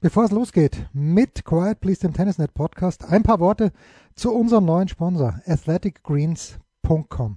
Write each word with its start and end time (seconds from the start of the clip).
Bevor 0.00 0.26
es 0.26 0.30
losgeht 0.30 0.88
mit 0.92 1.44
Quiet 1.44 1.80
Please, 1.80 2.02
dem 2.02 2.12
Tennisnet 2.12 2.54
Podcast, 2.54 3.04
ein 3.04 3.24
paar 3.24 3.40
Worte 3.40 3.72
zu 4.14 4.32
unserem 4.32 4.64
neuen 4.64 4.86
Sponsor, 4.86 5.40
athleticgreens.com. 5.44 7.36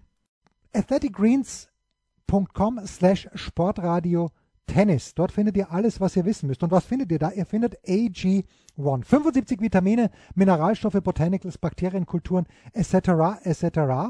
athleticgreens.com 0.72 2.82
slash 2.86 3.28
Sportradio 3.34 4.30
Tennis. 4.68 5.16
Dort 5.16 5.32
findet 5.32 5.58
ihr 5.58 5.72
alles, 5.72 6.00
was 6.00 6.16
ihr 6.16 6.26
wissen 6.26 6.46
müsst. 6.46 6.62
Und 6.62 6.70
was 6.70 6.86
findet 6.86 7.12
ihr 7.12 7.18
da? 7.18 7.32
Ihr 7.32 7.48
findet 7.48 7.84
AG1. 7.84 8.46
75 9.06 9.60
Vitamine, 9.60 10.12
Mineralstoffe, 10.36 11.02
Botanicals, 11.02 11.58
Bakterienkulturen, 11.58 12.46
etc., 12.74 12.94
etc. 13.42 13.64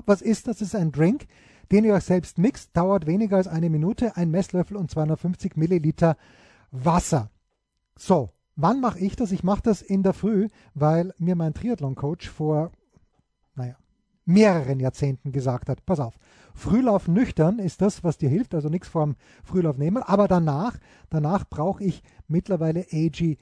Was 0.06 0.22
ist 0.22 0.50
das? 0.50 0.58
Das 0.58 0.68
ist 0.68 0.76
ein 0.76 0.92
Drink, 0.92 1.28
den 1.72 1.86
ihr 1.86 1.94
euch 1.94 2.04
selbst 2.04 2.38
mixt, 2.38 2.76
dauert 2.76 3.08
weniger 3.08 3.38
als 3.38 3.48
eine 3.48 3.70
Minute, 3.70 4.18
ein 4.18 4.30
Messlöffel 4.30 4.76
und 4.76 4.92
250 4.92 5.56
Milliliter 5.56 6.18
Wasser. 6.72 7.32
So, 7.98 8.32
Wann 8.56 8.82
mache 8.82 9.00
ich 9.00 9.16
das? 9.16 9.32
Ich 9.32 9.44
mache 9.44 9.62
das 9.64 9.82
in 9.82 10.04
der 10.04 10.14
Früh, 10.14 10.48
weil 10.74 11.14
mir 11.18 11.36
mein 11.36 11.54
Triathlon-Coach 11.54 12.30
vor, 12.30 12.72
naja, 13.56 13.76
mehreren 14.26 14.80
Jahrzehnten 14.80 15.32
gesagt 15.32 15.70
hat, 15.70 15.86
pass 15.86 16.00
auf, 16.00 16.16
Frühlauf 16.54 17.08
nüchtern 17.08 17.60
ist 17.60 17.82
das, 17.82 18.04
was 18.04 18.18
dir 18.18 18.30
hilft, 18.30 18.54
also 18.54 18.70
nichts 18.70 18.88
vorm 18.88 19.16
Frühlauf 19.44 19.78
nehmen, 19.78 20.04
aber 20.04 20.28
danach, 20.28 20.78
danach 21.10 21.46
brauche 21.50 21.84
ich 21.84 22.04
mittlerweile 22.28 22.82
AG1. 22.82 23.38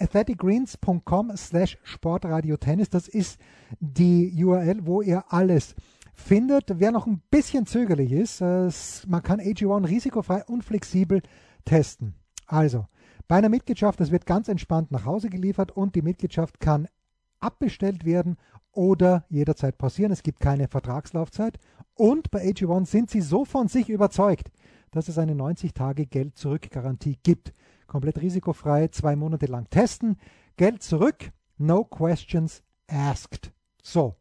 athleticgreens.com 0.00 1.36
slash 1.36 1.78
sportradiotennis, 1.82 2.90
das 2.90 3.08
ist 3.08 3.40
die 3.80 4.44
URL, 4.44 4.86
wo 4.86 5.02
ihr 5.02 5.24
alles 5.28 5.74
findet. 6.14 6.80
Wer 6.80 6.90
noch 6.90 7.06
ein 7.06 7.22
bisschen 7.30 7.66
zögerlich 7.66 8.12
ist, 8.12 8.40
äh, 8.40 8.70
man 9.06 9.22
kann 9.22 9.40
AG1 9.40 9.88
risikofrei 9.88 10.44
und 10.44 10.64
flexibel 10.64 11.22
testen. 11.64 12.14
Also, 12.46 12.86
bei 13.28 13.36
einer 13.36 13.50
Mitgliedschaft, 13.50 14.00
das 14.00 14.10
wird 14.10 14.26
ganz 14.26 14.48
entspannt 14.48 14.90
nach 14.90 15.04
Hause 15.04 15.28
geliefert 15.28 15.70
und 15.70 15.94
die 15.94 16.02
Mitgliedschaft 16.02 16.60
kann 16.60 16.88
abbestellt 17.40 18.04
werden 18.04 18.36
oder 18.72 19.24
jederzeit 19.28 19.78
passieren. 19.78 20.12
Es 20.12 20.22
gibt 20.22 20.40
keine 20.40 20.66
Vertragslaufzeit. 20.66 21.58
Und 21.94 22.30
bei 22.30 22.42
AG1 22.42 22.86
sind 22.86 23.10
sie 23.10 23.20
so 23.20 23.44
von 23.44 23.68
sich 23.68 23.90
überzeugt, 23.90 24.50
dass 24.90 25.08
es 25.08 25.18
eine 25.18 25.34
90-Tage-Geld-Zurück-Garantie 25.34 27.18
gibt. 27.22 27.52
Komplett 27.86 28.20
risikofrei, 28.20 28.88
zwei 28.88 29.14
Monate 29.14 29.46
lang 29.46 29.68
testen. 29.68 30.16
Geld 30.56 30.82
zurück, 30.82 31.30
no 31.58 31.84
questions 31.84 32.62
asked. 32.86 33.52
So, 33.82 34.16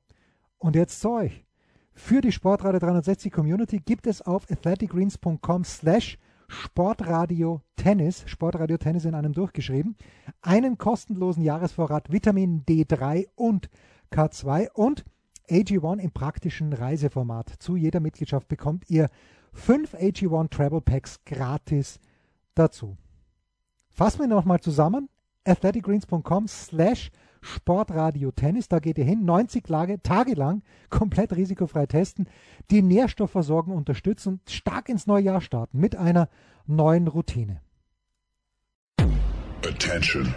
und 0.58 0.76
jetzt 0.76 1.00
zu 1.00 1.12
euch. 1.12 1.46
Für 1.94 2.22
die 2.22 2.32
Sportradio 2.32 2.80
360 2.80 3.32
Community 3.32 3.80
gibt 3.80 4.06
es 4.06 4.22
auf 4.22 4.50
athleticgreens.com 4.52 5.64
slash 5.64 6.18
Sportradio 6.48 7.62
Tennis, 7.76 8.24
Sportradio 8.26 8.78
Tennis 8.78 9.06
in 9.06 9.16
einem 9.16 9.34
durchgeschrieben, 9.34 9.96
einen 10.42 10.78
kostenlosen 10.78 11.44
Jahresvorrat 11.44 12.12
Vitamin 12.12 12.64
D3 12.66 13.28
und 13.36 13.70
K2 14.12 14.72
und 14.74 15.06
AG1 15.50 16.00
im 16.00 16.12
praktischen 16.12 16.74
Reiseformat. 16.74 17.54
Zu 17.60 17.76
jeder 17.76 18.00
Mitgliedschaft 18.00 18.48
bekommt 18.48 18.90
ihr 18.90 19.10
fünf 19.54 19.94
AG1 19.94 20.50
Travel 20.50 20.82
Packs 20.82 21.24
gratis 21.26 22.00
dazu. 22.56 22.98
Fassen 23.90 24.20
wir 24.20 24.28
nochmal 24.28 24.60
zusammen. 24.60 25.10
athleticgreens.com 25.46 26.48
slash 26.48 27.12
Sportradio 27.42 28.32
Tennis. 28.32 28.68
Da 28.68 28.80
geht 28.80 28.98
ihr 28.98 29.06
hin, 29.06 29.26
90 29.26 29.68
Lage, 29.68 30.02
Tage 30.02 30.34
lang, 30.34 30.64
komplett 30.90 31.36
risikofrei 31.36 31.86
testen, 31.86 32.28
die 32.72 32.82
Nährstoffversorgung 32.82 33.76
unterstützen 33.76 34.30
und 34.34 34.50
stark 34.50 34.90
ins 34.90 35.08
neue 35.08 35.24
Jahr 35.24 35.42
starten 35.42 35.80
mit 35.80 35.96
einer 35.96 36.30
neuen 36.66 37.08
Routine. 37.08 37.62
Attention. 39.66 40.34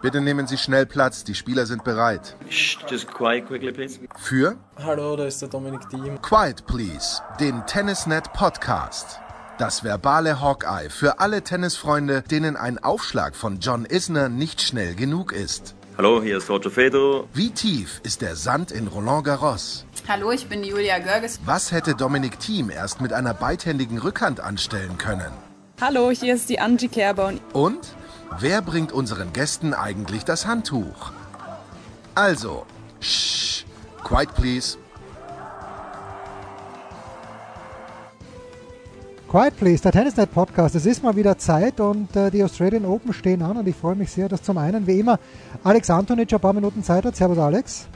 Bitte 0.00 0.20
nehmen 0.20 0.46
Sie 0.46 0.56
schnell 0.56 0.86
Platz, 0.86 1.24
die 1.24 1.34
Spieler 1.34 1.66
sind 1.66 1.82
bereit. 1.82 2.36
Just 2.88 3.08
quiet 3.08 3.46
quickly, 3.46 3.72
please. 3.72 3.98
Für? 4.16 4.56
Hallo, 4.78 5.16
da 5.16 5.26
ist 5.26 5.42
der 5.42 5.48
Dominik 5.48 5.88
Diem. 5.90 6.22
Quiet 6.22 6.64
Please, 6.66 7.20
den 7.40 7.66
Tennisnet 7.66 8.32
Podcast. 8.32 9.20
Das 9.58 9.82
verbale 9.82 10.40
Hawkeye 10.40 10.88
für 10.88 11.18
alle 11.18 11.42
Tennisfreunde, 11.42 12.22
denen 12.22 12.56
ein 12.56 12.78
Aufschlag 12.78 13.34
von 13.34 13.58
John 13.58 13.84
Isner 13.84 14.28
nicht 14.28 14.62
schnell 14.62 14.94
genug 14.94 15.32
ist. 15.32 15.74
Hallo, 15.96 16.22
hier 16.22 16.38
ist 16.38 16.48
Roger 16.48 16.70
Fedor. 16.70 17.26
Wie 17.34 17.50
tief 17.50 18.00
ist 18.04 18.22
der 18.22 18.36
Sand 18.36 18.70
in 18.70 18.86
Roland 18.86 19.24
Garros? 19.24 19.84
Hallo, 20.06 20.30
ich 20.30 20.48
bin 20.48 20.62
Julia 20.62 21.00
Görges. 21.00 21.40
Was 21.44 21.72
hätte 21.72 21.96
Dominik 21.96 22.38
Thiem 22.38 22.70
erst 22.70 23.00
mit 23.00 23.12
einer 23.12 23.34
beidhändigen 23.34 23.98
Rückhand 23.98 24.38
anstellen 24.38 24.96
können? 24.96 25.32
Hallo, 25.80 26.12
hier 26.12 26.36
ist 26.36 26.48
die 26.48 26.60
Angie 26.60 26.86
Kerber. 26.86 27.32
Und 27.52 27.80
wer 28.38 28.62
bringt 28.62 28.92
unseren 28.92 29.32
Gästen 29.32 29.74
eigentlich 29.74 30.24
das 30.24 30.46
Handtuch? 30.46 31.10
Also, 32.14 32.64
shh, 33.00 33.64
quiet 34.04 34.32
please. 34.36 34.78
Quiet 39.28 39.58
Please, 39.58 39.82
der 39.82 39.92
Tennisnet 39.92 40.32
Podcast. 40.32 40.74
Es 40.74 40.86
ist 40.86 41.02
mal 41.02 41.14
wieder 41.14 41.36
Zeit 41.36 41.80
und 41.80 42.16
äh, 42.16 42.30
die 42.30 42.42
Australian 42.42 42.86
Open 42.86 43.12
stehen 43.12 43.42
an 43.42 43.58
und 43.58 43.68
ich 43.68 43.76
freue 43.76 43.94
mich 43.94 44.10
sehr, 44.10 44.26
dass 44.26 44.42
zum 44.42 44.56
einen, 44.56 44.86
wie 44.86 45.00
immer, 45.00 45.18
Alex 45.62 45.90
Antonic 45.90 46.32
ein 46.32 46.40
paar 46.40 46.54
Minuten 46.54 46.82
Zeit 46.82 47.04
hat. 47.04 47.14
Servus, 47.14 47.36
Alex. 47.36 47.88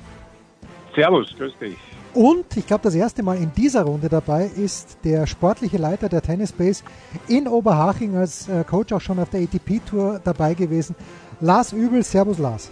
Servus, 0.94 1.34
grüß 1.38 1.54
dich. 1.58 1.78
Und 2.12 2.54
ich 2.54 2.66
glaube, 2.66 2.82
das 2.82 2.94
erste 2.94 3.22
Mal 3.22 3.38
in 3.38 3.50
dieser 3.54 3.84
Runde 3.84 4.10
dabei 4.10 4.44
ist 4.44 4.98
der 5.04 5.26
sportliche 5.26 5.78
Leiter 5.78 6.10
der 6.10 6.20
Tennis 6.20 6.52
Base 6.52 6.84
in 7.28 7.48
Oberhaching 7.48 8.14
als 8.14 8.50
äh, 8.50 8.62
Coach 8.64 8.92
auch 8.92 9.00
schon 9.00 9.18
auf 9.18 9.30
der 9.30 9.40
ATP-Tour 9.40 10.20
dabei 10.22 10.52
gewesen. 10.52 10.94
Lars 11.40 11.72
Übel, 11.72 12.02
Servus 12.02 12.36
Lars. 12.36 12.70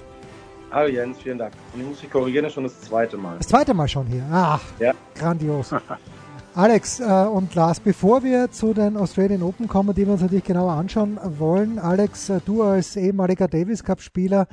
Hallo 0.71 0.91
Jens, 0.91 1.17
vielen 1.19 1.39
Dank. 1.39 1.55
Und 1.73 1.81
ich 1.81 1.87
muss 1.87 2.01
dich 2.01 2.11
korrigieren, 2.11 2.51
schon 2.51 2.65
das 2.65 2.79
zweite 2.83 3.17
Mal. 3.17 3.39
Das 3.39 3.49
zweite 3.49 3.73
Mal 3.73 3.89
schon 3.89 4.07
hier. 4.07 4.23
Ach, 4.31 4.61
ja. 4.79 4.93
grandios. 5.15 5.75
Alex 6.55 6.99
äh, 6.99 7.05
und 7.05 7.55
Lars, 7.55 7.79
bevor 7.79 8.25
wir 8.25 8.51
zu 8.51 8.75
den 8.75 8.97
Australian 8.97 9.43
Open 9.43 9.69
kommen, 9.69 9.95
die 9.95 10.05
wir 10.05 10.13
uns 10.13 10.23
natürlich 10.23 10.45
genauer 10.45 10.73
anschauen 10.73 11.19
wollen, 11.39 11.79
Alex, 11.79 12.29
äh, 12.29 12.41
du 12.45 12.65
als 12.65 12.97
ehemaliger 12.97 13.47
Davis 13.47 13.85
Cup-Spieler, 13.85 14.49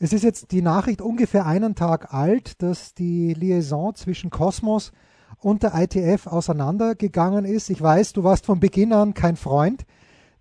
es 0.00 0.12
ist 0.12 0.24
jetzt 0.24 0.50
die 0.50 0.60
Nachricht 0.60 1.00
ungefähr 1.00 1.46
einen 1.46 1.76
Tag 1.76 2.12
alt, 2.12 2.60
dass 2.62 2.94
die 2.94 3.32
Liaison 3.32 3.94
zwischen 3.94 4.30
Cosmos 4.30 4.92
und 5.38 5.62
der 5.62 5.72
ITF 5.74 6.26
auseinandergegangen 6.26 7.44
ist. 7.44 7.70
Ich 7.70 7.80
weiß, 7.80 8.12
du 8.12 8.24
warst 8.24 8.44
von 8.44 8.58
Beginn 8.58 8.92
an 8.92 9.14
kein 9.14 9.36
Freund 9.36 9.86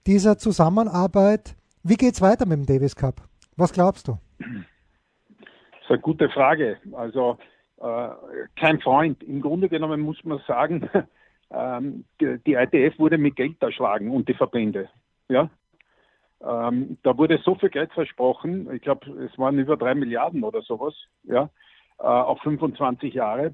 dieser 0.08 0.40
Zusammenarbeit. 0.40 1.56
Wie 1.84 1.98
geht's 1.98 2.22
weiter 2.22 2.48
mit 2.48 2.58
dem 2.58 2.66
Davis 2.66 2.96
Cup? 2.96 3.22
Was 3.56 3.74
glaubst 3.74 4.08
du? 4.08 4.18
Das 4.40 4.48
ist 5.84 5.90
eine 5.90 6.00
gute 6.00 6.30
Frage. 6.30 6.78
Also 6.94 7.38
kein 7.78 8.80
Freund. 8.82 9.22
Im 9.24 9.42
Grunde 9.42 9.70
genommen 9.70 10.02
muss 10.02 10.24
man 10.24 10.40
sagen, 10.48 10.90
ähm, 11.52 12.06
die, 12.22 12.54
ITF 12.54 12.98
wurde 13.00 13.18
mit 13.18 13.36
Geld 13.36 13.62
erschlagen 13.62 14.12
und 14.12 14.28
die 14.30 14.34
Verbände. 14.34 14.90
Ja, 15.28 15.50
ähm, 16.42 16.98
da 17.04 17.18
wurde 17.18 17.40
so 17.44 17.56
viel 17.56 17.70
Geld 17.70 17.92
versprochen, 17.94 18.70
ich 18.74 18.82
glaube, 18.82 19.10
es 19.24 19.38
waren 19.38 19.58
über 19.58 19.78
drei 19.78 19.96
Milliarden 19.96 20.44
oder 20.44 20.62
sowas, 20.62 20.94
ja, 21.24 21.50
äh, 22.00 22.04
auf 22.04 22.40
25 22.42 23.14
Jahre. 23.14 23.54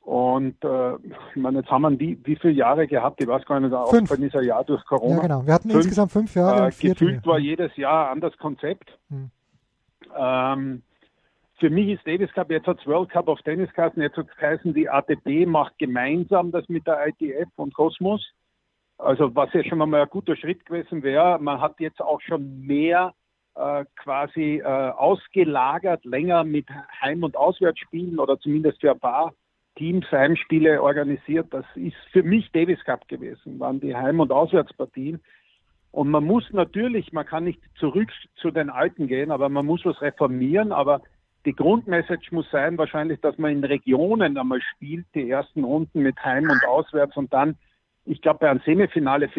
Und 0.00 0.62
äh, 0.64 0.94
ich 0.94 1.36
meine, 1.36 1.58
jetzt 1.58 1.70
haben 1.70 1.82
wir 1.82 1.98
wie, 1.98 2.18
wie 2.24 2.36
viele 2.36 2.52
Jahre 2.52 2.86
gehabt? 2.86 3.20
Ich 3.20 3.26
weiß 3.26 3.44
gar 3.44 3.58
nicht, 3.58 3.72
auch 3.72 3.90
fünf. 3.90 4.08
dieser 4.16 4.42
Jahr 4.42 4.62
durch 4.62 4.84
Corona. 4.84 5.16
Ja, 5.16 5.22
genau. 5.22 5.46
Wir 5.46 5.54
hatten 5.54 5.68
fünf, 5.68 5.82
insgesamt 5.82 6.12
fünf 6.12 6.34
Jahre. 6.34 6.68
Äh, 6.68 6.88
gefühlt 6.88 7.26
war 7.26 7.38
jedes 7.40 7.76
Jahr 7.76 8.06
ein 8.06 8.12
anderes 8.12 8.36
Konzept. 8.38 8.96
Hm. 9.10 9.30
Ähm, 10.16 10.82
für 11.58 11.70
mich 11.70 11.88
ist 11.88 12.06
Davis 12.06 12.32
Cup, 12.32 12.50
jetzt 12.50 12.66
hat 12.66 12.86
World 12.86 13.10
Cup 13.10 13.28
auf 13.28 13.40
Tenniskassen, 13.42 14.02
jetzt 14.02 14.16
hat 14.16 14.28
es 14.28 14.36
geheißen, 14.36 14.74
die 14.74 14.88
ATP 14.88 15.46
macht 15.46 15.78
gemeinsam 15.78 16.52
das 16.52 16.68
mit 16.68 16.86
der 16.86 17.06
ITF 17.06 17.48
und 17.56 17.74
Cosmos. 17.74 18.24
Also 18.98 19.34
was 19.34 19.52
ja 19.52 19.64
schon 19.64 19.80
einmal 19.80 20.02
ein 20.02 20.08
guter 20.08 20.36
Schritt 20.36 20.64
gewesen 20.66 21.02
wäre, 21.02 21.38
man 21.38 21.60
hat 21.60 21.80
jetzt 21.80 22.00
auch 22.00 22.20
schon 22.20 22.60
mehr 22.60 23.14
äh, 23.54 23.84
quasi 23.96 24.58
äh, 24.58 24.64
ausgelagert, 24.64 26.04
länger 26.04 26.44
mit 26.44 26.66
Heim- 27.00 27.24
und 27.24 27.36
Auswärtsspielen 27.36 28.18
oder 28.18 28.38
zumindest 28.38 28.80
für 28.80 28.92
ein 28.92 29.00
paar 29.00 29.32
Teams 29.76 30.10
Heimspiele 30.10 30.82
organisiert. 30.82 31.48
Das 31.50 31.64
ist 31.74 31.96
für 32.12 32.22
mich 32.22 32.50
Davis 32.52 32.82
Cup 32.84 33.08
gewesen, 33.08 33.58
waren 33.58 33.80
die 33.80 33.94
Heim- 33.94 34.20
und 34.20 34.32
Auswärtspartien. 34.32 35.22
Und 35.90 36.10
man 36.10 36.24
muss 36.24 36.44
natürlich, 36.52 37.12
man 37.12 37.24
kann 37.24 37.44
nicht 37.44 37.60
zurück 37.78 38.10
zu 38.36 38.50
den 38.50 38.68
Alten 38.68 39.06
gehen, 39.06 39.30
aber 39.30 39.48
man 39.48 39.64
muss 39.64 39.84
was 39.84 40.00
reformieren. 40.02 40.72
Aber 40.72 41.00
die 41.46 41.54
Grundmessage 41.54 42.28
muss 42.32 42.50
sein 42.50 42.76
wahrscheinlich, 42.76 43.20
dass 43.20 43.38
man 43.38 43.52
in 43.52 43.64
Regionen 43.64 44.36
einmal 44.36 44.60
spielt, 44.60 45.06
die 45.14 45.30
ersten 45.30 45.64
Runden 45.64 46.02
mit 46.02 46.22
Heim 46.22 46.50
und 46.50 46.64
Auswärts 46.66 47.16
und 47.16 47.32
dann, 47.32 47.56
ich 48.04 48.20
glaube, 48.20 48.40
bei 48.40 48.50
einem 48.50 48.60
Semifinale, 48.64 49.30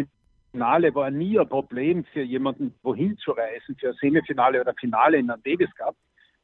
Finale 0.51 0.95
war 0.95 1.11
nie 1.11 1.37
ein 1.37 1.49
Problem 1.49 2.05
für 2.05 2.23
jemanden, 2.23 2.73
wohin 2.81 3.17
zu 3.17 3.31
reisen, 3.31 3.75
für 3.79 3.89
ein 3.89 3.97
Semifinale 3.99 4.61
oder 4.61 4.73
Finale 4.73 5.17
in 5.17 5.29
einem 5.29 5.43
Davis 5.43 5.73
Cup, 5.75 5.95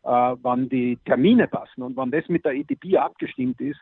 äh, 0.03 0.37
wann 0.43 0.67
die 0.67 0.97
Termine 1.05 1.47
passen 1.47 1.81
und 1.81 1.95
wann 1.95 2.11
das 2.11 2.27
mit 2.27 2.43
der 2.43 2.53
ETP 2.53 2.97
abgestimmt 2.97 3.59
ist, 3.61 3.79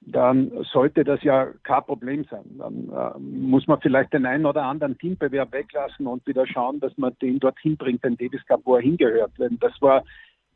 dann 0.00 0.52
sollte 0.72 1.02
das 1.02 1.22
ja 1.24 1.46
kein 1.64 1.82
Problem 1.82 2.24
sein. 2.30 2.44
Dann 2.58 2.88
äh, 2.88 3.18
muss 3.18 3.66
man 3.66 3.80
vielleicht 3.80 4.12
den 4.12 4.26
einen 4.26 4.46
oder 4.46 4.62
anderen 4.62 4.96
Teambewerb 4.96 5.52
weglassen 5.52 6.06
und 6.06 6.24
wieder 6.26 6.46
schauen, 6.46 6.78
dass 6.78 6.96
man 6.96 7.16
den 7.20 7.40
dorthin 7.40 7.76
bringt, 7.76 8.04
den 8.04 8.16
Davis 8.16 8.44
Cup, 8.46 8.60
wo 8.64 8.76
er 8.76 8.82
hingehört. 8.82 9.32
Denn 9.38 9.58
das 9.58 9.72
war 9.80 10.04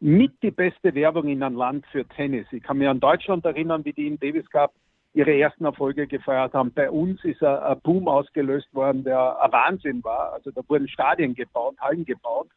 mit 0.00 0.42
die 0.42 0.50
beste 0.50 0.94
Werbung 0.94 1.28
in 1.28 1.42
einem 1.42 1.56
Land 1.56 1.86
für 1.92 2.06
Tennis. 2.06 2.46
Ich 2.52 2.62
kann 2.62 2.78
mich 2.78 2.88
an 2.88 3.00
Deutschland 3.00 3.44
erinnern, 3.44 3.84
wie 3.84 3.92
die 3.92 4.06
im 4.06 4.18
Davis 4.18 4.48
Cup 4.48 4.72
ihre 5.12 5.38
ersten 5.38 5.64
Erfolge 5.64 6.06
gefeiert 6.06 6.54
haben. 6.54 6.72
Bei 6.72 6.90
uns 6.90 7.22
ist 7.24 7.42
ein, 7.42 7.80
Boom 7.80 8.08
ausgelöst 8.08 8.72
worden, 8.74 9.04
der 9.04 9.40
ein 9.42 9.52
Wahnsinn 9.52 10.02
war. 10.02 10.32
Also 10.32 10.50
da 10.52 10.62
wurden 10.68 10.88
Stadien 10.88 11.34
gebaut, 11.34 11.76
Hallen 11.80 12.04
gebaut. 12.04 12.48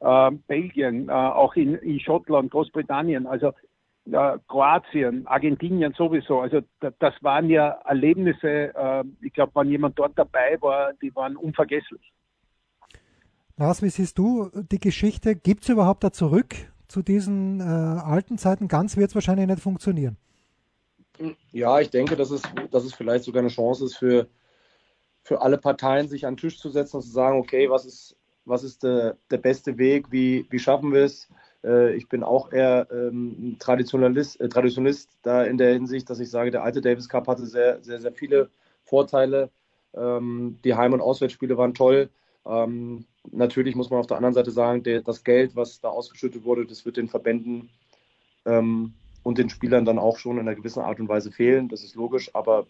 Äh, 0.00 0.30
Belgien, 0.46 1.08
äh, 1.08 1.12
auch 1.12 1.54
in, 1.54 1.74
in, 1.76 2.00
Schottland, 2.00 2.50
Großbritannien, 2.50 3.26
also 3.26 3.52
äh, 4.10 4.38
Kroatien, 4.46 5.26
Argentinien 5.26 5.92
sowieso. 5.92 6.40
Also 6.40 6.60
da, 6.80 6.90
das 6.98 7.14
waren 7.20 7.50
ja 7.50 7.70
Erlebnisse, 7.84 8.74
äh, 8.74 9.04
ich 9.20 9.32
glaube, 9.32 9.52
wenn 9.56 9.68
jemand 9.68 9.98
dort 9.98 10.16
dabei 10.16 10.56
war, 10.60 10.92
die 11.02 11.14
waren 11.14 11.36
unvergesslich. 11.36 12.12
Lars, 13.56 13.82
wie 13.82 13.88
siehst 13.88 14.18
du 14.18 14.50
die 14.54 14.78
Geschichte? 14.78 15.34
Gibt 15.34 15.64
es 15.64 15.68
überhaupt 15.68 16.04
da 16.04 16.12
zurück 16.12 16.54
zu 16.88 17.02
diesen 17.02 17.60
äh, 17.60 17.64
alten 17.64 18.38
Zeiten? 18.38 18.68
Ganz 18.68 18.96
wird 18.96 19.10
es 19.10 19.14
wahrscheinlich 19.14 19.46
nicht 19.46 19.60
funktionieren. 19.60 20.16
Ja, 21.52 21.80
ich 21.80 21.90
denke, 21.90 22.16
dass 22.16 22.30
es, 22.30 22.42
dass 22.70 22.84
es 22.84 22.94
vielleicht 22.94 23.24
sogar 23.24 23.40
eine 23.40 23.50
Chance 23.50 23.84
ist 23.84 23.96
für, 23.96 24.28
für 25.22 25.42
alle 25.42 25.58
Parteien, 25.58 26.08
sich 26.08 26.26
an 26.26 26.34
den 26.34 26.40
Tisch 26.40 26.58
zu 26.58 26.70
setzen 26.70 26.96
und 26.96 27.02
zu 27.02 27.10
sagen, 27.10 27.38
okay, 27.38 27.68
was 27.68 27.84
ist, 27.84 28.16
was 28.44 28.64
ist 28.64 28.82
der, 28.82 29.16
der 29.30 29.38
beste 29.38 29.76
Weg, 29.78 30.10
wie, 30.10 30.46
wie 30.50 30.58
schaffen 30.58 30.92
wir 30.92 31.04
es? 31.04 31.28
Äh, 31.64 31.94
ich 31.94 32.08
bin 32.08 32.22
auch 32.22 32.52
eher 32.52 32.86
ähm, 32.90 33.56
Traditionalist, 33.58 34.40
äh, 34.40 34.48
Traditionalist 34.48 35.10
da 35.22 35.44
in 35.44 35.58
der 35.58 35.72
Hinsicht, 35.74 36.08
dass 36.08 36.20
ich 36.20 36.30
sage, 36.30 36.50
der 36.50 36.62
alte 36.62 36.80
Davis 36.80 37.08
Cup 37.08 37.26
hatte 37.26 37.46
sehr, 37.46 37.82
sehr, 37.82 38.00
sehr 38.00 38.12
viele 38.12 38.48
Vorteile. 38.84 39.50
Ähm, 39.94 40.58
die 40.64 40.74
Heim- 40.74 40.92
und 40.92 41.00
Auswärtsspiele 41.00 41.56
waren 41.56 41.74
toll. 41.74 42.08
Ähm, 42.46 43.04
natürlich 43.32 43.74
muss 43.74 43.90
man 43.90 44.00
auf 44.00 44.06
der 44.06 44.16
anderen 44.16 44.34
Seite 44.34 44.50
sagen, 44.50 44.82
der, 44.82 45.02
das 45.02 45.24
Geld, 45.24 45.56
was 45.56 45.80
da 45.80 45.88
ausgeschüttet 45.88 46.44
wurde, 46.44 46.66
das 46.66 46.84
wird 46.84 46.96
den 46.96 47.08
Verbänden 47.08 47.70
ähm, 48.44 48.94
und 49.22 49.38
den 49.38 49.50
Spielern 49.50 49.84
dann 49.84 49.98
auch 49.98 50.18
schon 50.18 50.38
in 50.38 50.48
einer 50.48 50.54
gewissen 50.54 50.82
Art 50.82 51.00
und 51.00 51.08
Weise 51.08 51.30
fehlen. 51.30 51.68
Das 51.68 51.82
ist 51.82 51.94
logisch, 51.94 52.34
aber 52.34 52.66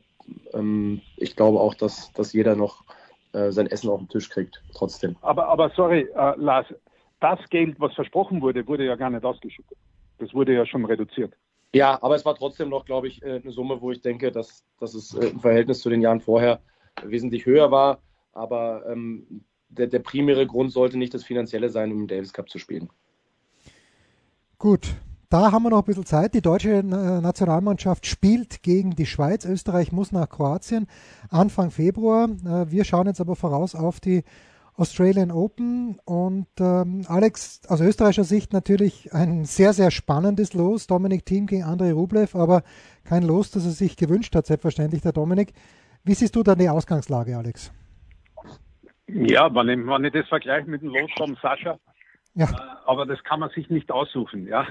ähm, 0.53 1.01
ich 1.17 1.37
glaube 1.37 1.61
auch, 1.61 1.75
dass, 1.75 2.13
dass 2.13 2.33
jeder 2.33 2.57
noch 2.57 2.85
äh, 3.33 3.51
sein 3.51 3.67
Essen 3.67 3.91
auf 3.91 4.01
den 4.01 4.09
Tisch 4.09 4.29
kriegt, 4.29 4.63
trotzdem. 4.75 5.17
Aber, 5.21 5.49
aber 5.49 5.71
sorry, 5.77 6.09
äh, 6.15 6.35
Lars, 6.37 6.67
das 7.21 7.39
Geld, 7.51 7.79
was 7.79 7.95
versprochen 7.95 8.41
wurde, 8.41 8.67
wurde 8.67 8.85
ja 8.85 8.97
gar 8.97 9.11
nicht 9.11 9.25
ausgeschüttet. 9.25 9.77
Das 10.19 10.33
wurde 10.35 10.55
ja 10.55 10.67
schon 10.67 10.85
reduziert. 10.85 11.35
Ja, 11.75 12.03
aber 12.03 12.15
es 12.15 12.25
war 12.25 12.35
trotzdem 12.35 12.71
noch, 12.71 12.85
glaube 12.85 13.09
ich, 13.09 13.23
äh, 13.23 13.41
eine 13.43 13.53
Summe, 13.53 13.81
wo 13.81 13.91
ich 13.91 14.01
denke, 14.01 14.33
dass, 14.33 14.65
dass 14.81 14.95
es 14.95 15.15
äh, 15.15 15.27
im 15.27 15.41
Verhältnis 15.41 15.81
zu 15.81 15.91
den 15.91 16.01
Jahren 16.01 16.21
vorher 16.21 16.61
wesentlich 17.03 17.45
höher 17.45 17.71
war. 17.71 18.01
Aber 18.33 18.85
ähm, 18.91 19.45
der, 19.69 19.87
der 19.87 19.99
primäre 20.01 20.47
Grund 20.47 20.73
sollte 20.73 20.99
nicht 20.99 21.15
das 21.15 21.25
Finanzielle 21.25 21.71
sein, 21.71 21.93
um 21.93 22.01
im 22.01 22.09
Davis 22.09 22.33
Cup 22.33 22.49
zu 22.49 22.59
spielen. 22.59 22.91
Gut, 24.59 24.97
da 25.31 25.53
haben 25.53 25.63
wir 25.63 25.71
noch 25.71 25.83
ein 25.83 25.85
bisschen 25.85 26.07
Zeit. 26.07 26.35
Die 26.35 26.41
deutsche 26.41 26.83
Nationalmannschaft 26.83 28.07
spielt 28.07 28.63
gegen 28.63 28.97
die 28.97 29.07
Schweiz. 29.07 29.45
Österreich 29.45 29.93
muss 29.93 30.11
nach 30.11 30.29
Kroatien 30.29 30.87
Anfang 31.29 31.71
Februar. 31.71 32.29
Äh, 32.29 32.71
wir 32.71 32.85
schauen 32.85 33.07
jetzt 33.07 33.21
aber 33.21 33.37
voraus 33.37 33.75
auf 33.75 34.01
die 34.01 34.25
Australian 34.75 35.31
Open. 35.31 35.99
Und 36.05 36.47
ähm, 36.61 37.05
Alex, 37.09 37.61
aus 37.69 37.81
österreichischer 37.81 38.25
Sicht 38.25 38.53
natürlich 38.53 39.13
ein 39.13 39.45
sehr, 39.45 39.75
sehr 39.75 39.91
spannendes 39.91 40.55
Los. 40.55 40.87
Dominik 40.87 41.27
Thiem 41.27 41.47
gegen 41.47 41.65
Andrei 41.65 41.93
Rublev, 41.93 42.35
aber 42.35 42.63
kein 43.05 43.23
Los, 43.23 43.51
das 43.51 43.65
er 43.65 43.73
sich 43.73 43.97
gewünscht 43.97 44.35
hat, 44.35 44.47
selbstverständlich, 44.47 45.03
der 45.03 45.13
Dominik. 45.13 45.53
Wie 46.05 46.15
siehst 46.15 46.37
du 46.37 46.43
dann 46.43 46.59
die 46.59 46.71
Ausgangslage, 46.71 47.37
Alex? 47.37 47.71
Ja, 49.09 49.55
wenn 49.55 49.69
ich, 49.69 49.87
wenn 49.87 50.05
ich 50.05 50.13
das 50.13 50.29
vergleiche 50.29 50.69
mit 50.69 50.83
dem 50.83 50.91
Los 50.91 51.11
vom 51.17 51.37
Sascha, 51.43 51.79
ja. 52.35 52.47
Äh, 52.47 52.55
aber 52.87 53.05
das 53.05 53.23
kann 53.25 53.41
man 53.41 53.51
sich 53.51 53.69
nicht 53.69 53.91
aussuchen, 53.91 54.47
ja. 54.47 54.67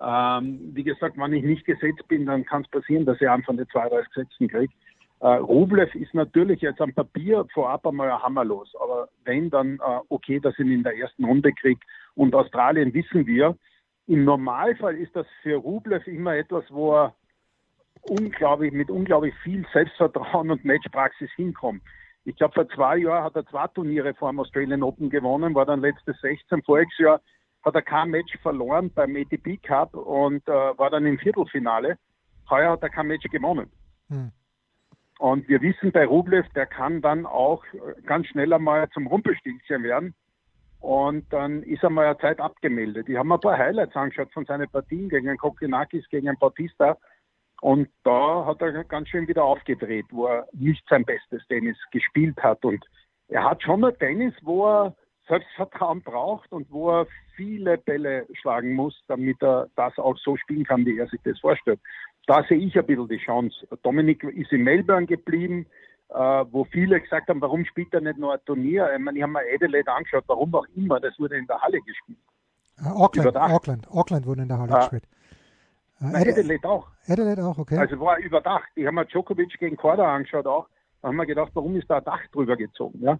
Ähm, 0.00 0.60
wie 0.74 0.84
gesagt, 0.84 1.16
wenn 1.16 1.32
ich 1.32 1.44
nicht 1.44 1.64
gesetzt 1.64 2.06
bin, 2.08 2.26
dann 2.26 2.44
kann 2.44 2.62
es 2.62 2.68
passieren, 2.68 3.04
dass 3.04 3.20
ich 3.20 3.28
einen 3.28 3.42
von 3.42 3.56
den 3.56 3.68
32 3.68 4.12
Gesetzen 4.12 4.48
kriege. 4.48 4.72
Äh, 5.20 5.26
Rublev 5.26 5.92
ist 5.94 6.14
natürlich 6.14 6.60
jetzt 6.60 6.80
am 6.80 6.92
Papier 6.92 7.46
vorab 7.52 7.84
einmal 7.86 8.10
ein 8.10 8.22
hammerlos, 8.22 8.72
aber 8.80 9.08
wenn, 9.24 9.50
dann 9.50 9.74
äh, 9.76 10.00
okay, 10.08 10.38
dass 10.38 10.54
ich 10.54 10.60
ihn 10.60 10.72
in 10.72 10.82
der 10.84 10.96
ersten 10.96 11.24
Runde 11.24 11.52
kriege. 11.52 11.80
Und 12.14 12.34
Australien 12.34 12.94
wissen 12.94 13.26
wir, 13.26 13.56
im 14.06 14.24
Normalfall 14.24 14.96
ist 14.96 15.14
das 15.16 15.26
für 15.42 15.56
Rublev 15.56 16.06
immer 16.06 16.36
etwas, 16.36 16.64
wo 16.70 16.94
er 16.94 17.14
unglaublich, 18.02 18.72
mit 18.72 18.90
unglaublich 18.90 19.34
viel 19.42 19.66
Selbstvertrauen 19.72 20.50
und 20.50 20.64
Matchpraxis 20.64 21.30
hinkommt. 21.34 21.82
Ich 22.28 22.36
glaube, 22.36 22.52
vor 22.52 22.68
zwei 22.68 22.98
Jahren 22.98 23.24
hat 23.24 23.36
er 23.36 23.46
zwei 23.46 23.66
Turniere 23.68 24.12
vor 24.12 24.30
dem 24.30 24.38
Australian 24.38 24.82
Open 24.82 25.08
gewonnen, 25.08 25.54
war 25.54 25.64
dann 25.64 25.80
letztes 25.80 26.20
16. 26.20 26.62
Voriges 26.62 26.98
Jahr 26.98 27.22
hat 27.64 27.74
er 27.74 27.80
kein 27.80 28.10
Match 28.10 28.36
verloren 28.42 28.90
beim 28.94 29.16
ATP 29.16 29.56
Cup 29.62 29.94
und 29.94 30.46
äh, 30.46 30.52
war 30.52 30.90
dann 30.90 31.06
im 31.06 31.18
Viertelfinale. 31.18 31.96
Heuer 32.50 32.72
hat 32.72 32.82
er 32.82 32.90
kein 32.90 33.06
Match 33.06 33.26
gewonnen. 33.30 33.72
Hm. 34.10 34.30
Und 35.18 35.48
wir 35.48 35.62
wissen 35.62 35.90
bei 35.90 36.04
Rublev, 36.04 36.46
der 36.50 36.66
kann 36.66 37.00
dann 37.00 37.24
auch 37.24 37.64
ganz 38.04 38.26
schnell 38.26 38.52
einmal 38.52 38.90
zum 38.90 39.06
Rumpelstilzchen 39.06 39.82
werden. 39.82 40.14
Und 40.80 41.32
dann 41.32 41.62
ist 41.62 41.82
er 41.82 41.88
mal 41.88 42.04
eine 42.04 42.18
Zeit 42.18 42.40
abgemeldet. 42.40 43.08
Ich 43.08 43.16
habe 43.16 43.26
mir 43.26 43.36
ein 43.36 43.40
paar 43.40 43.56
Highlights 43.56 43.96
angeschaut 43.96 44.34
von 44.34 44.44
seinen 44.44 44.68
Partien 44.68 45.08
gegen 45.08 45.34
Kokinakis, 45.38 46.06
gegen 46.10 46.36
Bautista. 46.38 46.98
Und 47.60 47.88
da 48.04 48.44
hat 48.46 48.62
er 48.62 48.84
ganz 48.84 49.08
schön 49.08 49.26
wieder 49.26 49.44
aufgedreht, 49.44 50.06
wo 50.10 50.26
er 50.26 50.46
nicht 50.52 50.84
sein 50.88 51.04
bestes 51.04 51.46
Tennis 51.48 51.76
gespielt 51.90 52.36
hat. 52.42 52.64
Und 52.64 52.84
er 53.28 53.44
hat 53.44 53.62
schon 53.62 53.84
ein 53.84 53.98
Tennis, 53.98 54.34
wo 54.42 54.66
er 54.66 54.94
Selbstvertrauen 55.26 56.02
braucht 56.02 56.50
und 56.52 56.70
wo 56.70 56.90
er 56.90 57.06
viele 57.36 57.78
Bälle 57.78 58.26
schlagen 58.40 58.74
muss, 58.74 58.94
damit 59.08 59.42
er 59.42 59.68
das 59.76 59.96
auch 59.98 60.16
so 60.18 60.36
spielen 60.36 60.64
kann, 60.64 60.86
wie 60.86 60.98
er 60.98 61.06
sich 61.08 61.20
das 61.24 61.38
vorstellt. 61.40 61.80
Da 62.26 62.42
sehe 62.44 62.58
ich 62.58 62.78
ein 62.78 62.86
bisschen 62.86 63.08
die 63.08 63.18
Chance. 63.18 63.66
Dominik 63.82 64.22
ist 64.24 64.52
in 64.52 64.62
Melbourne 64.62 65.06
geblieben, 65.06 65.66
äh, 66.10 66.14
wo 66.50 66.64
viele 66.64 67.00
gesagt 67.00 67.28
haben, 67.28 67.40
warum 67.40 67.64
spielt 67.64 67.92
er 67.92 68.00
nicht 68.00 68.18
noch 68.18 68.32
ein 68.32 68.38
Turnier? 68.46 68.90
Ich 68.92 68.98
meine, 69.00 69.18
ich 69.18 69.22
habe 69.22 69.32
mir 69.32 69.42
Adelaide 69.54 69.92
angeschaut, 69.92 70.24
warum 70.26 70.54
auch 70.54 70.66
immer, 70.74 71.00
das 71.00 71.18
wurde 71.18 71.36
in 71.36 71.46
der 71.46 71.60
Halle 71.60 71.80
gespielt. 71.80 72.18
Auckland, 72.84 73.36
Auckland, 73.36 73.88
Auckland 73.90 74.26
wurde 74.26 74.42
in 74.42 74.48
der 74.48 74.58
Halle 74.58 74.72
uh, 74.72 74.98
gespielt. 75.98 76.26
Uh, 76.26 76.30
Adelaide 76.30 76.68
auch. 76.68 76.88
Adelaide 77.06 77.44
auch, 77.44 77.58
okay. 77.58 77.76
Also 77.76 77.98
war 78.00 78.18
überdacht. 78.18 78.68
Ich 78.74 78.86
habe 78.86 78.94
mir 78.94 79.06
Djokovic 79.06 79.58
gegen 79.58 79.76
Korda 79.76 80.14
angeschaut 80.14 80.46
auch. 80.46 80.68
Da 81.02 81.08
haben 81.08 81.16
wir 81.16 81.26
gedacht, 81.26 81.50
warum 81.54 81.76
ist 81.76 81.88
da 81.88 81.98
ein 81.98 82.04
Dach 82.04 82.20
drüber 82.32 82.56
gezogen? 82.56 83.00
Ja? 83.02 83.18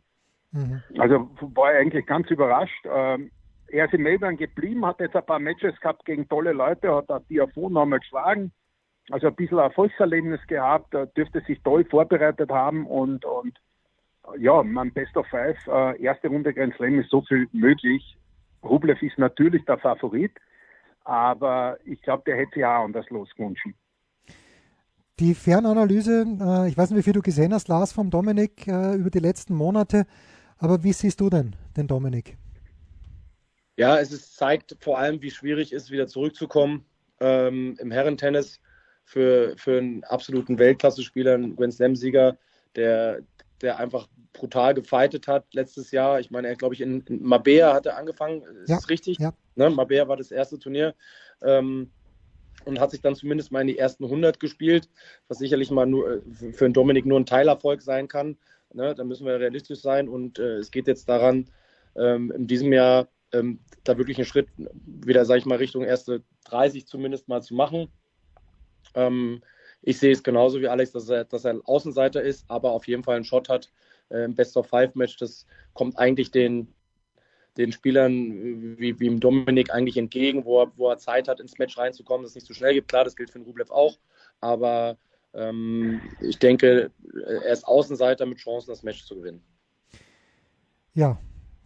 Mhm. 0.52 0.82
Also 0.98 1.30
war 1.40 1.72
ich 1.72 1.80
eigentlich 1.80 2.06
ganz 2.06 2.30
überrascht. 2.30 2.84
Ähm, 2.84 3.30
er 3.68 3.84
ist 3.84 3.94
in 3.94 4.02
Melbourne 4.02 4.36
geblieben, 4.36 4.86
hat 4.86 5.00
jetzt 5.00 5.14
ein 5.14 5.26
paar 5.26 5.38
Matches 5.38 5.78
gehabt 5.80 6.04
gegen 6.04 6.28
tolle 6.28 6.52
Leute, 6.52 6.94
hat 6.94 7.10
auch 7.10 7.20
Diafon 7.28 7.74
nochmal 7.74 8.00
geschlagen. 8.00 8.52
Also 9.10 9.28
ein 9.28 9.34
bisschen 9.34 9.58
Erfolgserlebnis 9.58 10.40
gehabt, 10.46 10.94
dürfte 11.16 11.40
sich 11.46 11.60
toll 11.62 11.84
vorbereitet 11.84 12.50
haben 12.50 12.86
und, 12.86 13.24
und 13.24 13.58
ja, 14.38 14.62
mein 14.62 14.92
Best 14.92 15.16
of 15.16 15.26
Five, 15.28 15.56
äh, 15.66 16.02
erste 16.02 16.28
Runde 16.28 16.52
Grand 16.52 16.74
Slam 16.74 16.98
ist 16.98 17.10
so 17.10 17.22
viel 17.22 17.48
möglich. 17.52 18.16
Rublev 18.62 19.00
ist 19.02 19.18
natürlich 19.18 19.64
der 19.64 19.78
Favorit, 19.78 20.32
aber 21.04 21.78
ich 21.84 22.00
glaube, 22.02 22.22
der 22.26 22.36
hätte 22.36 22.60
ja 22.60 22.78
auch 22.78 22.84
anders 22.84 23.08
losgewünscht. 23.10 23.66
Die 25.18 25.34
Fernanalyse, 25.34 26.24
äh, 26.40 26.68
ich 26.68 26.76
weiß 26.76 26.90
nicht, 26.90 26.98
wie 26.98 27.02
viel 27.02 27.12
du 27.12 27.22
gesehen 27.22 27.52
hast, 27.52 27.68
Lars, 27.68 27.92
vom 27.92 28.10
Dominik 28.10 28.68
äh, 28.68 28.94
über 28.94 29.10
die 29.10 29.18
letzten 29.18 29.54
Monate, 29.54 30.06
aber 30.58 30.84
wie 30.84 30.92
siehst 30.92 31.20
du 31.20 31.28
denn 31.28 31.56
den 31.76 31.88
Dominik? 31.88 32.36
Ja, 33.76 33.98
es 33.98 34.12
ist, 34.12 34.36
zeigt 34.36 34.76
vor 34.80 34.98
allem, 34.98 35.22
wie 35.22 35.30
schwierig 35.30 35.72
es 35.72 35.84
ist, 35.84 35.90
wieder 35.90 36.06
zurückzukommen 36.06 36.84
ähm, 37.20 37.76
im 37.80 37.90
Herrentennis 37.90 38.60
für, 39.04 39.54
für 39.56 39.78
einen 39.78 40.04
absoluten 40.04 40.58
Weltklasse-Spieler, 40.58 41.34
einen 41.34 41.56
Grand 41.56 41.74
Slam-Sieger, 41.74 42.36
der, 42.76 43.20
der 43.62 43.78
einfach 43.78 44.08
brutal 44.32 44.74
gefeitet 44.74 45.26
hat 45.26 45.52
letztes 45.52 45.90
Jahr. 45.90 46.20
Ich 46.20 46.30
meine, 46.30 46.48
er 46.48 46.56
glaube 46.56 46.74
ich 46.74 46.80
in, 46.80 47.00
in 47.02 47.22
Mabea 47.22 47.74
hat 47.74 47.86
er 47.86 47.96
angefangen, 47.96 48.42
ist 48.62 48.68
ja, 48.68 48.76
das 48.76 48.88
richtig? 48.88 49.18
Ja. 49.18 49.32
Ne? 49.56 49.70
Mabea 49.70 50.08
war 50.08 50.16
das 50.16 50.30
erste 50.30 50.58
Turnier 50.58 50.94
ähm, 51.42 51.90
und 52.64 52.80
hat 52.80 52.90
sich 52.90 53.00
dann 53.00 53.16
zumindest 53.16 53.50
mal 53.50 53.60
in 53.62 53.66
die 53.66 53.78
ersten 53.78 54.04
100 54.04 54.38
gespielt, 54.38 54.88
was 55.28 55.38
sicherlich 55.38 55.70
mal 55.70 55.86
nur 55.86 56.16
äh, 56.16 56.52
für 56.52 56.64
einen 56.64 56.74
Dominik 56.74 57.06
nur 57.06 57.18
ein 57.18 57.26
Teilerfolg 57.26 57.82
sein 57.82 58.08
kann. 58.08 58.36
Ne? 58.72 58.94
Da 58.94 59.04
müssen 59.04 59.26
wir 59.26 59.40
realistisch 59.40 59.80
sein 59.80 60.08
und 60.08 60.38
äh, 60.38 60.56
es 60.56 60.70
geht 60.70 60.86
jetzt 60.86 61.08
daran, 61.08 61.48
ähm, 61.96 62.30
in 62.30 62.46
diesem 62.46 62.72
Jahr 62.72 63.08
ähm, 63.32 63.60
da 63.84 63.98
wirklich 63.98 64.18
einen 64.18 64.26
Schritt 64.26 64.48
wieder, 64.56 65.24
sage 65.24 65.40
ich 65.40 65.46
mal, 65.46 65.58
Richtung 65.58 65.84
erste 65.84 66.22
30 66.44 66.86
zumindest 66.86 67.28
mal 67.28 67.42
zu 67.42 67.54
machen. 67.54 67.88
Ähm, 68.94 69.42
ich 69.88 69.98
sehe 69.98 70.12
es 70.12 70.22
genauso 70.22 70.60
wie 70.60 70.68
Alex, 70.68 70.92
dass 70.92 71.08
er, 71.08 71.24
dass 71.24 71.46
er 71.46 71.62
Außenseiter 71.64 72.20
ist, 72.20 72.44
aber 72.48 72.72
auf 72.72 72.86
jeden 72.86 73.02
Fall 73.02 73.16
einen 73.16 73.24
Shot 73.24 73.48
hat 73.48 73.70
äh, 74.10 74.22
im 74.24 74.34
Best 74.34 74.54
of 74.58 74.66
Five 74.66 74.94
Match. 74.94 75.16
Das 75.16 75.46
kommt 75.72 75.98
eigentlich 75.98 76.30
den, 76.30 76.68
den 77.56 77.72
Spielern 77.72 78.76
wie, 78.78 79.00
wie 79.00 79.06
im 79.06 79.18
Dominik 79.18 79.72
eigentlich 79.72 79.96
entgegen, 79.96 80.44
wo 80.44 80.60
er, 80.60 80.72
wo 80.76 80.90
er 80.90 80.98
Zeit 80.98 81.26
hat, 81.26 81.40
ins 81.40 81.56
Match 81.56 81.78
reinzukommen, 81.78 82.22
dass 82.22 82.32
es 82.32 82.34
nicht 82.34 82.46
so 82.46 82.52
schnell 82.52 82.74
geht. 82.74 82.86
Klar, 82.86 83.04
das 83.04 83.16
gilt 83.16 83.30
für 83.30 83.38
den 83.38 83.46
Rublev 83.46 83.70
auch. 83.70 83.96
aber 84.42 84.98
ähm, 85.32 86.02
ich 86.20 86.38
denke, 86.38 86.90
er 87.26 87.52
ist 87.52 87.66
Außenseiter 87.66 88.26
mit 88.26 88.36
Chancen, 88.36 88.68
das 88.68 88.82
Match 88.82 89.06
zu 89.06 89.16
gewinnen. 89.16 89.42
Ja, 90.92 91.18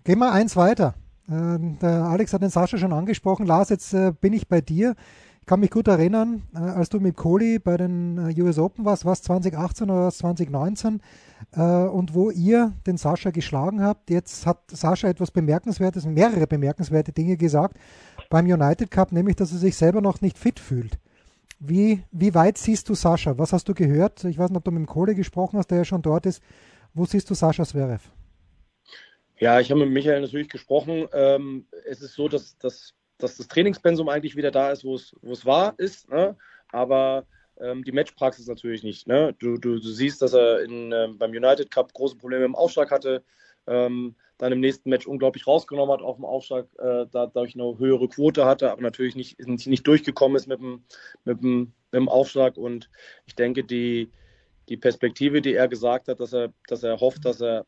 gehen 0.05 0.21
wir 0.21 0.31
eins 0.31 0.55
weiter. 0.55 0.95
Äh, 1.29 1.59
der 1.81 2.05
Alex 2.05 2.33
hat 2.33 2.43
den 2.43 2.51
Sascha 2.51 2.79
schon 2.79 2.93
angesprochen. 2.93 3.47
Lars, 3.47 3.69
jetzt 3.71 3.93
äh, 3.95 4.13
bin 4.13 4.33
ich 4.33 4.47
bei 4.47 4.61
dir. 4.61 4.95
Ich 5.43 5.47
kann 5.47 5.59
mich 5.59 5.71
gut 5.71 5.89
erinnern, 5.89 6.45
äh, 6.55 6.59
als 6.59 6.89
du 6.89 7.01
mit 7.01 7.17
Kohli 7.17 7.59
bei 7.59 7.77
den 7.77 8.17
äh, 8.17 8.43
US 8.43 8.59
Open 8.59 8.85
warst, 8.85 9.05
was 9.05 9.23
2018 9.23 9.91
oder 9.91 10.09
2019 10.09 11.03
äh, 11.57 11.61
und 11.61 12.15
wo 12.15 12.31
ihr 12.31 12.75
den 12.87 12.97
Sascha 12.97 13.31
geschlagen 13.31 13.83
habt. 13.83 14.09
Jetzt 14.09 14.47
hat 14.47 14.59
Sascha 14.71 15.09
etwas 15.09 15.33
Bemerkenswertes, 15.33 16.07
mehrere 16.07 16.47
bemerkenswerte 16.47 17.11
Dinge 17.11 17.37
gesagt 17.37 17.77
beim 18.31 18.47
United 18.47 18.93
Cup, 18.93 19.11
nämlich, 19.11 19.35
dass 19.35 19.51
er 19.51 19.59
sich 19.59 19.77
selber 19.77 20.01
noch 20.01 20.21
nicht 20.21 20.39
fit 20.39 20.61
fühlt. 20.61 21.01
Wie, 21.59 22.05
wie 22.13 22.35
weit 22.37 22.57
siehst 22.57 22.89
du 22.89 22.95
Sascha? 22.95 23.37
Was 23.37 23.53
hast 23.53 23.69
du 23.69 23.75
gehört? 23.75 24.23
Ich 24.23 24.39
weiß 24.39 24.51
nicht, 24.51 24.59
ob 24.59 24.65
du 24.65 24.71
mit 24.71 24.79
dem 24.79 24.87
Kohle 24.87 25.17
gesprochen 25.17 25.59
hast, 25.59 25.73
der 25.73 25.79
ja 25.79 25.85
schon 25.85 26.03
dort 26.03 26.25
ist. 26.25 26.41
Wo 26.95 27.05
siehst 27.05 27.29
du 27.29 27.35
Sascha 27.35 27.65
Zverev? 27.65 28.09
Ja, 29.41 29.59
ich 29.59 29.73
habe 29.73 29.81
mit 29.81 29.91
Michael 29.91 30.21
natürlich 30.21 30.49
gesprochen. 30.49 31.09
Ähm, 31.13 31.67
es 31.91 32.01
ist 32.01 32.15
so, 32.15 32.29
dass, 32.29 32.57
dass, 32.59 32.95
dass 33.23 33.37
das 33.37 33.49
Trainingspensum 33.49 34.09
eigentlich 34.09 34.37
wieder 34.37 34.51
da 34.51 34.71
ist, 34.71 34.85
wo 34.85 34.95
es, 34.95 35.47
war, 35.47 35.75
ist. 35.79 36.09
Ne? 36.11 36.37
Aber 36.69 37.27
ähm, 37.61 37.85
die 37.85 37.93
Matchpraxis 37.93 38.47
natürlich 38.47 38.83
nicht. 38.83 39.07
Ne? 39.07 39.35
Du, 39.39 39.57
du, 39.57 39.79
du 39.79 39.89
siehst, 39.89 40.23
dass 40.23 40.33
er 40.33 40.63
in, 40.63 40.93
ähm, 40.93 41.19
beim 41.19 41.31
United 41.31 41.71
Cup 41.71 41.93
große 41.93 42.17
Probleme 42.17 42.45
im 42.45 42.55
Aufschlag 42.55 42.91
hatte. 42.91 43.23
Ähm, 43.67 44.17
dann 44.39 44.53
im 44.53 44.61
nächsten 44.61 44.91
Match 44.91 45.07
unglaublich 45.07 45.47
rausgenommen 45.47 45.93
hat 45.93 46.03
auf 46.03 46.17
dem 46.17 46.25
Aufschlag, 46.25 46.67
äh, 46.79 47.07
dadurch 47.13 47.55
eine 47.55 47.79
höhere 47.79 48.09
Quote 48.09 48.45
hatte, 48.45 48.73
aber 48.73 48.83
natürlich 48.83 49.15
nicht, 49.15 49.39
nicht, 49.47 49.69
nicht 49.69 49.87
durchgekommen 49.87 50.37
ist 50.37 50.49
mit 50.49 50.59
dem, 50.59 50.83
mit, 51.25 51.41
dem, 51.41 51.73
mit 51.93 52.01
dem 52.01 52.09
Aufschlag. 52.09 52.57
Und 52.57 52.91
ich 53.25 53.37
denke, 53.37 53.63
die, 53.63 54.11
die 54.69 54.77
Perspektive, 54.77 55.43
die 55.43 55.55
er 55.55 55.69
gesagt 55.69 56.09
hat, 56.09 56.19
dass 56.19 56.33
er, 56.33 56.53
dass 56.67 56.83
er 56.83 56.99
hofft, 56.99 57.25
dass 57.25 57.41
er 57.41 57.67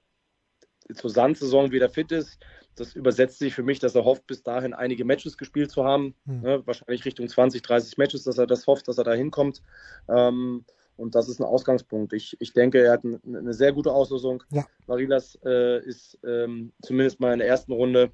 zur 0.94 1.10
Sandsaison 1.10 1.70
wieder 1.70 1.88
fit 1.88 2.10
ist, 2.10 2.38
das 2.76 2.94
übersetzt 2.94 3.38
sich 3.38 3.54
für 3.54 3.62
mich, 3.62 3.78
dass 3.78 3.94
er 3.94 4.04
hofft, 4.04 4.26
bis 4.26 4.42
dahin 4.42 4.74
einige 4.74 5.04
Matches 5.04 5.36
gespielt 5.36 5.70
zu 5.70 5.84
haben. 5.84 6.14
Hm. 6.26 6.40
Ne, 6.40 6.66
wahrscheinlich 6.66 7.04
Richtung 7.04 7.28
20, 7.28 7.62
30 7.62 7.98
Matches, 7.98 8.24
dass 8.24 8.38
er 8.38 8.46
das 8.46 8.66
hofft, 8.66 8.88
dass 8.88 8.98
er 8.98 9.04
da 9.04 9.14
hinkommt. 9.14 9.62
Ähm, 10.08 10.64
und 10.96 11.14
das 11.14 11.28
ist 11.28 11.40
ein 11.40 11.44
Ausgangspunkt. 11.44 12.12
Ich, 12.12 12.36
ich 12.40 12.52
denke, 12.52 12.82
er 12.82 12.92
hat 12.92 13.04
eine 13.04 13.52
sehr 13.52 13.72
gute 13.72 13.92
Auslösung. 13.92 14.42
Ja. 14.50 14.64
Marilas 14.86 15.38
äh, 15.44 15.84
ist 15.84 16.18
ähm, 16.24 16.72
zumindest 16.82 17.20
mal 17.20 17.32
in 17.32 17.40
der 17.40 17.48
ersten 17.48 17.72
Runde 17.72 18.12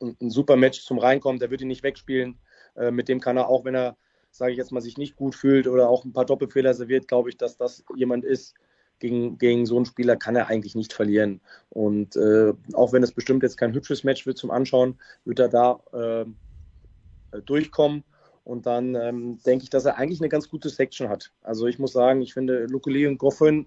ein, 0.00 0.16
ein, 0.20 0.30
super 0.30 0.56
Match 0.56 0.84
zum 0.84 0.98
Reinkommen. 0.98 1.40
Der 1.40 1.50
wird 1.50 1.62
ihn 1.62 1.68
nicht 1.68 1.82
wegspielen. 1.82 2.38
Äh, 2.76 2.90
mit 2.90 3.08
dem 3.08 3.20
kann 3.20 3.36
er, 3.36 3.48
auch 3.48 3.64
wenn 3.64 3.74
er, 3.74 3.96
sage 4.30 4.52
ich 4.52 4.58
jetzt 4.58 4.70
mal, 4.70 4.80
sich 4.80 4.98
nicht 4.98 5.16
gut 5.16 5.34
fühlt 5.34 5.66
oder 5.66 5.88
auch 5.88 6.04
ein 6.04 6.12
paar 6.12 6.26
Doppelfehler 6.26 6.74
serviert, 6.74 7.08
glaube 7.08 7.30
ich, 7.30 7.36
dass 7.36 7.56
das 7.56 7.84
jemand 7.96 8.24
ist, 8.24 8.54
gegen, 8.98 9.38
gegen 9.38 9.66
so 9.66 9.76
einen 9.76 9.86
Spieler 9.86 10.16
kann 10.16 10.36
er 10.36 10.48
eigentlich 10.48 10.74
nicht 10.74 10.92
verlieren. 10.92 11.40
Und 11.70 12.16
äh, 12.16 12.52
auch 12.74 12.92
wenn 12.92 13.02
es 13.02 13.12
bestimmt 13.12 13.42
jetzt 13.42 13.56
kein 13.56 13.74
hübsches 13.74 14.04
Match 14.04 14.26
wird 14.26 14.38
zum 14.38 14.50
Anschauen, 14.50 14.98
wird 15.24 15.38
er 15.38 15.48
da 15.48 15.80
äh, 15.92 17.40
durchkommen. 17.40 18.04
Und 18.44 18.66
dann 18.66 18.94
ähm, 18.94 19.38
denke 19.44 19.64
ich, 19.64 19.70
dass 19.70 19.86
er 19.86 19.98
eigentlich 19.98 20.20
eine 20.20 20.28
ganz 20.28 20.48
gute 20.48 20.68
Section 20.68 21.08
hat. 21.08 21.32
Also 21.42 21.66
ich 21.66 21.80
muss 21.80 21.92
sagen, 21.92 22.22
ich 22.22 22.32
finde 22.32 22.66
Lukuli 22.66 23.06
und 23.06 23.18
Goffin, 23.18 23.66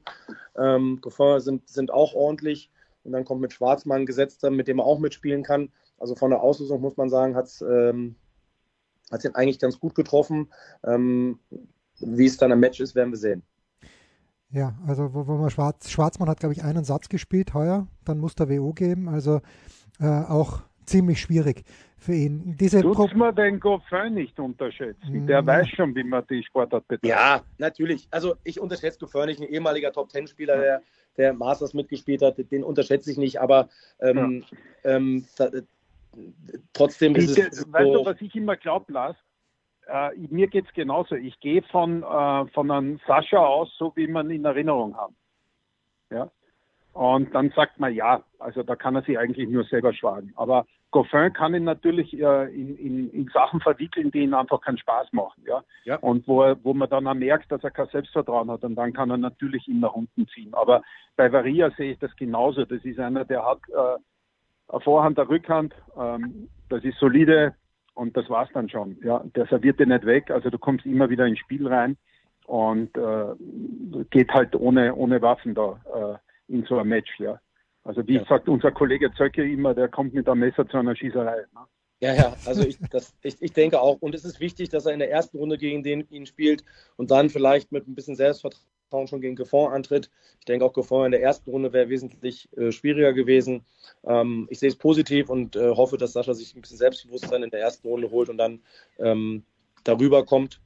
ähm, 0.57 0.99
Goffin 1.01 1.41
sind, 1.41 1.67
sind 1.67 1.91
auch 1.91 2.13
ordentlich. 2.13 2.71
Und 3.03 3.11
dann 3.11 3.25
kommt 3.25 3.41
mit 3.41 3.51
Schwarzmann 3.51 4.01
ein 4.01 4.05
Gesetzter, 4.05 4.49
mit 4.49 4.67
dem 4.67 4.79
er 4.79 4.85
auch 4.85 4.99
mitspielen 4.99 5.43
kann. 5.43 5.69
Also 5.97 6.15
von 6.15 6.29
der 6.29 6.41
Auslösung 6.41 6.79
muss 6.79 6.95
man 6.95 7.09
sagen, 7.09 7.35
hat 7.35 7.47
es 7.47 7.61
ähm, 7.61 8.15
ihn 9.11 9.35
eigentlich 9.35 9.59
ganz 9.59 9.79
gut 9.79 9.95
getroffen. 9.95 10.49
Ähm, 10.85 11.39
wie 11.99 12.25
es 12.25 12.37
dann 12.37 12.53
am 12.53 12.61
Match 12.61 12.79
ist, 12.79 12.95
werden 12.95 13.11
wir 13.11 13.17
sehen. 13.17 13.43
Ja, 14.51 14.73
also 14.87 15.13
wo, 15.13 15.27
wo 15.27 15.37
man 15.37 15.49
Schwarz, 15.49 15.91
Schwarzmann 15.91 16.29
hat, 16.29 16.39
glaube 16.39 16.53
ich, 16.53 16.63
einen 16.63 16.83
Satz 16.83 17.09
gespielt 17.09 17.53
heuer, 17.53 17.87
dann 18.05 18.17
muss 18.17 18.35
der 18.35 18.49
WO 18.49 18.73
geben. 18.73 19.07
Also 19.07 19.41
äh, 19.99 20.07
auch 20.07 20.61
ziemlich 20.85 21.21
schwierig 21.21 21.63
für 21.97 22.13
ihn. 22.13 22.55
Diese 22.59 22.81
Tut 22.81 23.15
man 23.15 23.35
den 23.35 23.59
Goffin 23.59 24.15
nicht 24.15 24.39
unterschätzen. 24.39 25.27
Der 25.27 25.45
weiß 25.45 25.67
schon, 25.69 25.93
wie 25.95 26.03
man 26.03 26.23
die 26.29 26.43
Sportart 26.43 26.87
betreibt. 26.87 27.05
Ja, 27.05 27.43
natürlich. 27.57 28.07
Also 28.09 28.35
ich 28.43 28.59
unterschätze 28.59 28.99
Goffin 28.99 29.25
nicht, 29.25 29.39
ein 29.39 29.47
ehemaliger 29.47 29.91
Top-Ten-Spieler, 29.91 30.57
der, 30.57 30.81
der 31.17 31.33
Masters 31.33 31.73
mitgespielt 31.73 32.21
hat, 32.21 32.37
den 32.51 32.63
unterschätze 32.63 33.11
ich 33.11 33.17
nicht, 33.17 33.39
aber 33.39 33.69
ähm, 33.99 34.43
ja. 34.83 34.95
ähm, 34.95 35.25
da, 35.37 35.49
trotzdem 36.73 37.15
ist 37.15 37.37
es 37.37 37.57
so, 37.57 37.71
Weißt 37.71 37.93
du, 37.93 38.05
was 38.05 38.19
ich 38.21 38.35
immer 38.35 38.55
glaube, 38.55 38.91
Lars? 38.91 39.17
Äh, 39.89 40.11
mir 40.29 40.47
geht 40.47 40.65
es 40.67 40.73
genauso. 40.73 41.15
Ich 41.15 41.39
gehe 41.39 41.61
von, 41.63 42.03
äh, 42.03 42.45
von 42.53 42.71
einem 42.71 42.99
Sascha 43.07 43.37
aus, 43.37 43.73
so 43.77 43.91
wie 43.95 44.07
man 44.07 44.29
in 44.29 44.45
Erinnerung 44.45 44.95
hat. 44.95 45.11
Ja? 46.11 46.29
Und 46.93 47.33
dann 47.33 47.51
sagt 47.51 47.79
man, 47.79 47.93
ja, 47.93 48.23
also 48.39 48.63
da 48.63 48.75
kann 48.75 48.95
er 48.95 49.03
sich 49.03 49.17
eigentlich 49.17 49.47
nur 49.49 49.63
selber 49.63 49.93
schlagen. 49.93 50.33
Aber 50.35 50.65
Goffin 50.91 51.31
kann 51.33 51.53
ihn 51.53 51.63
natürlich 51.63 52.13
äh, 52.19 52.53
in, 52.53 52.75
in, 52.77 53.11
in, 53.11 53.29
Sachen 53.29 53.61
verwickeln, 53.61 54.11
die 54.11 54.23
ihm 54.23 54.33
einfach 54.33 54.59
keinen 54.61 54.79
Spaß 54.79 55.13
machen. 55.13 55.43
Ja? 55.47 55.63
ja. 55.83 55.97
Und 55.97 56.27
wo, 56.27 56.41
er, 56.41 56.63
wo 56.63 56.73
man 56.73 56.89
dann 56.89 57.07
auch 57.07 57.13
merkt, 57.13 57.51
dass 57.51 57.63
er 57.63 57.71
kein 57.71 57.87
Selbstvertrauen 57.87 58.49
hat 58.49 58.63
und 58.63 58.75
dann 58.75 58.93
kann 58.93 59.11
er 59.11 59.17
natürlich 59.17 59.67
ihn 59.67 59.79
nach 59.79 59.93
unten 59.93 60.27
ziehen. 60.27 60.53
Aber 60.53 60.81
bei 61.15 61.31
Varia 61.31 61.69
sehe 61.71 61.93
ich 61.93 61.99
das 61.99 62.15
genauso. 62.15 62.65
Das 62.65 62.83
ist 62.83 62.99
einer, 62.99 63.23
der 63.23 63.45
hat 63.45 63.59
äh, 63.69 63.99
eine 64.69 64.81
Vorhand, 64.81 65.19
eine 65.19 65.29
Rückhand, 65.29 65.75
ähm, 65.97 66.49
das 66.69 66.83
ist 66.83 66.97
solide 66.99 67.55
und 67.93 68.15
das 68.15 68.29
war's 68.29 68.49
dann 68.53 68.69
schon. 68.69 68.97
Ja? 69.03 69.23
Der 69.35 69.45
serviert 69.47 69.79
dir 69.79 69.87
nicht 69.87 70.05
weg, 70.05 70.31
also 70.31 70.49
du 70.49 70.57
kommst 70.57 70.85
immer 70.85 71.09
wieder 71.09 71.25
ins 71.25 71.39
Spiel 71.39 71.67
rein 71.67 71.97
und 72.45 72.95
äh, 72.97 74.03
geht 74.09 74.31
halt 74.31 74.55
ohne, 74.55 74.95
ohne 74.95 75.21
Waffen 75.21 75.55
da. 75.55 75.79
Äh, 75.93 76.29
in 76.49 76.65
so 76.65 76.77
einem 76.77 76.89
Match, 76.89 77.19
ja. 77.19 77.39
Also 77.83 78.05
wie 78.07 78.15
ja. 78.15 78.25
sagt 78.25 78.49
unser 78.49 78.71
Kollege 78.71 79.11
Zöcke 79.13 79.49
immer, 79.49 79.73
der 79.73 79.87
kommt 79.87 80.13
mit 80.13 80.27
einem 80.27 80.41
Messer 80.41 80.67
zu 80.67 80.77
einer 80.77 80.95
Schießerei. 80.95 81.45
Ne? 81.53 81.61
Ja, 82.01 82.13
ja, 82.13 82.35
also 82.45 82.63
ich, 82.63 82.77
das, 82.89 83.13
ich, 83.21 83.41
ich 83.41 83.53
denke 83.53 83.79
auch. 83.79 84.01
Und 84.01 84.15
es 84.15 84.25
ist 84.25 84.39
wichtig, 84.39 84.69
dass 84.69 84.85
er 84.85 84.93
in 84.93 84.99
der 84.99 85.11
ersten 85.11 85.37
Runde 85.37 85.57
gegen 85.57 85.83
den 85.83 86.07
ihn 86.09 86.25
spielt 86.25 86.63
und 86.97 87.11
dann 87.11 87.29
vielleicht 87.29 87.71
mit 87.71 87.87
ein 87.87 87.95
bisschen 87.95 88.15
Selbstvertrauen 88.15 88.65
schon 89.07 89.21
gegen 89.21 89.35
Gaffon 89.35 89.71
antritt. 89.71 90.09
Ich 90.39 90.45
denke 90.45 90.65
auch, 90.65 90.73
Gaffon 90.73 91.05
in 91.05 91.11
der 91.11 91.21
ersten 91.21 91.49
Runde 91.49 91.73
wäre 91.73 91.89
wesentlich 91.89 92.49
äh, 92.57 92.71
schwieriger 92.71 93.13
gewesen. 93.13 93.65
Ähm, 94.03 94.47
ich 94.49 94.59
sehe 94.59 94.69
es 94.69 94.75
positiv 94.75 95.29
und 95.29 95.55
äh, 95.55 95.69
hoffe, 95.71 95.97
dass 95.97 96.13
Sascha 96.13 96.33
sich 96.33 96.55
ein 96.55 96.61
bisschen 96.61 96.77
Selbstbewusstsein 96.77 97.43
in 97.43 97.49
der 97.49 97.61
ersten 97.61 97.87
Runde 97.87 98.09
holt 98.11 98.29
und 98.29 98.37
dann 98.37 98.61
ähm, 98.97 99.43
darüber 99.83 100.25
kommt. 100.25 100.59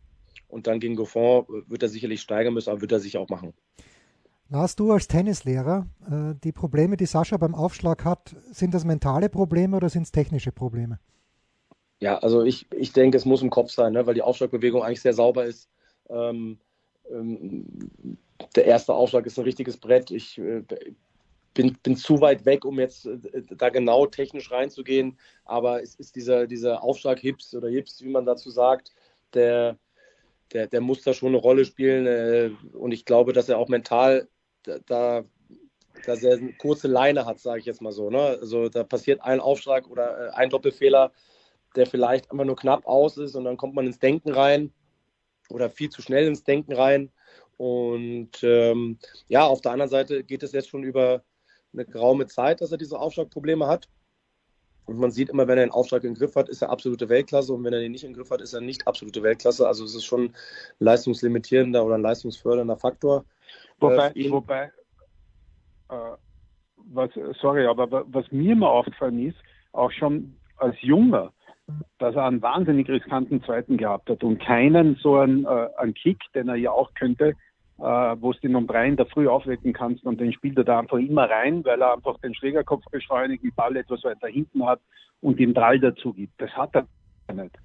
Und 0.48 0.68
dann 0.68 0.80
gegen 0.80 0.96
Gaffon 0.96 1.44
äh, 1.44 1.70
wird 1.70 1.84
er 1.84 1.90
sicherlich 1.90 2.22
steigern 2.22 2.54
müssen, 2.54 2.70
aber 2.70 2.82
wird 2.82 2.92
er 2.92 3.00
sich 3.00 3.18
auch 3.18 3.30
machen. 3.30 3.54
Lars, 4.50 4.76
du 4.76 4.92
als 4.92 5.08
Tennislehrer, 5.08 5.88
äh, 6.06 6.36
die 6.44 6.52
Probleme, 6.52 6.96
die 6.96 7.08
Sascha 7.08 7.38
beim 7.38 7.56
Aufschlag 7.56 8.06
hat, 8.06 8.36
sind 8.52 8.74
das 8.74 8.86
mentale 8.86 9.30
Probleme 9.30 9.76
oder 9.76 9.90
sind 9.90 10.04
es 10.04 10.12
technische 10.12 10.52
Probleme? 10.52 11.00
Ja, 12.00 12.18
also 12.20 12.44
ich, 12.44 12.68
ich 12.74 12.92
denke, 12.94 13.18
es 13.18 13.26
muss 13.26 13.42
im 13.42 13.50
Kopf 13.50 13.72
sein, 13.72 13.94
ne, 13.94 14.06
weil 14.06 14.14
die 14.14 14.22
Aufschlagbewegung 14.22 14.84
eigentlich 14.84 15.02
sehr 15.02 15.14
sauber 15.14 15.46
ist. 15.46 15.70
Ähm, 16.10 16.60
der 17.10 18.66
erste 18.66 18.94
Aufschlag 18.94 19.26
ist 19.26 19.38
ein 19.38 19.44
richtiges 19.44 19.78
Brett. 19.78 20.12
Ich 20.12 20.38
äh, 20.38 20.64
bin, 21.54 21.78
bin 21.84 21.96
zu 21.96 22.22
weit 22.22 22.46
weg, 22.46 22.66
um 22.66 22.80
jetzt 22.80 23.06
äh, 23.06 23.44
da 23.58 23.70
genau 23.70 24.06
technisch 24.06 24.52
reinzugehen. 24.52 25.18
Aber 25.46 25.82
es 25.82 25.96
ist 25.96 26.16
dieser, 26.16 26.48
dieser 26.48 26.84
Aufschlag-Hips 26.84 27.54
oder 27.56 27.70
Hips, 27.70 28.02
wie 28.02 28.10
man 28.10 28.26
dazu 28.26 28.50
sagt, 28.50 28.92
der, 29.34 29.78
der, 30.52 30.68
der 30.68 30.82
muss 30.82 31.02
da 31.04 31.14
schon 31.14 31.30
eine 31.30 31.38
Rolle 31.38 31.66
spielen. 31.66 32.08
Äh, 32.08 32.52
und 32.74 32.92
ich 32.92 33.06
glaube, 33.06 33.34
dass 33.34 33.50
er 33.50 33.58
auch 33.58 33.70
mental 33.70 34.28
da, 34.86 35.24
dass 36.06 36.24
er 36.24 36.38
eine 36.38 36.54
kurze 36.54 36.88
Leine 36.88 37.26
hat, 37.26 37.40
sage 37.40 37.60
ich 37.60 37.66
jetzt 37.66 37.82
mal 37.82 37.92
so. 37.92 38.10
Ne? 38.10 38.38
Also 38.42 38.70
da 38.70 38.84
passiert 38.84 39.22
ein 39.22 39.40
Aufschlag 39.40 39.90
oder 39.90 40.36
ein 40.36 40.50
Doppelfehler, 40.50 41.12
der 41.76 41.86
vielleicht 41.86 42.32
einfach 42.32 42.46
nur 42.46 42.56
knapp 42.56 42.86
aus 42.86 43.18
ist 43.18 43.36
und 43.36 43.44
dann 43.44 43.58
kommt 43.58 43.76
man 43.76 43.86
ins 43.86 44.00
Denken 44.00 44.32
rein 44.32 44.72
oder 45.54 45.70
viel 45.70 45.90
zu 45.90 46.02
schnell 46.02 46.28
ins 46.28 46.44
Denken 46.44 46.74
rein. 46.74 47.12
Und 47.58 48.32
ähm, 48.42 48.98
ja, 49.28 49.46
auf 49.46 49.62
der 49.62 49.72
anderen 49.72 49.90
Seite 49.90 50.24
geht 50.24 50.44
es 50.44 50.52
jetzt 50.52 50.70
schon 50.70 50.84
über 50.84 51.24
eine 51.72 51.86
geraume 51.86 52.26
Zeit, 52.26 52.62
dass 52.62 52.72
er 52.72 52.78
diese 52.78 53.00
Aufschlagprobleme 53.00 53.68
hat. 53.68 53.88
Und 54.86 54.98
man 54.98 55.12
sieht 55.12 55.30
immer, 55.30 55.48
wenn 55.48 55.58
er 55.58 55.64
einen 55.64 55.72
Aufschlag 55.72 56.04
im 56.04 56.16
Griff 56.16 56.36
hat, 56.36 56.50
ist 56.50 56.62
er 56.62 56.70
absolute 56.70 57.08
Weltklasse. 57.08 57.54
Und 57.54 57.64
wenn 57.64 57.72
er 57.72 57.80
den 57.80 57.94
nicht 57.94 58.04
im 58.04 58.14
Griff 58.14 58.32
hat, 58.32 58.42
ist 58.42 58.54
er 58.54 58.62
nicht 58.62 58.86
absolute 58.88 59.24
Weltklasse. 59.24 59.66
Also 59.66 59.86
es 59.86 59.96
ist 59.96 60.04
schon 60.04 60.26
ein 60.26 60.36
leistungslimitierender 60.80 61.86
oder 61.86 61.96
ein 61.96 62.02
leistungsfördernder 62.02 62.76
Faktor. 62.76 63.24
Wobei, 63.80 64.12
äh, 64.12 64.32
wobei 64.32 64.72
äh, 65.90 66.18
was, 66.76 67.12
sorry, 67.40 67.66
aber 67.66 68.06
was 68.08 68.30
mir 68.32 68.54
immer 68.54 68.70
aufgefallen 68.70 69.28
ist, 69.28 69.38
auch 69.72 69.92
schon 69.92 70.36
als 70.58 70.76
Junger, 70.82 71.32
dass 72.00 72.16
er 72.16 72.26
einen 72.26 72.42
wahnsinnig 72.42 72.90
riskanten 72.90 73.42
zweiten 73.44 73.78
gehabt 73.78 74.10
hat 74.10 74.24
und 74.24 74.40
keinen 74.40 74.96
so 74.96 75.18
einen, 75.18 75.46
äh, 75.46 75.70
einen 75.78 75.94
Kick, 75.94 76.20
den 76.36 76.50
er 76.50 76.56
ja 76.56 76.72
auch 76.72 76.94
könnte, 76.94 77.34
äh, 77.80 77.82
wo 77.84 78.34
du 78.34 78.48
ihn 78.48 78.56
um 78.56 78.68
drei 78.68 78.88
in 78.88 78.98
der 78.98 79.06
Früh 79.06 79.28
aufwecken 79.28 79.74
kannst 79.74 80.04
und 80.04 80.20
den 80.20 80.34
spielt 80.34 80.58
er 80.58 80.64
da 80.66 80.80
einfach 80.80 80.98
immer 80.98 81.30
rein, 81.30 81.64
weil 81.66 81.82
er 81.82 81.94
einfach 81.94 82.20
den 82.20 82.36
Schlägerkopf 82.36 82.84
beschleunigt, 82.92 83.44
den 83.44 83.54
Ball 83.56 83.76
etwas 83.78 84.04
weiter 84.04 84.28
hinten 84.28 84.66
hat 84.66 84.82
und 85.22 85.40
den 85.40 85.54
Drall 85.54 85.80
dazu 85.80 86.14
gibt. 86.14 86.34
Das 86.42 86.52
hat 86.52 86.76
er 86.76 87.34
nicht. 87.34 87.56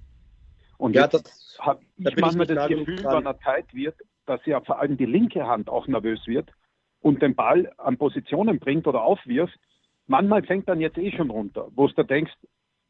Und 0.77 0.95
Ja, 0.95 1.07
das- 1.07 1.57
habe 1.59 1.81
da 1.97 2.09
ich 2.09 2.15
ich 2.15 2.21
manchmal 2.21 2.47
nah 2.47 2.55
das 2.55 2.67
Gefühl, 2.69 2.95
dran. 3.01 3.17
wenn 3.17 3.25
er 3.25 3.39
Zeit 3.41 3.73
wird, 3.73 3.95
dass 4.25 4.45
ja 4.45 4.61
vor 4.61 4.79
allem 4.79 4.95
die 4.95 5.05
linke 5.05 5.45
Hand 5.45 5.69
auch 5.69 5.87
nervös 5.87 6.25
wird 6.25 6.49
und 7.01 7.21
den 7.21 7.35
Ball 7.35 7.69
an 7.77 7.97
Positionen 7.97 8.59
bringt 8.59 8.87
oder 8.87 9.03
aufwirft. 9.03 9.59
Manchmal 10.07 10.43
fängt 10.43 10.69
dann 10.69 10.79
jetzt 10.79 10.97
eh 10.97 11.11
schon 11.11 11.29
runter, 11.29 11.67
wo 11.75 11.87
du 11.87 12.03
denkst, 12.03 12.31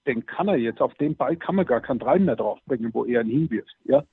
den 0.10 0.26
kann 0.26 0.48
er 0.48 0.58
jetzt, 0.58 0.82
auf 0.82 0.94
den 0.96 1.16
Ball 1.16 1.38
kann 1.38 1.56
man 1.56 1.66
gar 1.66 1.82
keinen 1.82 2.00
Drall 2.00 2.20
mehr 2.20 2.36
draufbringen, 2.36 2.94
wo 2.94 3.06
er 3.06 3.22
ihn 3.22 3.30
hinwirft. 3.30 3.76
Ja? 3.86 4.04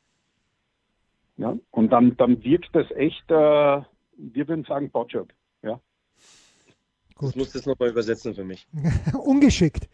Ja? 1.39 1.57
Und 1.71 1.91
dann, 1.91 2.17
dann 2.17 2.45
wirkt 2.45 2.69
das 2.75 2.91
echt, 2.91 3.31
äh, 3.31 3.35
wir 3.35 4.49
würden 4.49 4.65
sagen, 4.65 4.91
Botjob. 4.91 5.33
Ja? 5.63 5.81
Das 7.19 7.35
musst 7.35 7.55
du 7.55 7.59
jetzt 7.59 7.67
nochmal 7.67 7.89
übersetzen 7.89 8.35
für 8.35 8.45
mich. 8.45 8.69
ungeschickt. 9.15 9.89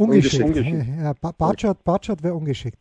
Ungeschickt. 0.00 0.42
Ungeschickt. 0.44 0.86
Ja, 0.98 1.12
Ba- 1.20 1.32
Bartschott, 1.36 1.84
Bartschott 1.84 2.22
wäre 2.22 2.34
ungeschickt. 2.34 2.78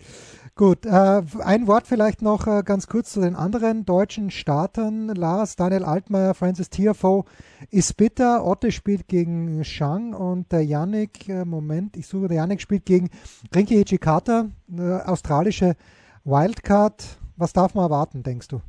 Gut, 0.55 0.85
äh, 0.85 1.21
ein 1.39 1.67
Wort 1.67 1.85
vielleicht 1.85 2.21
noch 2.21 2.47
äh, 2.47 2.63
ganz 2.63 2.87
kurz 2.87 3.11
zu 3.11 3.19
den 3.19 3.35
anderen 3.35 3.85
deutschen 3.85 4.31
Startern. 4.31 5.09
Lars, 5.09 5.57
Daniel 5.57 5.83
Altmaier, 5.83 6.33
Francis 6.33 6.69
Tiafoe 6.69 7.25
ist 7.71 7.97
bitter. 7.97 8.45
Otte 8.45 8.71
spielt 8.71 9.09
gegen 9.09 9.65
Shang 9.65 10.13
und 10.13 10.51
der 10.53 10.63
Yannick, 10.63 11.27
äh, 11.27 11.43
Moment, 11.43 11.97
ich 11.97 12.07
suche, 12.07 12.29
der 12.29 12.37
Yannick 12.37 12.61
spielt 12.61 12.85
gegen 12.85 13.09
Rinki 13.53 13.81
Ichikata, 13.81 14.47
äh, 14.77 14.81
australische 15.01 15.75
Wildcard. 16.23 17.03
Was 17.35 17.51
darf 17.51 17.73
man 17.73 17.83
erwarten, 17.83 18.23
denkst 18.23 18.47
du? 18.47 18.61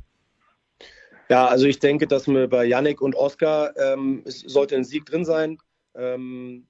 Ja, 1.29 1.47
also 1.47 1.67
ich 1.67 1.79
denke, 1.79 2.05
dass 2.07 2.27
wir 2.27 2.49
bei 2.49 2.65
Yannick 2.65 2.99
und 3.01 3.15
Oscar 3.15 3.71
ähm, 3.77 4.23
es 4.25 4.41
sollte 4.41 4.75
ein 4.75 4.83
Sieg 4.83 5.05
drin 5.05 5.23
sein. 5.23 5.57
Ähm, 5.95 6.67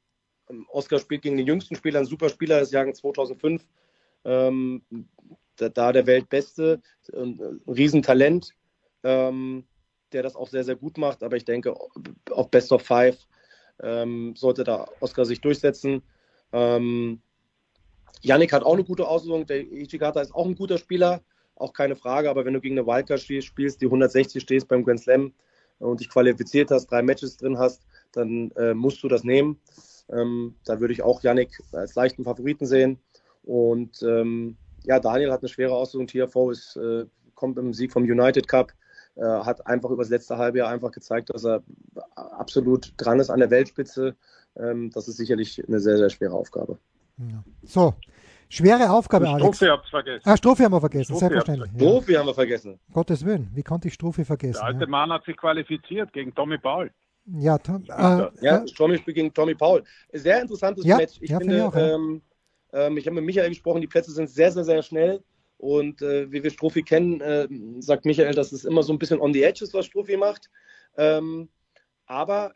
Oscar 0.70 1.00
spielt 1.00 1.22
gegen 1.22 1.38
den 1.38 1.48
jüngsten 1.48 1.76
Spieler, 1.76 2.00
ein 2.00 2.06
super 2.06 2.30
Spieler 2.30 2.60
des 2.60 2.72
Jahres 2.72 3.00
2005. 3.00 3.66
Ähm, 4.24 4.84
da, 5.58 5.70
da 5.70 5.92
der 5.92 6.06
Weltbeste, 6.08 6.82
ein, 7.14 7.40
ein 7.40 7.62
Riesentalent, 7.68 8.52
ähm, 9.04 9.66
der 10.12 10.24
das 10.24 10.36
auch 10.36 10.48
sehr, 10.48 10.64
sehr 10.64 10.76
gut 10.76 10.98
macht. 10.98 11.24
Aber 11.24 11.36
ich 11.36 11.46
denke, 11.46 11.74
auf 12.30 12.50
Best 12.50 12.72
of 12.72 12.82
Five 12.82 13.18
ähm, 13.82 14.36
sollte 14.36 14.64
da 14.64 14.86
Oscar 15.00 15.26
sich 15.26 15.42
durchsetzen. 15.42 16.04
Ähm, 16.52 17.22
Yannick 18.22 18.54
hat 18.54 18.64
auch 18.64 18.74
eine 18.74 18.84
gute 18.84 19.08
Auslösung. 19.08 19.46
Der 19.46 19.62
Ichigata 19.62 20.22
ist 20.22 20.34
auch 20.34 20.46
ein 20.46 20.56
guter 20.56 20.78
Spieler, 20.78 21.22
auch 21.56 21.74
keine 21.74 21.96
Frage. 21.96 22.30
Aber 22.30 22.46
wenn 22.46 22.54
du 22.54 22.62
gegen 22.62 22.78
eine 22.78 22.88
Wildcard 22.88 23.20
spielst, 23.20 23.48
spielst, 23.48 23.82
die 23.82 23.86
160 23.86 24.42
stehst 24.42 24.68
beim 24.68 24.84
Grand 24.84 25.00
Slam 25.00 25.34
und 25.80 26.00
dich 26.00 26.10
qualifiziert 26.10 26.70
hast, 26.72 26.88
drei 26.88 27.02
Matches 27.02 27.38
drin 27.38 27.58
hast, 27.58 27.82
dann 28.12 28.52
äh, 28.52 28.74
musst 28.74 29.02
du 29.04 29.08
das 29.08 29.24
nehmen. 29.24 29.60
Ähm, 30.12 30.56
da 30.66 30.80
würde 30.80 30.94
ich 30.94 31.04
auch 31.04 31.22
Yannick 31.24 31.62
als 31.72 31.96
leichten 31.96 32.24
Favoriten 32.24 32.66
sehen. 32.66 33.00
Und 33.44 34.02
ähm, 34.04 34.58
ja, 34.84 35.00
Daniel 35.00 35.32
hat 35.32 35.42
eine 35.42 35.50
schwere 35.50 35.74
Auslösung. 35.74 36.08
TFO 36.08 36.52
ist, 36.52 36.76
äh, 36.76 37.06
kommt 37.36 37.58
im 37.58 37.74
Sieg 37.74 37.92
vom 37.92 38.04
United 38.04 38.48
Cup, 38.48 38.72
äh, 39.16 39.24
hat 39.24 39.66
einfach 39.68 39.90
über 39.90 40.04
das 40.04 40.10
letzte 40.10 40.38
halbe 40.38 40.60
Jahr 40.60 40.70
einfach 40.70 40.92
gezeigt, 40.92 41.30
dass 41.34 41.46
er 41.46 41.64
absolut 42.16 42.94
dran 42.98 43.20
ist 43.20 43.30
an 43.30 43.40
der 43.40 43.50
Weltspitze. 43.50 44.16
Ähm, 44.58 44.92
das 44.92 45.08
ist 45.08 45.18
sicherlich 45.18 45.64
eine 45.68 45.80
sehr, 45.80 45.98
sehr 45.98 46.10
schwere 46.10 46.34
Aufgabe. 46.34 46.78
Ja. 47.18 47.44
So, 47.64 47.94
schwere 48.50 48.92
Aufgabe, 48.92 49.30
Alex. 49.30 49.58
Strophe 49.58 49.72
hab's 49.72 49.90
vergessen. 49.90 50.22
Ah, 50.26 50.38
Strophe 50.38 50.64
haben 50.64 50.74
wir 50.74 50.80
vergessen, 50.80 51.16
Strophe 51.16 51.20
selbstverständlich. 51.20 51.72
Ja. 51.74 51.90
Profi 51.90 52.14
haben 52.14 52.28
wir 52.28 52.34
vergessen. 52.34 52.80
Gottes 52.92 53.26
Willen, 53.26 53.50
wie 53.54 53.64
konnte 53.64 53.88
ich 53.88 53.94
Strophe 53.94 54.26
vergessen? 54.26 54.60
Der 54.60 54.64
alte 54.64 54.88
Mann 54.88 55.12
hat 55.12 55.24
sich 55.26 55.38
qualifiziert 55.38 56.12
gegen 56.14 56.34
Tommy 56.34 56.58
Paul. 56.58 56.92
Ja, 57.26 57.58
Tom, 57.58 57.84
äh, 57.84 58.28
Ja, 58.42 58.66
spielt 58.68 59.06
gegen 59.06 59.34
Tommy 59.34 59.56
Paul. 59.56 59.84
Sehr 60.12 60.42
interessantes 60.42 60.86
Ja, 60.86 60.98
Match. 60.98 61.18
Ich 61.22 61.30
ja, 61.30 61.38
finde 61.38 61.58
ich 61.58 61.62
auch, 61.62 61.76
ähm, 61.76 62.22
ähm, 62.74 62.98
ich 62.98 63.06
habe 63.06 63.16
mit 63.16 63.26
Michael 63.26 63.50
gesprochen, 63.50 63.82
die 63.82 63.88
Plätze 63.88 64.12
sind 64.12 64.30
sehr, 64.30 64.52
sehr, 64.52 64.64
sehr 64.64 64.82
schnell. 64.82 65.24
Und 65.58 66.02
äh, 66.02 66.32
wie 66.32 66.42
wir 66.42 66.50
Strophi 66.50 66.82
kennen, 66.82 67.22
äh, 67.22 67.48
sagt 67.80 68.06
Michael, 68.06 68.34
dass 68.34 68.52
es 68.52 68.66
immer 68.66 68.82
so 68.82 68.92
ein 68.94 69.00
bisschen 69.00 69.22
on 69.22 69.34
the 69.34 69.44
edge 69.44 69.64
ist, 69.64 69.74
was 69.74 69.86
Strophi 69.86 70.18
macht. 70.18 70.50
Ähm, 70.98 71.50
aber 72.08 72.56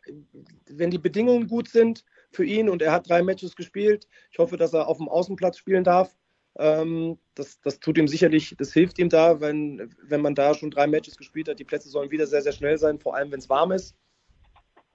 wenn 0.68 0.90
die 0.90 0.98
Bedingungen 0.98 1.46
gut 1.46 1.68
sind 1.68 2.04
für 2.32 2.44
ihn 2.44 2.68
und 2.68 2.82
er 2.82 2.92
hat 2.92 3.08
drei 3.08 3.22
Matches 3.22 3.54
gespielt, 3.54 4.08
ich 4.32 4.38
hoffe, 4.38 4.56
dass 4.56 4.74
er 4.74 4.88
auf 4.88 4.98
dem 4.98 5.08
Außenplatz 5.08 5.56
spielen 5.56 5.84
darf. 5.84 6.16
Ähm, 6.58 7.18
das, 7.34 7.60
das 7.60 7.78
tut 7.78 7.96
ihm 7.96 8.08
sicherlich, 8.08 8.54
das 8.58 8.72
hilft 8.72 8.98
ihm 8.98 9.08
da, 9.08 9.40
wenn, 9.40 9.94
wenn 10.02 10.20
man 10.20 10.34
da 10.34 10.54
schon 10.54 10.70
drei 10.70 10.86
Matches 10.86 11.16
gespielt 11.16 11.48
hat. 11.48 11.60
Die 11.60 11.64
Plätze 11.64 11.88
sollen 11.88 12.10
wieder 12.10 12.26
sehr, 12.26 12.42
sehr 12.42 12.52
schnell 12.52 12.76
sein, 12.76 12.98
vor 12.98 13.14
allem 13.14 13.30
wenn 13.30 13.38
es 13.38 13.48
warm 13.48 13.72
ist 13.72 13.94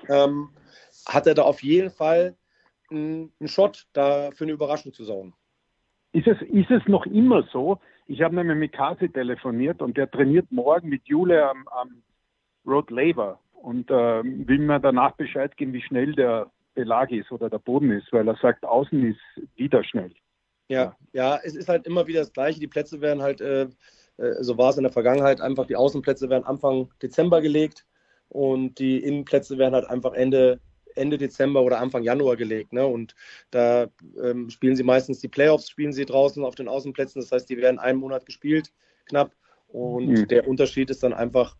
ähm, 0.09 0.49
hat 1.05 1.27
er 1.27 1.33
da 1.33 1.43
auf 1.43 1.63
jeden 1.63 1.91
Fall 1.91 2.35
einen, 2.89 3.31
Shot, 3.45 3.87
da 3.93 4.31
für 4.31 4.43
eine 4.43 4.53
Überraschung 4.53 4.93
zu 4.93 5.03
sorgen. 5.03 5.33
Ist 6.13 6.27
es, 6.27 6.41
ist 6.41 6.71
es 6.71 6.85
noch 6.87 7.05
immer 7.05 7.43
so? 7.51 7.79
Ich 8.07 8.21
habe 8.21 8.35
nämlich 8.35 8.57
mit 8.57 8.73
Kasi 8.73 9.09
telefoniert 9.09 9.81
und 9.81 9.95
der 9.95 10.11
trainiert 10.11 10.51
morgen 10.51 10.89
mit 10.89 11.07
Jule 11.07 11.49
am, 11.49 11.67
am 11.69 12.03
Road 12.65 12.91
Labour 12.91 13.39
und 13.53 13.89
äh, 13.89 14.23
will 14.23 14.59
mir 14.59 14.79
danach 14.79 15.13
Bescheid 15.13 15.55
geben, 15.55 15.73
wie 15.73 15.81
schnell 15.81 16.13
der 16.13 16.51
Belag 16.73 17.11
ist 17.11 17.31
oder 17.31 17.49
der 17.49 17.59
Boden 17.59 17.91
ist, 17.91 18.11
weil 18.11 18.27
er 18.27 18.35
sagt, 18.41 18.65
außen 18.65 19.11
ist 19.11 19.47
wieder 19.55 19.83
schnell. 19.83 20.13
Ja, 20.67 20.95
ja, 21.13 21.39
es 21.43 21.55
ist 21.55 21.69
halt 21.69 21.85
immer 21.85 22.07
wieder 22.07 22.19
das 22.19 22.33
Gleiche. 22.33 22.59
Die 22.59 22.67
Plätze 22.67 23.01
werden 23.01 23.21
halt, 23.21 23.41
äh, 23.41 23.67
äh, 24.17 24.41
so 24.41 24.57
war 24.57 24.69
es 24.69 24.77
in 24.77 24.83
der 24.83 24.91
Vergangenheit, 24.91 25.41
einfach 25.41 25.65
die 25.65 25.75
Außenplätze 25.75 26.29
werden 26.29 26.45
Anfang 26.45 26.89
Dezember 27.01 27.41
gelegt 27.41 27.85
und 28.31 28.79
die 28.79 29.03
Innenplätze 29.03 29.57
werden 29.57 29.73
halt 29.75 29.89
einfach 29.89 30.13
Ende, 30.13 30.61
Ende 30.95 31.17
Dezember 31.17 31.63
oder 31.63 31.79
Anfang 31.81 32.03
Januar 32.03 32.37
gelegt. 32.37 32.71
Ne? 32.71 32.85
Und 32.87 33.13
da 33.51 33.87
ähm, 34.23 34.49
spielen 34.49 34.77
sie 34.77 34.83
meistens 34.83 35.19
die 35.19 35.27
Playoffs, 35.27 35.69
spielen 35.69 35.91
sie 35.91 36.05
draußen 36.05 36.41
auf 36.45 36.55
den 36.55 36.69
Außenplätzen. 36.69 37.21
Das 37.21 37.33
heißt, 37.33 37.49
die 37.49 37.57
werden 37.57 37.77
einen 37.77 37.99
Monat 37.99 38.25
gespielt, 38.25 38.71
knapp. 39.05 39.35
Und 39.67 40.07
Mhm. 40.07 40.27
der 40.29 40.47
Unterschied 40.47 40.89
ist 40.89 41.03
dann 41.03 41.11
einfach, 41.13 41.57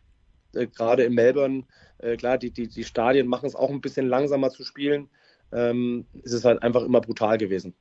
äh, 0.56 0.68
gerade 0.68 1.04
in 1.04 1.14
Melbourne, 1.14 1.66
äh, 1.98 2.16
klar, 2.16 2.38
die, 2.38 2.52
die, 2.52 2.70
die 2.70 2.86
Stadien 2.86 3.28
machen 3.28 3.48
es 3.48 3.56
auch 3.56 3.70
ein 3.70 3.82
bisschen 3.82 4.08
langsamer 4.08 4.50
zu 4.50 4.64
spielen. 4.64 5.10
Ähm, 5.52 6.08
es 6.24 6.32
ist 6.32 6.46
halt 6.46 6.64
einfach 6.64 6.84
immer 6.84 7.02
brutal 7.02 7.38
gewesen. 7.38 7.76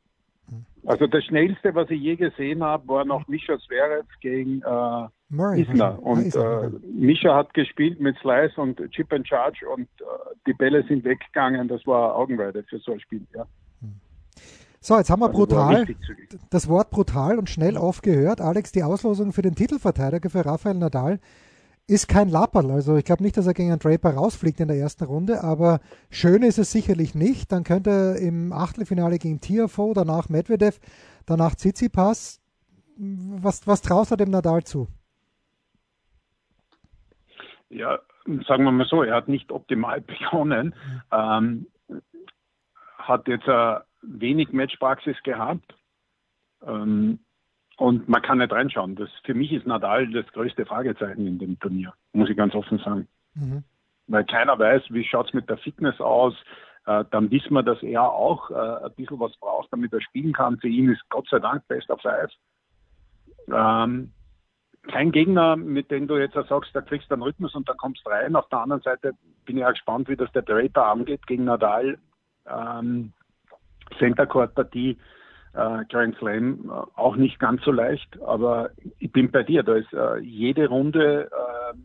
Also 0.86 1.06
das 1.06 1.24
Schnellste, 1.24 1.74
was 1.74 1.90
ich 1.90 2.00
je 2.00 2.16
gesehen 2.16 2.62
habe, 2.62 2.88
war 2.88 3.04
noch 3.04 3.28
Mischa 3.28 3.58
Zverev 3.58 4.06
gegen 4.20 4.62
äh, 4.62 5.08
Murray. 5.28 5.62
Isner. 5.62 6.02
Und 6.02 6.34
äh, 6.34 6.70
Mischa 6.92 7.34
hat 7.36 7.52
gespielt 7.54 8.00
mit 8.00 8.16
Slice 8.18 8.58
und 8.60 8.80
Chip 8.90 9.12
and 9.12 9.28
Charge 9.28 9.68
und 9.68 9.82
äh, 10.00 10.04
die 10.46 10.54
Bälle 10.54 10.82
sind 10.84 11.04
weggegangen. 11.04 11.68
Das 11.68 11.86
war 11.86 12.16
Augenweide 12.16 12.62
für 12.64 12.78
so 12.78 12.92
ein 12.92 13.00
Spiel. 13.00 13.26
Ja. 13.34 13.46
So, 14.82 14.96
jetzt 14.96 15.10
haben 15.10 15.20
wir 15.20 15.26
Also 15.26 15.38
brutal, 15.38 15.86
das 16.48 16.66
Wort 16.66 16.90
brutal 16.90 17.38
und 17.38 17.50
schnell 17.50 17.76
aufgehört. 17.76 18.40
Alex, 18.40 18.72
die 18.72 18.82
Auslosung 18.82 19.32
für 19.32 19.42
den 19.42 19.54
Titelverteidiger 19.54 20.30
für 20.30 20.46
Rafael 20.46 20.76
Nadal 20.76 21.20
ist 21.90 22.06
kein 22.08 22.28
Lapperl. 22.28 22.70
Also 22.70 22.96
ich 22.96 23.04
glaube 23.04 23.22
nicht, 23.24 23.36
dass 23.36 23.48
er 23.48 23.54
gegen 23.54 23.70
einen 23.70 23.80
Draper 23.80 24.14
rausfliegt 24.14 24.60
in 24.60 24.68
der 24.68 24.76
ersten 24.76 25.04
Runde, 25.04 25.42
aber 25.42 25.80
schön 26.08 26.42
ist 26.42 26.58
es 26.58 26.70
sicherlich 26.70 27.16
nicht. 27.16 27.50
Dann 27.50 27.64
könnte 27.64 27.90
er 27.90 28.16
im 28.16 28.52
Achtelfinale 28.52 29.18
gegen 29.18 29.40
Tiafoe, 29.40 29.92
danach 29.92 30.28
Medvedev, 30.28 30.78
danach 31.26 31.56
Tsitsipas. 31.56 32.40
Was, 32.96 33.66
was 33.66 33.82
traust 33.82 34.12
du 34.12 34.16
dem 34.16 34.30
Nadal 34.30 34.62
zu? 34.62 34.86
Ja, 37.70 37.98
sagen 38.46 38.64
wir 38.64 38.70
mal 38.70 38.86
so, 38.86 39.02
er 39.02 39.16
hat 39.16 39.28
nicht 39.28 39.50
optimal 39.50 40.00
begonnen, 40.30 40.74
ähm, 41.10 41.66
hat 42.98 43.26
jetzt 43.26 43.48
äh, 43.48 43.80
wenig 44.02 44.52
Matchpraxis 44.52 45.16
gehabt 45.24 45.74
ähm, 46.64 47.18
und 47.80 48.10
man 48.10 48.20
kann 48.20 48.38
nicht 48.38 48.52
reinschauen. 48.52 48.94
Das, 48.94 49.08
für 49.24 49.32
mich 49.32 49.50
ist 49.52 49.66
Nadal 49.66 50.06
das 50.12 50.26
größte 50.34 50.66
Fragezeichen 50.66 51.26
in 51.26 51.38
dem 51.38 51.58
Turnier, 51.58 51.94
muss 52.12 52.28
ich 52.28 52.36
ganz 52.36 52.54
offen 52.54 52.78
sagen. 52.78 53.08
Mhm. 53.34 53.64
Weil 54.06 54.24
keiner 54.24 54.58
weiß, 54.58 54.82
wie 54.90 55.02
schaut 55.02 55.28
es 55.28 55.32
mit 55.32 55.48
der 55.48 55.56
Fitness 55.56 55.98
aus. 55.98 56.34
Äh, 56.84 57.06
dann 57.10 57.30
wissen 57.30 57.54
wir, 57.54 57.62
dass 57.62 57.82
er 57.82 58.02
auch 58.02 58.50
äh, 58.50 58.84
ein 58.84 58.94
bisschen 58.96 59.18
was 59.18 59.34
braucht, 59.38 59.72
damit 59.72 59.94
er 59.94 60.02
spielen 60.02 60.34
kann. 60.34 60.58
Für 60.58 60.68
ihn 60.68 60.90
ist 60.90 61.00
Gott 61.08 61.26
sei 61.30 61.38
Dank 61.38 61.66
Best 61.68 61.88
of 61.90 62.02
Five. 62.02 62.30
Ähm, 63.50 64.12
kein 64.82 65.10
Gegner, 65.10 65.56
mit 65.56 65.90
dem 65.90 66.06
du 66.06 66.18
jetzt 66.18 66.34
sagst, 66.34 66.74
da 66.74 66.82
kriegst 66.82 67.10
du 67.10 67.14
einen 67.14 67.22
Rhythmus 67.22 67.54
und 67.54 67.66
da 67.66 67.72
kommst 67.72 68.04
du 68.04 68.10
rein. 68.10 68.36
Auf 68.36 68.48
der 68.50 68.58
anderen 68.58 68.82
Seite 68.82 69.12
bin 69.46 69.56
ich 69.56 69.64
auch 69.64 69.70
gespannt, 69.70 70.06
wie 70.10 70.16
das 70.16 70.30
der 70.32 70.42
Draper 70.42 70.86
angeht 70.88 71.26
gegen 71.26 71.44
Nadal. 71.44 71.98
Ähm, 72.46 73.14
Center 73.98 74.26
Court 74.26 74.54
Partie, 74.54 74.98
äh, 75.54 75.84
Grand 75.88 76.16
Slam, 76.18 76.70
äh, 76.70 76.98
auch 76.98 77.16
nicht 77.16 77.38
ganz 77.38 77.62
so 77.64 77.72
leicht, 77.72 78.20
aber 78.22 78.70
ich 78.98 79.10
bin 79.12 79.30
bei 79.30 79.42
dir. 79.42 79.62
Da 79.62 79.74
ist 79.74 79.92
äh, 79.92 80.18
jede 80.18 80.68
Runde 80.68 81.30
äh, 81.30 81.76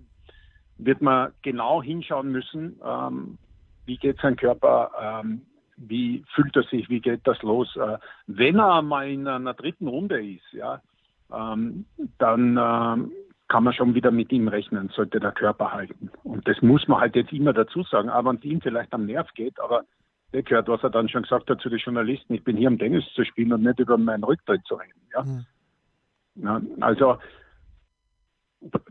wird 0.78 1.01
man 1.01 1.32
genau 1.41 1.82
hinschauen 1.82 2.32
müssen, 2.32 2.80
ähm, 2.86 3.38
wie 3.86 3.97
geht 3.97 4.19
sein 4.19 4.36
Körper, 4.36 4.91
ähm, 5.01 5.41
wie 5.78 6.23
fühlt 6.34 6.56
er 6.56 6.63
sich, 6.63 6.89
wie 6.89 7.01
geht 7.01 7.21
das 7.25 7.41
los. 7.43 7.75
Äh, 7.75 7.97
wenn 8.28 8.60
er 8.60 8.82
mal 8.82 9.10
in 9.10 9.28
einer 9.28 9.54
dritten 9.54 9.88
Runde 9.88 10.25
ist, 10.25 10.51
ja, 10.54 10.82
ähm, 11.32 11.86
dann 12.17 12.58
ähm, 12.58 13.12
kann 13.47 13.63
man 13.63 13.73
schon 13.73 13.93
wieder 13.93 14.12
mit 14.12 14.32
ihm 14.32 14.47
rechnen, 14.47 14.89
sollte 14.89 15.19
der 15.19 15.32
Körper 15.32 15.71
halten. 15.71 16.10
Und 16.23 16.47
das 16.47 16.62
muss 16.62 16.88
man 16.88 16.99
halt 16.99 17.15
jetzt 17.15 17.32
immer 17.32 17.54
dazu 17.54 17.84
sagen, 17.84 18.10
auch 18.10 18.25
wenn 18.25 18.38
es 18.38 18.43
ihm 18.43 18.62
vielleicht 18.62 18.93
am 18.93 19.06
Nerv 19.06 19.30
geht, 19.34 19.60
aber 19.60 19.84
gehört, 20.43 20.67
was 20.67 20.84
er 20.84 20.89
dann 20.89 21.10
schon 21.10 21.24
gesagt 21.24 21.50
hat 21.50 21.62
zu 21.62 21.69
den 21.69 21.80
Journalisten, 21.80 22.34
ich 22.34 22.43
bin 22.43 22.58
hier, 22.58 22.69
um 22.69 22.78
Tennis 22.78 23.06
zu 23.13 23.24
spielen 23.24 23.54
und 23.54 23.63
nicht 23.63 23.80
über 23.80 23.98
meinen 23.98 24.24
Rücktritt 24.24 24.65
zu 24.65 24.76
reden. 24.76 25.02
Ja? 25.13 25.24
Mhm. 25.24 25.45
Ja, 26.36 26.62
also 26.82 27.17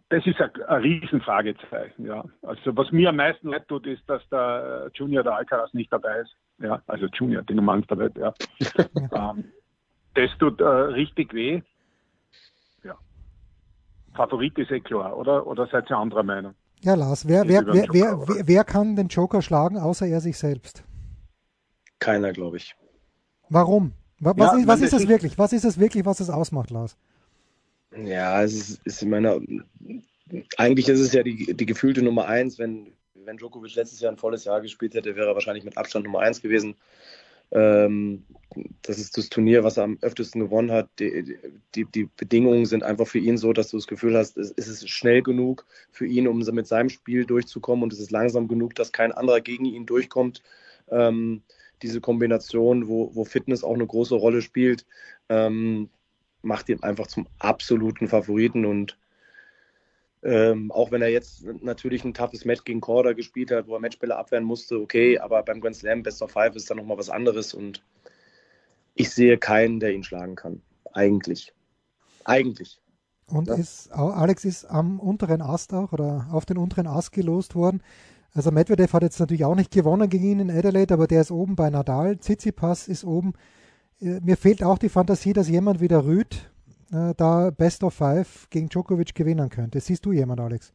das 0.08 0.26
ist 0.26 0.40
ein, 0.40 0.50
Riesenfragezeichen, 0.82 2.06
ja. 2.06 2.24
Also 2.42 2.76
was 2.76 2.92
mir 2.92 3.08
am 3.08 3.16
meisten 3.16 3.48
leid 3.48 3.66
tut, 3.68 3.86
ist, 3.86 4.08
dass 4.08 4.26
der 4.28 4.90
Junior 4.94 5.22
der 5.22 5.36
Alcaraz 5.36 5.72
nicht 5.74 5.92
dabei 5.92 6.20
ist. 6.20 6.36
Ja, 6.58 6.80
also 6.86 7.06
Junior, 7.06 7.42
die 7.42 7.54
Nummer 7.54 7.72
1 7.72 7.86
der 7.88 7.98
Welt, 7.98 8.16
ja. 8.16 8.32
ähm, 9.12 9.44
das 10.14 10.30
tut 10.38 10.60
äh, 10.60 10.64
richtig 10.64 11.34
weh. 11.34 11.60
Ja. 12.84 12.94
Favorit 14.14 14.56
ist 14.58 14.70
eh 14.70 14.80
klar, 14.80 15.16
oder? 15.16 15.46
Oder 15.46 15.66
seid 15.66 15.90
ihr 15.90 15.98
anderer 15.98 16.22
Meinung? 16.22 16.54
Ja, 16.82 16.94
Lars, 16.94 17.26
wer, 17.26 17.48
wer, 17.48 17.66
wer, 17.66 17.86
wer, 17.90 18.46
wer 18.46 18.64
kann 18.64 18.94
den 18.94 19.08
Joker 19.08 19.42
schlagen, 19.42 19.78
außer 19.78 20.06
er 20.06 20.20
sich 20.20 20.38
selbst? 20.38 20.84
Keiner, 21.98 22.32
glaube 22.32 22.58
ich. 22.58 22.76
Warum? 23.48 23.92
Was, 24.20 24.36
ja, 24.36 24.58
ist, 24.58 24.66
was 24.66 24.80
ist 24.80 24.92
das 24.92 25.08
wirklich? 25.08 25.38
Was 25.38 25.52
ist 25.52 25.64
es 25.64 25.78
wirklich, 25.78 26.04
was 26.04 26.20
es 26.20 26.30
ausmacht, 26.30 26.70
Lars? 26.70 26.96
Ja, 27.96 28.42
es 28.42 28.54
ist, 28.54 28.80
ist 28.84 29.02
in 29.02 29.10
meiner. 29.10 29.40
Eigentlich 30.56 30.88
ist 30.88 31.00
es 31.00 31.12
ja 31.12 31.22
die, 31.22 31.54
die 31.54 31.66
gefühlte 31.66 32.02
Nummer 32.02 32.26
eins. 32.26 32.58
Wenn, 32.58 32.92
wenn 33.14 33.36
Djokovic 33.36 33.74
letztes 33.74 34.00
Jahr 34.00 34.12
ein 34.12 34.18
volles 34.18 34.44
Jahr 34.44 34.60
gespielt 34.60 34.94
hätte, 34.94 35.14
wäre 35.16 35.28
er 35.28 35.34
wahrscheinlich 35.34 35.64
mit 35.64 35.76
Abstand 35.76 36.04
Nummer 36.04 36.20
eins 36.20 36.40
gewesen. 36.40 36.76
Ähm, 37.50 38.24
das 38.82 38.98
ist 38.98 39.16
das 39.16 39.28
Turnier, 39.28 39.64
was 39.64 39.76
er 39.76 39.84
am 39.84 39.98
öftesten 40.00 40.40
gewonnen 40.40 40.72
hat. 40.72 40.88
Die, 40.98 41.36
die, 41.74 41.84
die, 41.84 42.08
Bedingungen 42.16 42.66
sind 42.66 42.82
einfach 42.82 43.06
für 43.06 43.18
ihn 43.18 43.36
so, 43.36 43.52
dass 43.52 43.70
du 43.70 43.76
das 43.76 43.86
Gefühl 43.86 44.16
hast, 44.16 44.36
es, 44.36 44.52
es 44.56 44.68
ist 44.68 44.88
schnell 44.88 45.22
genug 45.22 45.66
für 45.90 46.06
ihn, 46.06 46.26
um 46.26 46.38
mit 46.38 46.66
seinem 46.66 46.88
Spiel 46.88 47.26
durchzukommen 47.26 47.84
und 47.84 47.92
es 47.92 48.00
ist 48.00 48.10
langsam 48.10 48.48
genug, 48.48 48.74
dass 48.74 48.92
kein 48.92 49.12
anderer 49.12 49.40
gegen 49.40 49.66
ihn 49.66 49.86
durchkommt. 49.86 50.42
Ähm, 50.90 51.42
diese 51.82 52.00
Kombination, 52.00 52.88
wo, 52.88 53.14
wo 53.14 53.24
Fitness 53.24 53.64
auch 53.64 53.74
eine 53.74 53.86
große 53.86 54.14
Rolle 54.14 54.42
spielt, 54.42 54.86
ähm, 55.28 55.90
macht 56.42 56.68
ihn 56.68 56.82
einfach 56.82 57.06
zum 57.06 57.26
absoluten 57.38 58.08
Favoriten 58.08 58.64
und 58.64 58.98
ähm, 60.22 60.72
auch 60.72 60.90
wenn 60.90 61.02
er 61.02 61.08
jetzt 61.08 61.44
natürlich 61.62 62.02
ein 62.04 62.14
toughes 62.14 62.46
Match 62.46 62.64
gegen 62.64 62.80
Korda 62.80 63.12
gespielt 63.12 63.50
hat, 63.50 63.66
wo 63.66 63.74
er 63.74 63.80
Matchbälle 63.80 64.16
abwehren 64.16 64.44
musste, 64.44 64.80
okay, 64.80 65.18
aber 65.18 65.42
beim 65.42 65.60
Grand 65.60 65.76
Slam 65.76 66.02
Best 66.02 66.22
of 66.22 66.30
Five 66.30 66.56
ist 66.56 66.70
dann 66.70 66.78
nochmal 66.78 66.96
was 66.96 67.10
anderes 67.10 67.52
und 67.52 67.82
ich 68.94 69.10
sehe 69.10 69.36
keinen, 69.36 69.80
der 69.80 69.92
ihn 69.92 70.04
schlagen 70.04 70.34
kann. 70.34 70.62
Eigentlich. 70.92 71.52
Eigentlich. 72.24 72.80
Und 73.26 73.48
ja. 73.48 73.54
ist, 73.54 73.90
Alex 73.92 74.44
ist 74.44 74.64
am 74.64 75.00
unteren 75.00 75.42
Ast 75.42 75.74
auch 75.74 75.92
oder 75.92 76.28
auf 76.30 76.46
den 76.46 76.56
unteren 76.56 76.86
Ast 76.86 77.12
gelost 77.12 77.54
worden. 77.54 77.82
Also 78.34 78.50
Medvedev 78.50 78.92
hat 78.92 79.04
jetzt 79.04 79.20
natürlich 79.20 79.44
auch 79.44 79.54
nicht 79.54 79.70
gewonnen 79.70 80.08
gegen 80.10 80.24
ihn 80.24 80.40
in 80.40 80.50
Adelaide, 80.50 80.94
aber 80.94 81.06
der 81.06 81.20
ist 81.20 81.30
oben 81.30 81.54
bei 81.54 81.70
Nadal. 81.70 82.18
Tsitsipas 82.18 82.88
ist 82.88 83.04
oben. 83.04 83.34
Äh, 84.00 84.20
mir 84.20 84.36
fehlt 84.36 84.62
auch 84.64 84.78
die 84.78 84.88
Fantasie, 84.88 85.32
dass 85.32 85.48
jemand 85.48 85.80
wie 85.80 85.86
der 85.86 86.04
Rüd 86.04 86.50
äh, 86.92 87.14
da 87.16 87.50
Best 87.56 87.84
of 87.84 87.94
Five 87.94 88.48
gegen 88.50 88.68
Djokovic 88.68 89.14
gewinnen 89.14 89.48
könnte. 89.50 89.78
Siehst 89.78 90.04
du 90.04 90.12
jemand, 90.12 90.40
Alex? 90.40 90.74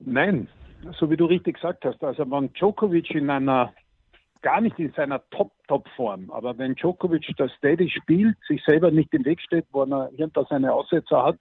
Nein, 0.00 0.48
so 0.92 1.10
wie 1.10 1.16
du 1.16 1.24
richtig 1.24 1.54
gesagt 1.54 1.82
hast. 1.86 2.04
Also 2.04 2.30
wenn 2.30 2.52
Djokovic 2.52 3.10
in 3.12 3.30
einer, 3.30 3.72
gar 4.42 4.60
nicht 4.60 4.78
in 4.78 4.92
seiner 4.92 5.22
Top-Top-Form, 5.30 6.30
aber 6.30 6.58
wenn 6.58 6.74
Djokovic 6.74 7.26
das 7.38 7.50
Steady 7.52 7.88
spielt, 7.88 8.36
sich 8.46 8.62
selber 8.64 8.90
nicht 8.90 9.14
im 9.14 9.24
Weg 9.24 9.40
steht, 9.40 9.64
wo 9.72 9.82
er 9.84 10.10
hinter 10.14 10.46
seine 10.48 10.74
Aussetzer 10.74 11.24
hat, 11.24 11.38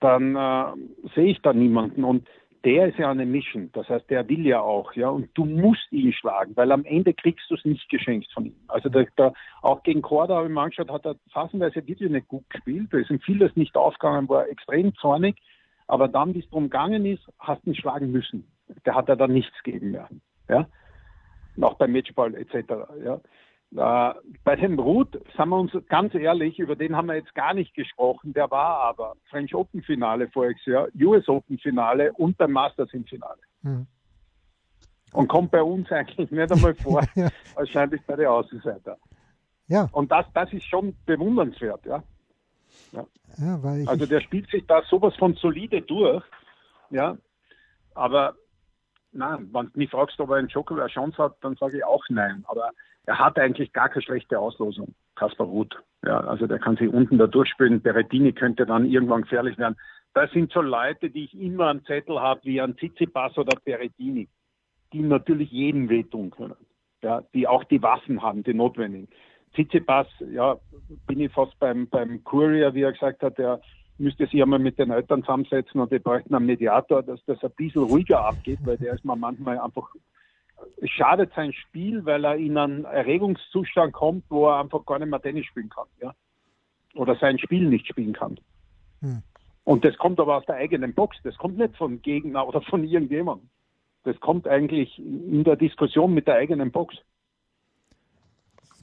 dann 0.00 0.34
äh, 0.34 1.08
sehe 1.14 1.30
ich 1.30 1.40
da 1.40 1.52
niemanden. 1.52 2.02
Und 2.04 2.28
der 2.66 2.88
ist 2.88 2.98
ja 2.98 3.08
eine 3.08 3.24
Mission. 3.24 3.70
Das 3.74 3.88
heißt, 3.88 4.10
der 4.10 4.28
will 4.28 4.44
ja 4.44 4.60
auch, 4.60 4.92
ja. 4.94 5.08
Und 5.08 5.28
du 5.34 5.44
musst 5.44 5.86
ihn 5.92 6.12
schlagen, 6.12 6.56
weil 6.56 6.72
am 6.72 6.84
Ende 6.84 7.14
kriegst 7.14 7.48
du 7.48 7.54
es 7.54 7.64
nicht 7.64 7.88
geschenkt 7.88 8.26
von 8.34 8.46
ihm. 8.46 8.56
Also 8.66 8.88
da, 8.88 9.04
da, 9.14 9.32
auch 9.62 9.84
gegen 9.84 10.02
Korda 10.02 10.34
habe 10.34 10.48
ich 10.48 10.52
mir 10.52 10.60
angeschaut, 10.60 10.90
hat 10.90 11.06
er 11.06 11.14
phasenweise 11.32 11.86
wirklich 11.86 12.10
nicht 12.10 12.26
gut 12.26 12.50
gespielt. 12.50 12.88
Da 12.90 12.98
ist 12.98 13.08
ihm 13.08 13.20
vieles 13.20 13.54
nicht 13.54 13.76
aufgegangen, 13.76 14.28
war 14.28 14.48
extrem 14.48 14.92
zornig. 14.96 15.36
Aber 15.86 16.08
dann, 16.08 16.34
wie 16.34 16.40
es 16.40 16.50
darum 16.50 16.64
gegangen 16.64 17.06
ist, 17.06 17.22
hast 17.38 17.64
du 17.64 17.70
ihn 17.70 17.76
schlagen 17.76 18.10
müssen. 18.10 18.44
Der 18.84 18.96
hat 18.96 19.08
er 19.08 19.14
dann 19.14 19.32
nichts 19.32 19.62
geben 19.62 19.92
mehr. 19.92 20.08
Ja. 20.48 20.66
Auch 21.60 21.74
beim 21.74 21.92
Matchball 21.92 22.34
etc. 22.34 22.54
Ja. 23.04 23.20
Äh, 23.76 24.14
bei 24.42 24.56
dem 24.56 24.78
Ruth, 24.78 25.20
sagen 25.36 25.50
wir 25.50 25.58
uns 25.58 25.72
ganz 25.88 26.14
ehrlich, 26.14 26.58
über 26.58 26.76
den 26.76 26.96
haben 26.96 27.08
wir 27.08 27.16
jetzt 27.16 27.34
gar 27.34 27.52
nicht 27.52 27.74
gesprochen. 27.74 28.32
Der 28.32 28.50
war 28.50 28.80
aber 28.80 29.16
French 29.28 29.54
Open 29.54 29.82
Finale 29.82 30.28
voriges 30.28 30.64
Jahr, 30.64 30.88
US 30.98 31.28
Open 31.28 31.58
Finale 31.58 32.12
und 32.14 32.38
beim 32.38 32.52
Masters 32.52 32.88
im 32.94 33.04
Finale. 33.04 33.40
Hm. 33.62 33.86
Und 35.12 35.28
kommt 35.28 35.50
bei 35.50 35.62
uns 35.62 35.90
eigentlich 35.92 36.30
nicht 36.30 36.52
einmal 36.52 36.74
vor, 36.74 37.02
ja. 37.14 37.28
wahrscheinlich 37.54 38.00
bei 38.06 38.16
den 38.16 38.26
Außenseiter. 38.28 38.96
Ja. 39.68 39.88
Und 39.92 40.10
das, 40.10 40.24
das 40.32 40.50
ist 40.54 40.64
schon 40.64 40.96
bewundernswert, 41.04 41.84
ja. 41.84 42.02
ja. 42.92 43.06
ja 43.36 43.60
also 43.86 44.06
der 44.06 44.20
spielt 44.20 44.48
sich 44.50 44.66
da 44.66 44.82
sowas 44.88 45.14
von 45.16 45.34
solide 45.34 45.82
durch, 45.82 46.24
ja. 46.88 47.18
Aber 47.94 48.34
nein, 49.12 49.50
wenn 49.52 49.66
du 49.66 49.78
mich 49.78 49.90
fragst, 49.90 50.18
ob 50.18 50.30
er 50.30 50.36
einen 50.36 50.48
Joker 50.48 50.76
eine 50.76 50.88
Chance 50.88 51.18
hat, 51.18 51.36
dann 51.42 51.56
sage 51.56 51.78
ich 51.78 51.84
auch 51.84 52.04
nein. 52.08 52.42
Aber 52.46 52.70
er 53.06 53.18
hat 53.20 53.38
eigentlich 53.38 53.72
gar 53.72 53.88
keine 53.88 54.02
schlechte 54.02 54.38
Auslosung, 54.38 54.94
Kaspar 55.14 55.46
Ruth. 55.46 55.76
Ja, 56.04 56.20
also 56.20 56.46
der 56.46 56.58
kann 56.58 56.76
sich 56.76 56.92
unten 56.92 57.18
da 57.18 57.26
durchspielen. 57.26 57.80
Berettini 57.80 58.32
könnte 58.32 58.66
dann 58.66 58.84
irgendwann 58.84 59.22
gefährlich 59.22 59.56
werden. 59.58 59.76
Das 60.12 60.30
sind 60.32 60.52
so 60.52 60.60
Leute, 60.60 61.10
die 61.10 61.24
ich 61.24 61.40
immer 61.40 61.68
am 61.68 61.84
Zettel 61.84 62.20
habe, 62.20 62.40
wie 62.44 62.60
ein 62.60 62.76
Tsitsipas 62.76 63.38
oder 63.38 63.56
Berettini, 63.64 64.28
die 64.92 65.00
natürlich 65.00 65.50
jedem 65.50 65.88
wehtun 65.88 66.30
können. 66.30 66.56
Ja, 67.02 67.22
die 67.32 67.46
auch 67.46 67.64
die 67.64 67.82
Waffen 67.82 68.22
haben, 68.22 68.42
die 68.42 68.54
notwendigen. 68.54 69.08
Tsitsipas, 69.54 70.08
ja, 70.32 70.56
bin 71.06 71.20
ich 71.20 71.32
fast 71.32 71.58
beim, 71.60 71.88
beim 71.88 72.24
Courier, 72.24 72.74
wie 72.74 72.82
er 72.82 72.92
gesagt 72.92 73.22
hat, 73.22 73.38
der 73.38 73.60
müsste 73.98 74.26
sich 74.26 74.42
einmal 74.42 74.58
mit 74.58 74.78
den 74.78 74.90
Eltern 74.90 75.22
zusammensetzen 75.22 75.80
und 75.80 75.92
die 75.92 75.98
bräuchten 75.98 76.34
einen 76.34 76.46
Mediator, 76.46 77.02
dass 77.02 77.24
das 77.26 77.42
ein 77.42 77.52
bisschen 77.56 77.84
ruhiger 77.84 78.24
abgeht, 78.24 78.58
weil 78.64 78.76
der 78.78 78.94
ist 78.94 79.04
mir 79.04 79.16
manchmal 79.16 79.58
einfach 79.58 79.88
schadet 80.84 81.32
sein 81.34 81.52
Spiel, 81.52 82.04
weil 82.04 82.24
er 82.24 82.36
in 82.36 82.56
einen 82.56 82.84
Erregungszustand 82.84 83.92
kommt, 83.92 84.24
wo 84.28 84.48
er 84.48 84.60
einfach 84.60 84.84
gar 84.86 84.98
nicht 84.98 85.08
mehr 85.08 85.20
Tennis 85.20 85.46
spielen 85.46 85.68
kann. 85.68 85.86
Ja? 86.00 86.14
Oder 86.94 87.16
sein 87.16 87.38
Spiel 87.38 87.68
nicht 87.68 87.86
spielen 87.86 88.12
kann. 88.12 88.38
Hm. 89.00 89.22
Und 89.64 89.84
das 89.84 89.96
kommt 89.98 90.20
aber 90.20 90.36
aus 90.36 90.46
der 90.46 90.56
eigenen 90.56 90.94
Box. 90.94 91.16
Das 91.24 91.36
kommt 91.36 91.58
nicht 91.58 91.76
von 91.76 92.00
Gegner 92.00 92.46
oder 92.46 92.62
von 92.62 92.84
irgendjemandem. 92.84 93.48
Das 94.04 94.18
kommt 94.20 94.46
eigentlich 94.46 94.96
in 94.98 95.42
der 95.42 95.56
Diskussion 95.56 96.14
mit 96.14 96.28
der 96.28 96.36
eigenen 96.36 96.70
Box. 96.70 96.94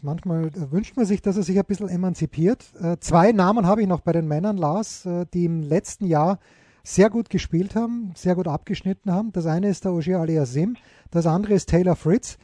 Manchmal 0.01 0.51
wünscht 0.69 0.97
man 0.97 1.05
sich, 1.05 1.21
dass 1.21 1.37
er 1.37 1.43
sich 1.43 1.57
ein 1.57 1.65
bisschen 1.65 1.87
emanzipiert. 1.87 2.73
Äh, 2.81 2.97
zwei 2.99 3.31
Namen 3.31 3.65
habe 3.65 3.81
ich 3.81 3.87
noch 3.87 4.01
bei 4.01 4.11
den 4.11 4.27
Männern, 4.27 4.57
Lars, 4.57 5.05
äh, 5.05 5.25
die 5.33 5.45
im 5.45 5.61
letzten 5.61 6.05
Jahr 6.05 6.39
sehr 6.83 7.09
gut 7.09 7.29
gespielt 7.29 7.75
haben, 7.75 8.11
sehr 8.13 8.35
gut 8.35 8.49
abgeschnitten 8.49 9.13
haben. 9.13 9.31
Das 9.31 9.45
eine 9.45 9.69
ist 9.69 9.85
der 9.85 9.93
Ogier 9.93 10.19
Aliasim, 10.19 10.75
das 11.13 11.27
andere 11.27 11.53
ist 11.53 11.69
Taylor 11.69 11.95
Fritz. 11.95 12.37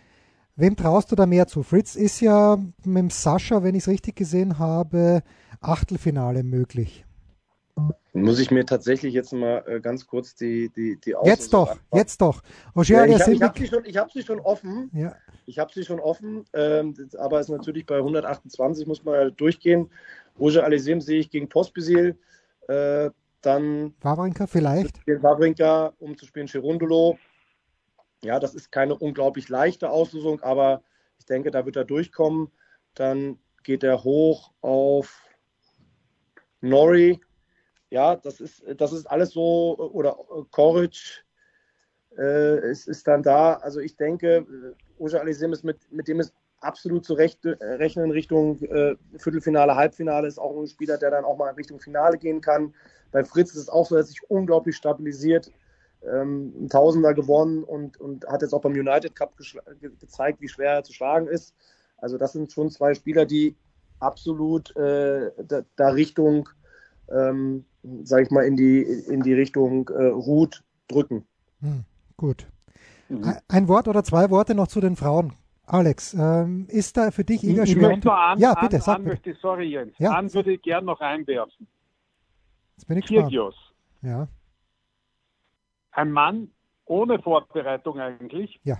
Wem 0.55 0.75
traust 0.75 1.11
du 1.11 1.15
da 1.15 1.25
mehr 1.25 1.47
zu? 1.47 1.63
Fritz 1.63 1.95
ist 1.95 2.19
ja 2.21 2.57
mit 2.83 2.97
dem 2.97 3.09
Sascha, 3.09 3.63
wenn 3.63 3.75
ich 3.75 3.83
es 3.83 3.87
richtig 3.87 4.15
gesehen 4.15 4.59
habe, 4.59 5.23
Achtelfinale 5.61 6.43
möglich. 6.43 7.05
Muss 8.13 8.39
ich 8.39 8.51
mir 8.51 8.65
tatsächlich 8.65 9.13
jetzt 9.13 9.31
mal 9.33 9.63
äh, 9.67 9.79
ganz 9.79 10.05
kurz 10.05 10.35
die, 10.35 10.69
die, 10.75 10.99
die 10.99 11.15
Jetzt 11.23 11.53
doch, 11.53 11.69
anfangen. 11.69 11.87
jetzt 11.93 12.21
doch. 12.21 12.41
Ogier 12.75 12.97
ja, 12.97 13.05
ich 13.05 13.21
habe 13.21 13.39
hab 13.45 13.57
sie, 13.57 13.67
schon, 13.67 13.83
hab 13.85 14.11
sie 14.11 14.23
schon 14.23 14.39
offen. 14.41 14.89
Ja. 14.93 15.15
Ich 15.45 15.59
habe 15.59 15.71
sie 15.73 15.85
schon 15.85 15.99
offen, 15.99 16.45
ähm, 16.53 16.93
aber 17.17 17.39
ist 17.39 17.49
natürlich 17.49 17.85
bei 17.85 17.97
128, 17.97 18.85
muss 18.85 19.03
man 19.03 19.15
halt 19.15 19.39
durchgehen. 19.39 19.89
Roger 20.39 20.63
Alisim 20.63 21.01
sehe 21.01 21.19
ich 21.19 21.29
gegen 21.29 21.47
Pospisil. 21.49 22.17
Äh, 22.67 23.11
dann 23.41 23.93
Wawrinka 24.01 24.47
vielleicht? 24.47 24.99
Wawrinka, 25.07 25.93
um 25.99 26.17
zu 26.17 26.25
spielen 26.25 26.47
Cherundolo. 26.47 27.17
Ja, 28.23 28.39
das 28.39 28.53
ist 28.53 28.71
keine 28.71 28.95
unglaublich 28.95 29.49
leichte 29.49 29.89
Auslösung, 29.89 30.41
aber 30.41 30.83
ich 31.19 31.25
denke, 31.25 31.51
da 31.51 31.65
wird 31.65 31.75
er 31.75 31.85
durchkommen. 31.85 32.51
Dann 32.95 33.39
geht 33.63 33.83
er 33.83 34.03
hoch 34.03 34.51
auf 34.61 35.21
Nori. 36.61 37.21
Ja, 37.89 38.15
das 38.15 38.39
ist, 38.41 38.63
das 38.77 38.93
ist 38.93 39.05
alles 39.05 39.31
so, 39.31 39.77
oder 39.77 40.17
Koric 40.51 41.25
äh, 42.17 42.71
ist, 42.71 42.87
ist 42.87 43.07
dann 43.07 43.23
da. 43.23 43.53
Also 43.53 43.79
ich 43.79 43.95
denke, 43.95 44.75
Oja 44.97 45.19
Alisim 45.19 45.53
ist 45.53 45.63
mit, 45.63 45.91
mit 45.91 46.07
dem 46.07 46.19
ist 46.19 46.33
absolut 46.59 47.05
zu 47.05 47.13
recht, 47.13 47.45
äh, 47.45 47.55
rechnen 47.61 48.11
Richtung 48.11 48.61
äh, 48.63 48.95
Viertelfinale, 49.17 49.75
Halbfinale. 49.75 50.27
Ist 50.27 50.39
auch 50.39 50.59
ein 50.59 50.67
Spieler, 50.67 50.97
der 50.97 51.11
dann 51.11 51.25
auch 51.25 51.37
mal 51.37 51.49
in 51.49 51.55
Richtung 51.55 51.79
Finale 51.79 52.17
gehen 52.17 52.41
kann. 52.41 52.73
Bei 53.11 53.23
Fritz 53.23 53.51
ist 53.51 53.61
es 53.61 53.69
auch 53.69 53.85
so, 53.85 53.95
dass 53.95 54.09
sich 54.09 54.29
unglaublich 54.29 54.75
stabilisiert. 54.75 55.51
Ähm, 56.01 56.53
ein 56.57 56.69
Tausender 56.69 57.13
gewonnen 57.13 57.63
und, 57.63 57.99
und 57.99 58.25
hat 58.27 58.41
jetzt 58.41 58.53
auch 58.53 58.61
beim 58.61 58.71
United 58.73 59.15
Cup 59.15 59.35
ge 59.37 59.91
gezeigt, 59.99 60.39
wie 60.41 60.47
schwer 60.47 60.71
er 60.71 60.83
zu 60.83 60.93
schlagen 60.93 61.27
ist. 61.27 61.53
Also 61.97 62.17
das 62.17 62.31
sind 62.33 62.51
schon 62.51 62.69
zwei 62.71 62.93
Spieler, 62.93 63.25
die 63.25 63.55
absolut 63.99 64.75
äh, 64.77 65.31
da, 65.45 65.61
da, 65.75 65.89
Richtung, 65.89 66.47
ähm, 67.11 67.65
sage 68.03 68.23
ich 68.23 68.31
mal, 68.31 68.45
in 68.45 68.55
die, 68.55 68.81
in 68.81 69.21
die 69.23 69.33
Richtung 69.33 69.89
äh, 69.89 70.05
Ruth 70.05 70.63
drücken. 70.87 71.25
Hm, 71.61 71.83
gut. 72.15 72.47
Mhm. 73.09 73.33
Ein 73.49 73.67
Wort 73.67 73.87
oder 73.89 74.03
zwei 74.03 74.29
Worte 74.29 74.55
noch 74.55 74.67
zu 74.67 74.79
den 74.79 74.95
Frauen. 74.95 75.33
Alex, 75.65 76.15
ähm, 76.15 76.65
ist 76.69 76.97
da 76.97 77.11
für 77.11 77.23
dich 77.23 77.43
Iga 77.43 77.63
an, 77.63 78.39
ja, 78.39 78.55
bitte, 78.55 78.77
an, 78.77 78.81
sag 78.81 78.95
an 78.95 79.03
bitte. 79.03 79.15
möchte, 79.15 79.35
sorry 79.39 79.69
Jens, 79.69 79.93
Ja. 79.99 80.11
an 80.11 80.33
würde 80.33 80.53
ich 80.53 80.61
gern 80.61 80.85
noch 80.85 80.99
einwerfen. 80.99 81.67
Jetzt 82.77 82.87
bin 82.87 82.97
ich 82.97 83.05
gespannt. 83.05 83.25
Kyrgios, 83.25 83.55
Ja, 84.01 84.27
ein 85.99 86.11
Mann 86.11 86.51
ohne 86.85 87.19
Vorbereitung 87.19 87.99
eigentlich, 87.99 88.59
ja. 88.63 88.77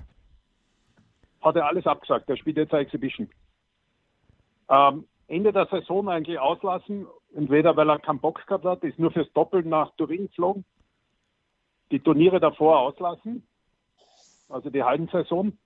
hat 1.42 1.56
er 1.56 1.68
alles 1.68 1.86
abgesagt. 1.86 2.30
Er 2.30 2.38
spielt 2.38 2.58
jetzt 2.58 2.74
eine 2.74 2.84
Exhibition. 2.84 3.30
Ähm, 4.70 5.06
Ende 5.28 5.54
der 5.54 5.68
Saison 5.68 6.10
eigentlich 6.10 6.40
auslassen, 6.40 7.06
entweder 7.36 7.76
weil 7.76 7.90
er 7.90 8.00
keinen 8.00 8.20
Bock 8.20 8.46
gehabt 8.46 8.66
hat, 8.66 8.84
ist 8.84 8.98
nur 8.98 9.12
fürs 9.12 9.32
Doppel 9.34 9.64
nach 9.64 9.92
Turin 9.96 10.28
geflogen, 10.28 10.66
die 11.92 12.00
Turniere 12.00 12.40
davor 12.40 12.80
auslassen, 12.80 13.48
also 14.48 14.70
die 14.70 14.84
halben 14.84 15.08
Saison. 15.10 15.58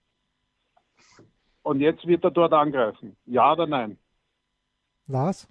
Und 1.62 1.80
jetzt 1.80 2.06
wird 2.06 2.26
er 2.26 2.32
dort 2.32 2.52
angreifen. 2.52 3.16
Ja 3.26 3.54
oder 3.54 3.68
nein? 3.68 3.98
Lars? 5.08 5.48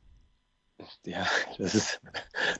Ja, 1.06 1.26
das 1.58 1.74
ist, 1.74 2.00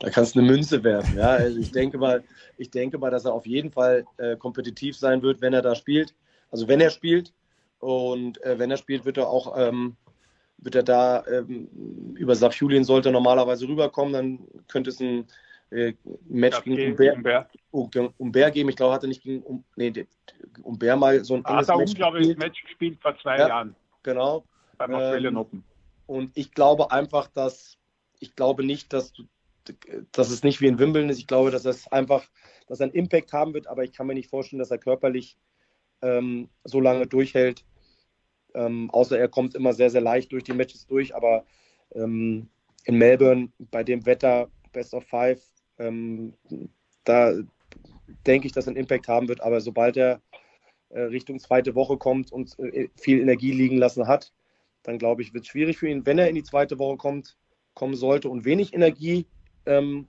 da 0.00 0.11
kannst 0.11 0.35
du 0.35 0.40
eine 0.40 0.48
Münze 0.50 0.82
werfen. 0.85 1.16
Ja, 1.18 1.30
also 1.30 1.58
ich 1.58 1.70
denke 1.70 1.98
mal, 1.98 2.24
ich 2.56 2.70
denke 2.70 2.98
mal, 2.98 3.11
dass 3.11 3.24
er 3.24 3.32
auf 3.35 3.46
jeden 3.46 3.70
Fall 3.70 4.04
äh, 4.18 4.37
kompetitiv 4.37 4.96
sein 4.96 5.22
wird, 5.22 5.40
wenn 5.40 5.52
er 5.52 5.62
da 5.62 5.74
spielt. 5.74 6.14
Also 6.50 6.68
wenn 6.68 6.80
er 6.80 6.90
spielt 6.90 7.32
und 7.78 8.42
äh, 8.42 8.58
wenn 8.58 8.70
er 8.70 8.76
spielt, 8.76 9.04
wird 9.04 9.16
er 9.16 9.28
auch, 9.28 9.56
ähm, 9.56 9.96
wird 10.58 10.74
er 10.74 10.82
da 10.82 11.24
ähm, 11.26 11.68
über 12.16 12.35
Saf 12.37 12.54
Julien 12.54 12.85
sollte 12.85 13.08
er 13.08 13.12
normalerweise 13.12 13.66
rüberkommen, 13.66 14.12
dann 14.12 14.38
könnte 14.68 14.90
es 14.90 15.00
ein 15.00 15.26
äh, 15.70 15.94
Match 16.28 16.62
gegen 16.64 16.92
Umber, 16.92 17.12
Umber. 17.14 17.48
um, 17.70 18.14
Umber 18.18 18.50
geben. 18.50 18.68
Ich 18.68 18.76
glaube, 18.76 18.94
hat 18.94 19.02
er 19.02 19.08
nicht 19.08 19.22
gegen 19.22 19.42
um, 19.42 19.64
nee, 19.76 20.06
Umber 20.62 20.96
mal 20.96 21.24
so 21.24 21.35
ein 21.35 21.44
Er 21.44 21.56
hat 21.56 21.70
ein 21.70 21.78
unglaubliches 21.80 22.28
gespielt. 22.28 22.38
Match 22.38 22.62
gespielt 22.62 22.98
vor 23.00 23.16
zwei 23.18 23.38
Ja. 23.38 23.48
Jahren 23.48 23.74
Genau. 24.02 24.44
beim 24.78 24.94
Australian 24.94 25.35
Ähm, 25.35 25.40
Open. 25.40 25.64
Und 26.06 26.37
ich 26.37 26.52
glaube 26.52 26.90
einfach, 26.90 27.28
dass 27.28 27.78
ich 28.22 28.37
glaube 28.37 28.64
nicht, 28.64 28.92
dass 28.92 29.12
dass 30.12 30.30
es 30.30 30.42
nicht 30.42 30.61
wie 30.61 30.66
in 30.66 30.78
Wimbledon 30.78 31.11
ist. 31.11 31.18
Ich 31.18 31.26
glaube, 31.26 31.50
dass 31.50 31.64
es 31.64 31.87
einfach, 31.88 32.24
dass 32.66 32.80
er 32.80 32.85
einen 32.85 32.94
Impact 32.94 33.32
haben 33.32 33.54
wird, 33.54 33.66
aber 33.66 33.85
ich 33.85 33.92
kann 33.92 34.06
mir 34.06 34.14
nicht 34.14 34.30
vorstellen, 34.30 34.58
dass 34.58 34.70
er 34.70 34.78
körperlich 34.78 35.38
ähm, 36.02 36.48
so 36.64 36.80
lange 36.80 37.06
durchhält. 37.06 37.64
Ähm, 38.54 38.90
außer 38.90 39.18
er 39.18 39.28
kommt 39.28 39.54
immer 39.54 39.72
sehr, 39.72 39.90
sehr 39.90 40.00
leicht 40.00 40.32
durch 40.32 40.44
die 40.44 40.52
Matches 40.52 40.87
durch. 40.87 41.14
Aber 41.14 41.44
ähm, 41.94 42.48
in 42.85 42.98
Melbourne 42.98 43.52
bei 43.70 43.85
dem 43.85 44.04
Wetter 44.04 44.50
Best 44.72 44.94
of 44.94 45.04
Five, 45.04 45.40
ähm, 45.78 46.35
da 47.04 47.32
denke 48.26 48.46
ich, 48.46 48.52
dass 48.52 48.66
er 48.66 48.70
einen 48.70 48.78
Impact 48.78 49.08
haben 49.08 49.28
wird. 49.28 49.42
Aber 49.42 49.61
sobald 49.61 49.96
er 49.96 50.20
äh, 50.88 51.02
Richtung 51.02 51.38
zweite 51.38 51.74
Woche 51.74 51.96
kommt 51.98 52.32
und 52.32 52.58
äh, 52.58 52.88
viel 52.96 53.20
Energie 53.20 53.52
liegen 53.52 53.78
lassen 53.78 54.08
hat, 54.08 54.32
dann 54.82 54.98
glaube 54.98 55.22
ich, 55.22 55.32
wird 55.32 55.44
es 55.44 55.50
schwierig 55.50 55.78
für 55.78 55.88
ihn. 55.88 56.04
Wenn 56.04 56.18
er 56.18 56.28
in 56.28 56.35
die 56.35 56.42
zweite 56.42 56.78
Woche 56.80 56.96
kommt, 56.96 57.37
kommen 57.74 57.94
sollte 57.94 58.28
und 58.28 58.44
wenig 58.44 58.74
Energie 58.74 59.26
ähm, 59.66 60.06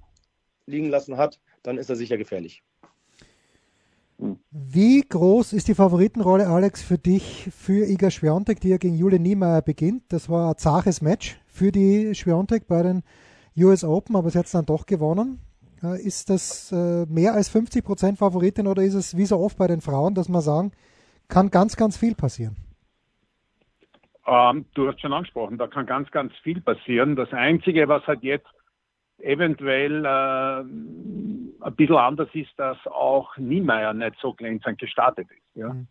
liegen 0.65 0.89
lassen 0.89 1.17
hat, 1.17 1.39
dann 1.63 1.77
ist 1.77 1.89
er 1.89 1.95
sicher 1.95 2.17
gefährlich. 2.17 2.63
Wie 4.51 5.01
groß 5.01 5.53
ist 5.53 5.67
die 5.67 5.75
Favoritenrolle, 5.75 6.47
Alex, 6.47 6.81
für 6.81 6.97
dich, 6.97 7.49
für 7.51 7.85
Iga 7.87 8.09
Schwiontek, 8.09 8.61
die 8.61 8.69
ja 8.69 8.77
gegen 8.77 8.95
Jule 8.95 9.19
Niemeyer 9.19 9.61
beginnt? 9.61 10.03
Das 10.09 10.29
war 10.29 10.51
ein 10.51 10.57
zaches 10.57 11.01
Match 11.01 11.39
für 11.47 11.71
die 11.71 12.15
Schwiontek 12.15 12.67
bei 12.67 12.83
den 12.83 13.03
US 13.57 13.83
Open, 13.83 14.15
aber 14.15 14.29
sie 14.29 14.39
hat 14.39 14.45
es 14.45 14.51
dann 14.51 14.65
doch 14.65 14.85
gewonnen. 14.85 15.39
Äh, 15.83 16.01
Ist 16.01 16.29
das 16.29 16.71
äh, 16.71 17.05
mehr 17.07 17.33
als 17.33 17.53
50% 17.53 18.15
Favoritin 18.15 18.67
oder 18.67 18.83
ist 18.83 18.93
es 18.93 19.17
wie 19.17 19.25
so 19.25 19.39
oft 19.39 19.57
bei 19.57 19.67
den 19.67 19.81
Frauen, 19.81 20.15
dass 20.15 20.29
man 20.29 20.41
sagen, 20.41 20.71
kann 21.27 21.51
ganz, 21.51 21.75
ganz 21.75 21.97
viel 21.97 22.15
passieren? 22.15 22.55
Ähm, 24.25 24.65
du 24.73 24.87
hast 24.87 25.01
schon 25.01 25.13
angesprochen, 25.13 25.57
da 25.57 25.67
kann 25.67 25.85
ganz, 25.85 26.09
ganz 26.11 26.33
viel 26.37 26.61
passieren. 26.61 27.15
Das 27.15 27.31
Einzige, 27.33 27.87
was 27.87 28.05
halt 28.07 28.23
jetzt 28.23 28.47
eventuell 29.19 30.05
äh, 30.05 30.59
ein 30.59 31.75
bisschen 31.75 31.95
anders 31.95 32.29
ist, 32.33 32.51
dass 32.57 32.77
auch 32.87 33.37
Niemeyer 33.37 33.93
nicht 33.93 34.15
so 34.19 34.33
glänzend 34.33 34.79
gestartet 34.79 35.27
ist. 35.29 35.55
Ja? 35.55 35.73
Mhm. 35.73 35.87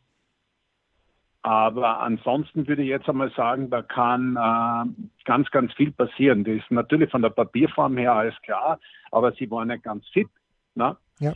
Aber 1.43 2.01
ansonsten 2.01 2.69
würde 2.69 2.83
ich 2.83 2.89
jetzt 2.89 3.09
einmal 3.09 3.33
sagen, 3.33 3.69
da 3.69 3.83
kann 3.83 4.37
äh, 4.37 5.25
ganz, 5.25 5.51
ganz 5.51 5.73
viel 5.75 5.91
passieren. 5.91 6.45
Das 6.45 6.55
ist 6.55 6.71
natürlich 6.71 7.11
von 7.11 7.23
der 7.23 7.31
Papierform 7.31 7.97
her 7.97 8.13
alles 8.13 8.41
klar, 8.43 8.79
aber 9.11 9.33
sie 9.33 9.51
war 9.51 9.65
nicht 9.65 9.83
ganz 9.83 10.07
fit. 10.09 10.29
Ne? 10.75 10.97
Ja. 11.19 11.33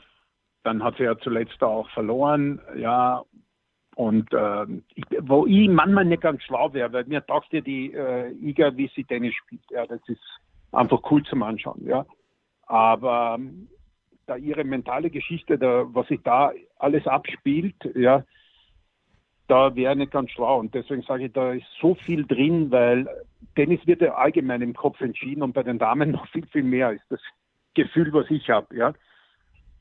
Dann 0.63 0.83
hat 0.85 0.97
sie 0.97 1.05
ja 1.05 1.19
zuletzt 1.19 1.63
auch 1.63 1.91
verloren, 1.91 2.61
ja. 2.77 3.23
Und 3.97 4.31
äh, 4.35 4.67
wo 5.21 5.47
ich 5.47 5.71
manchmal 5.71 6.05
nicht 6.05 6.21
ganz 6.21 6.43
schlau 6.43 6.71
wäre, 6.75 6.93
weil 6.93 7.07
mir 7.07 7.25
taugt 7.25 7.51
ja 7.55 7.63
die 7.63 7.95
äh, 7.95 8.31
Iga, 8.33 8.77
wie 8.77 8.91
sie 8.95 9.05
Tennis 9.05 9.35
spielt. 9.35 9.63
Ja, 9.71 9.87
das 9.87 10.01
ist 10.07 10.21
einfach 10.71 11.01
cool 11.11 11.23
zum 11.23 11.43
Anschauen, 11.43 11.83
ja. 11.87 12.05
Aber 12.67 13.37
ähm, 13.39 13.69
da 14.27 14.37
ihre 14.37 14.65
mentale 14.65 15.09
Geschichte, 15.09 15.57
da, 15.57 15.87
was 15.95 16.07
sich 16.09 16.21
da 16.23 16.53
alles 16.79 17.07
abspielt, 17.07 17.77
ja, 17.95 18.23
da 19.49 19.75
wäre 19.75 19.93
ich 19.93 19.99
nicht 19.99 20.13
ganz 20.13 20.31
schlau. 20.31 20.59
Und 20.59 20.75
deswegen 20.75 21.01
sage 21.01 21.25
ich, 21.25 21.33
da 21.33 21.53
ist 21.53 21.67
so 21.81 21.95
viel 21.95 22.27
drin, 22.27 22.71
weil 22.71 23.09
Tennis 23.55 23.81
wird 23.87 24.03
ja 24.03 24.15
allgemein 24.15 24.61
im 24.61 24.75
Kopf 24.75 25.01
entschieden 25.01 25.43
und 25.43 25.55
bei 25.55 25.63
den 25.63 25.79
Damen 25.79 26.11
noch 26.13 26.27
viel, 26.29 26.47
viel 26.49 26.65
mehr 26.65 26.93
ist 26.93 27.07
das 27.09 27.21
Gefühl, 27.73 28.13
was 28.13 28.31
ich 28.31 28.51
habe, 28.51 28.77
ja. 28.77 28.93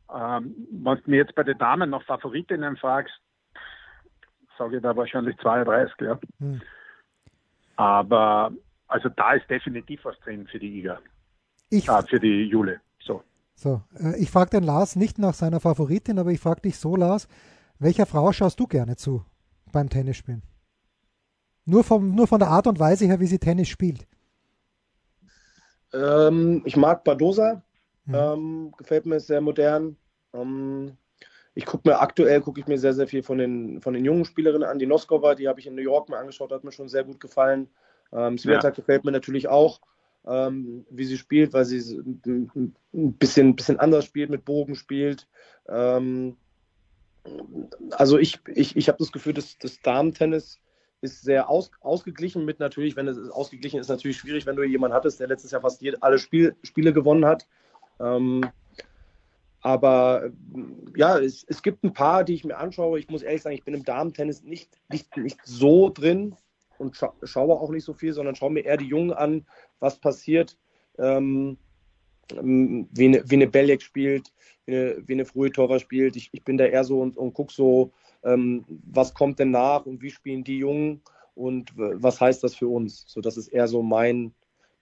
Ähm, 0.09 0.55
wenn 0.71 0.95
du 1.03 1.09
mir 1.09 1.17
jetzt 1.17 1.35
bei 1.35 1.43
den 1.43 1.57
Damen 1.57 1.89
noch 1.89 2.03
Favoritinnen 2.03 2.77
fragst, 2.77 3.19
sage 4.57 4.77
ich 4.77 4.81
da 4.83 4.95
wahrscheinlich 4.95 5.37
32, 5.37 5.95
ja. 6.01 6.19
Hm. 6.39 6.61
Aber 7.75 8.51
also 8.87 9.09
da 9.09 9.33
ist 9.33 9.49
definitiv 9.49 10.05
was 10.05 10.19
drin 10.19 10.47
für 10.47 10.59
die 10.59 10.79
Iga, 10.79 10.99
Ich, 11.69 11.89
ah, 11.89 12.01
für 12.03 12.19
die 12.19 12.43
Jule. 12.43 12.79
So. 12.99 13.23
so, 13.55 13.81
äh, 13.99 14.15
ich 14.17 14.31
frage 14.31 14.51
den 14.51 14.63
Lars 14.63 14.95
nicht 14.95 15.17
nach 15.17 15.33
seiner 15.33 15.59
Favoritin, 15.59 16.19
aber 16.19 16.31
ich 16.31 16.39
frage 16.39 16.61
dich 16.61 16.77
so, 16.77 16.95
Lars, 16.95 17.27
welcher 17.79 18.05
Frau 18.05 18.31
schaust 18.31 18.59
du 18.59 18.67
gerne 18.67 18.95
zu 18.95 19.25
beim 19.71 19.89
Tennisspielen? 19.89 20.43
Nur, 21.65 21.83
vom, 21.83 22.13
nur 22.15 22.27
von 22.27 22.39
der 22.39 22.49
Art 22.49 22.67
und 22.67 22.79
Weise 22.79 23.05
her, 23.05 23.19
wie 23.19 23.25
sie 23.25 23.39
Tennis 23.39 23.67
spielt. 23.69 24.07
Ähm, 25.93 26.61
ich 26.65 26.75
mag 26.75 27.03
Badosa, 27.03 27.61
Mhm. 28.07 28.15
ähm, 28.15 28.73
gefällt 28.77 29.07
mir 29.07 29.19
sehr 29.19 29.41
modern. 29.41 29.97
Ähm, 30.33 30.95
ich 31.55 31.65
gucke 31.65 31.89
mir 31.89 31.99
aktuell 31.99 32.41
gucke 32.41 32.59
ich 32.59 32.67
mir 32.67 32.77
sehr, 32.77 32.93
sehr 32.93 33.07
viel 33.07 33.23
von 33.23 33.37
den, 33.37 33.81
von 33.81 33.93
den 33.93 34.03
jungen 34.03 34.25
Spielerinnen 34.25 34.67
an. 34.67 34.77
Die 34.77 34.85
Noskova, 34.85 35.35
die 35.35 35.47
habe 35.47 35.59
ich 35.59 35.67
in 35.67 35.75
New 35.75 35.81
York 35.81 36.09
mal 36.09 36.19
angeschaut, 36.19 36.51
hat 36.51 36.65
mir 36.65 36.73
schon 36.73 36.89
sehr 36.89 37.05
gut 37.05 37.21
gefallen. 37.21 37.69
Ähm, 38.11 38.37
Swiatek 38.37 38.75
gefällt 38.75 39.05
mir 39.05 39.11
natürlich 39.11 39.47
auch, 39.47 39.79
ähm, 40.27 40.85
wie 40.89 41.05
sie 41.05 41.17
spielt, 41.17 41.53
weil 41.53 41.65
sie 41.65 41.79
ein 41.97 42.75
ein 42.93 43.13
bisschen, 43.13 43.55
bisschen 43.55 43.79
anders 43.79 44.05
spielt, 44.05 44.29
mit 44.29 44.43
Bogen 44.43 44.75
spielt. 44.75 45.27
Ähm, 45.69 46.35
also 47.91 48.19
ich, 48.19 48.39
ich, 48.53 48.75
ich 48.75 48.87
habe 48.89 48.99
das 48.99 49.11
Gefühl, 49.11 49.33
dass 49.33 49.57
das 49.57 49.79
Damen-Tennis 49.81 50.59
ist 51.01 51.23
sehr 51.23 51.49
aus, 51.49 51.71
ausgeglichen 51.81 52.45
mit 52.45 52.59
natürlich, 52.59 52.95
wenn 52.95 53.07
es 53.07 53.29
ausgeglichen 53.29 53.79
ist, 53.79 53.89
natürlich 53.89 54.17
schwierig, 54.17 54.45
wenn 54.45 54.55
du 54.55 54.63
jemanden 54.63 54.95
hattest, 54.95 55.19
der 55.19 55.27
letztes 55.27 55.51
Jahr 55.51 55.61
fast 55.61 55.81
jede, 55.81 56.01
alle 56.01 56.19
Spiel, 56.19 56.55
Spiele 56.63 56.93
gewonnen 56.93 57.25
hat. 57.25 57.47
Ähm, 57.99 58.45
aber 59.65 60.29
ja, 60.95 61.17
es, 61.17 61.43
es 61.49 61.63
gibt 61.63 61.83
ein 61.83 61.91
paar, 61.91 62.23
die 62.23 62.35
ich 62.35 62.45
mir 62.45 62.55
anschaue. 62.55 62.99
Ich 62.99 63.09
muss 63.09 63.23
ehrlich 63.23 63.41
sagen, 63.41 63.55
ich 63.55 63.63
bin 63.63 63.73
im 63.73 63.83
Damen-Tennis 63.83 64.43
nicht, 64.43 64.69
nicht, 64.91 65.17
nicht 65.17 65.39
so 65.43 65.89
drin 65.89 66.35
und 66.77 66.95
scha 66.95 67.15
schaue 67.23 67.55
auch 67.55 67.71
nicht 67.71 67.83
so 67.83 67.95
viel, 67.95 68.13
sondern 68.13 68.35
schaue 68.35 68.51
mir 68.51 68.63
eher 68.63 68.77
die 68.77 68.85
Jungen 68.85 69.11
an, 69.11 69.47
was 69.79 69.97
passiert, 69.97 70.55
ähm, 70.99 71.57
wie 72.29 73.05
eine, 73.05 73.27
wie 73.27 73.33
eine 73.33 73.47
Belek 73.47 73.81
spielt, 73.81 74.31
wie 74.67 74.75
eine, 74.75 75.07
wie 75.07 75.13
eine 75.13 75.25
Fruitova 75.25 75.79
spielt. 75.79 76.15
Ich, 76.15 76.29
ich 76.31 76.43
bin 76.43 76.59
da 76.59 76.65
eher 76.65 76.83
so 76.83 77.01
und, 77.01 77.17
und 77.17 77.33
gucke 77.33 77.51
so, 77.51 77.91
ähm, 78.23 78.65
was 78.67 79.15
kommt 79.15 79.39
denn 79.39 79.49
nach 79.49 79.87
und 79.87 79.99
wie 80.03 80.11
spielen 80.11 80.43
die 80.43 80.59
Jungen 80.59 81.01
und 81.33 81.71
was 81.75 82.21
heißt 82.21 82.43
das 82.43 82.53
für 82.53 82.67
uns. 82.67 83.05
So, 83.07 83.19
das 83.19 83.35
ist 83.35 83.47
eher 83.47 83.67
so 83.67 83.81
mein, 83.81 84.31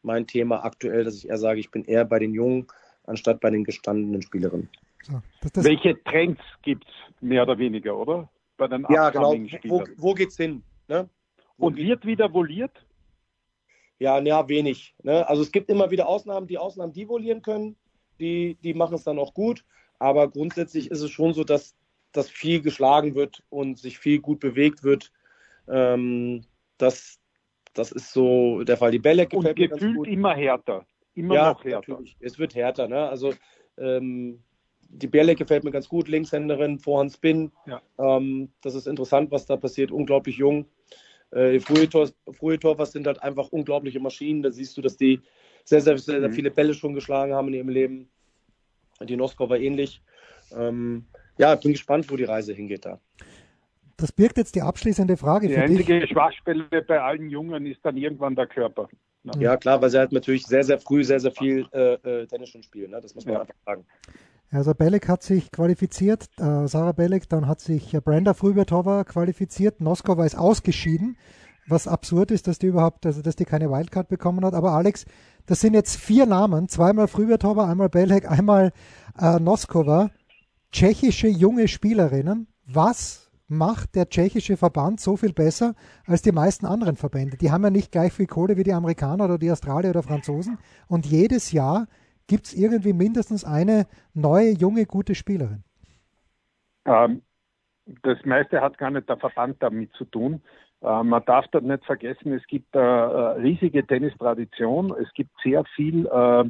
mein 0.02 0.28
Thema 0.28 0.66
aktuell, 0.66 1.06
dass 1.06 1.16
ich 1.16 1.30
eher 1.30 1.38
sage, 1.38 1.62
ich 1.62 1.72
bin 1.72 1.86
eher 1.86 2.04
bei 2.04 2.20
den 2.20 2.34
Jungen 2.34 2.68
anstatt 3.06 3.40
bei 3.42 3.50
den 3.50 3.64
gestandenen 3.64 4.22
Spielerinnen. 4.22 4.70
So, 5.04 5.22
das, 5.42 5.52
das, 5.52 5.66
Welche 5.66 6.02
Trends 6.04 6.42
gibt 6.62 6.86
es 6.86 7.22
mehr 7.22 7.44
oder 7.44 7.58
weniger, 7.58 7.98
oder? 7.98 8.30
Bei 8.58 8.68
den 8.68 8.86
Ja, 8.90 9.10
genau. 9.10 9.34
Wo, 9.66 9.84
wo 9.98 10.14
geht's 10.14 10.38
hin? 10.38 10.64
Ne? 10.88 11.10
Wo 11.58 11.68
Und 11.68 11.78
wird 11.78 12.06
wieder 12.06 12.34
voliert? 12.34 12.86
Ja, 14.00 14.20
ja, 14.20 14.48
wenig. 14.48 14.96
Ne? 15.04 15.28
Also 15.28 15.42
es 15.42 15.52
gibt 15.52 15.70
immer 15.70 15.92
wieder 15.92 16.08
Ausnahmen, 16.08 16.48
die 16.48 16.58
Ausnahmen, 16.58 16.94
die 16.94 17.08
volieren 17.08 17.42
können, 17.42 17.76
die, 18.20 18.58
die 18.64 18.74
machen 18.74 18.96
es 18.96 19.04
dann 19.04 19.20
auch 19.20 19.34
gut. 19.34 19.64
Aber 20.00 20.30
grundsätzlich 20.30 20.92
ist 20.92 21.02
es 21.02 21.12
schon 21.12 21.34
so, 21.34 21.44
dass, 21.44 21.76
dass 22.12 22.30
viel 22.30 22.62
geschlagen 22.62 23.16
wird 23.16 23.44
und 23.50 23.78
sich 23.78 24.00
viel 24.00 24.20
gut 24.20 24.40
bewegt 24.40 24.84
wird. 24.84 25.12
Ähm, 25.68 26.44
das, 26.78 27.20
das 27.74 27.92
ist 27.92 28.12
so 28.12 28.64
der 28.64 28.78
Fall. 28.78 28.92
Die 28.92 29.00
Bälle 29.00 29.24
Und 29.24 29.30
gefällt 29.30 29.58
mir 29.58 29.68
ganz 29.70 29.80
gefühlt 29.80 29.98
gut. 29.98 30.08
immer 30.08 30.36
härter. 30.36 30.86
Immer 31.16 31.36
ja, 31.36 31.50
noch 31.50 31.64
härter. 31.64 31.92
natürlich. 31.92 32.18
Es 32.20 32.40
wird 32.40 32.56
härter. 32.56 32.88
Ne? 32.88 33.08
Also 33.08 33.34
ähm, 33.78 34.44
die 34.90 35.08
Bärle 35.08 35.36
gefällt 35.36 35.64
mir 35.64 35.72
ganz 35.72 35.90
gut, 35.90 36.08
Linkshänderin, 36.08 36.80
Vorhand 36.80 37.12
Spin. 37.12 37.52
Ja. 37.66 37.82
Ähm, 37.98 38.50
das 38.62 38.76
ist 38.76 38.88
interessant, 38.88 39.32
was 39.32 39.46
da 39.46 39.58
passiert, 39.58 39.92
unglaublich 39.92 40.38
jung. 40.38 40.66
Äh, 41.32 41.60
frühe, 41.60 41.90
Tor, 41.90 42.10
frühe 42.32 42.60
Torwart 42.60 42.92
sind 42.92 43.08
halt 43.08 43.22
einfach 43.24 43.50
unglaubliche 43.50 44.00
Maschinen. 44.00 44.44
Da 44.44 44.52
siehst 44.52 44.78
du, 44.78 44.82
dass 44.82 44.98
die 44.98 45.22
sehr, 45.66 45.82
sehr, 45.82 45.98
sehr, 45.98 46.20
sehr 46.20 46.30
mhm. 46.30 46.34
viele 46.34 46.52
Bälle 46.52 46.74
schon 46.74 46.94
geschlagen 46.94 47.34
haben 47.34 47.48
in 47.48 47.54
ihrem 47.56 47.70
Leben. 47.70 48.10
Die 49.02 49.16
Noskov 49.16 49.50
war 49.50 49.58
ähnlich. 49.58 50.02
Ähm, 50.56 51.06
ja, 51.38 51.56
bin 51.56 51.72
gespannt, 51.72 52.12
wo 52.12 52.16
die 52.16 52.26
Reise 52.26 52.54
hingeht 52.54 52.86
da. 52.86 53.00
Das 53.98 54.12
birgt 54.12 54.38
jetzt 54.38 54.56
die 54.56 54.62
abschließende 54.62 55.18
Frage 55.18 55.48
die 55.48 55.54
für 55.54 55.62
dich. 55.62 55.86
Die 55.86 55.94
einzige 55.94 56.08
Schwachstelle 56.08 56.82
bei 56.88 57.02
allen 57.02 57.30
Jungen 57.30 57.66
ist 57.66 57.84
dann 57.84 57.98
irgendwann 57.98 58.36
der 58.36 58.48
Körper. 58.48 58.90
Ja, 59.40 59.56
klar, 59.58 59.82
weil 59.82 59.90
sie 59.90 60.00
halt 60.00 60.12
natürlich 60.12 60.46
sehr, 60.46 60.64
sehr 60.64 60.80
früh 60.80 61.04
sehr, 61.04 61.20
sehr 61.20 61.32
viel 61.32 61.66
äh, 61.72 61.94
äh, 61.94 62.28
Tennis 62.28 62.50
schon 62.50 62.64
spielen. 62.64 62.92
Ne? 62.92 63.00
Das 63.02 63.16
muss 63.16 63.26
man 63.26 63.36
ja. 63.36 63.42
einfach 63.42 63.56
sagen. 63.66 63.86
Also 64.52 64.76
Belek 64.76 65.08
hat 65.08 65.24
sich 65.24 65.52
qualifiziert, 65.52 66.30
äh, 66.38 66.68
Sarah 66.68 66.92
Belek, 66.92 67.28
dann 67.28 67.48
hat 67.48 67.60
sich 67.60 67.92
Brenda 68.04 68.36
Frühbertova 68.36 69.04
qualifiziert, 69.04 69.82
Noskova 69.82 70.26
ist 70.26 70.38
ausgeschieden, 70.38 71.18
was 71.68 71.88
absurd 71.88 72.30
ist, 72.30 72.48
dass 72.48 72.60
die 72.60 72.68
überhaupt, 72.68 73.06
also 73.06 73.22
dass 73.22 73.36
die 73.36 73.46
keine 73.46 73.72
Wildcard 73.72 74.10
bekommen 74.10 74.46
hat. 74.46 74.54
Aber 74.54 74.74
Alex, 74.74 75.06
das 75.48 75.62
sind 75.62 75.74
jetzt 75.74 75.96
vier 75.96 76.26
Namen, 76.28 76.70
zweimal 76.70 77.08
Frühbertova, 77.08 77.68
einmal 77.70 77.90
Belek, 77.90 78.30
einmal 78.30 78.74
äh, 79.20 79.40
Noskova, 79.40 80.12
tschechische 80.72 81.28
junge 81.28 81.68
Spielerinnen. 81.68 82.48
Was 82.68 83.23
macht 83.58 83.96
der 83.96 84.10
tschechische 84.10 84.58
Verband 84.58 85.00
so 85.00 85.18
viel 85.18 85.34
besser 85.34 85.76
als 86.06 86.22
die 86.22 86.32
meisten 86.32 86.66
anderen 86.66 86.96
Verbände? 86.96 87.38
Die 87.38 87.52
haben 87.52 87.64
ja 87.64 87.70
nicht 87.70 87.92
gleich 87.92 88.14
viel 88.14 88.28
Kohle 88.28 88.58
wie 88.58 88.64
die 88.64 88.74
Amerikaner 88.74 89.26
oder 89.26 89.38
die 89.38 89.52
Australier 89.52 89.92
oder 89.92 90.04
Franzosen. 90.04 90.58
Und 90.88 91.06
jedes 91.06 91.52
Jahr 91.52 91.88
gibt 92.28 92.46
es 92.46 92.54
irgendwie 92.54 92.94
mindestens 92.94 93.44
eine 93.46 93.86
neue, 94.14 94.52
junge, 94.52 94.86
gute 94.86 95.16
Spielerin. 95.16 95.64
Ähm, 96.86 97.22
das 98.04 98.18
meiste 98.26 98.62
hat 98.62 98.78
gar 98.78 98.92
nicht 98.92 99.10
der 99.10 99.18
Verband 99.18 99.58
damit 99.60 99.94
zu 99.94 100.06
tun. 100.06 100.42
Äh, 100.82 101.04
man 101.04 101.24
darf 101.26 101.46
dort 101.52 101.64
nicht 101.64 101.86
vergessen, 101.86 102.34
es 102.34 102.46
gibt 102.48 102.76
eine 102.76 103.38
riesige 103.38 103.86
Tennistradition. 103.86 104.94
Es 105.02 105.12
gibt 105.14 105.32
sehr 105.44 105.64
viel, 105.76 106.06
äh, 106.08 106.44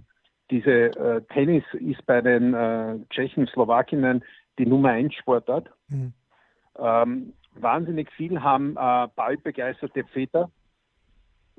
diese 0.52 0.72
äh, 0.72 1.22
Tennis 1.34 1.64
ist 1.74 2.06
bei 2.06 2.22
den 2.22 2.54
äh, 2.54 3.00
Tschechen, 3.10 3.48
Slowakinnen 3.48 4.24
die 4.60 4.66
Nummer 4.66 4.90
1 4.90 5.14
Sportart. 5.16 5.70
Mhm. 5.90 6.14
Ähm, 6.78 7.34
wahnsinnig 7.56 8.12
viel 8.12 8.42
haben 8.42 8.76
äh, 8.78 9.08
ballbegeisterte 9.16 10.04
Väter. 10.06 10.50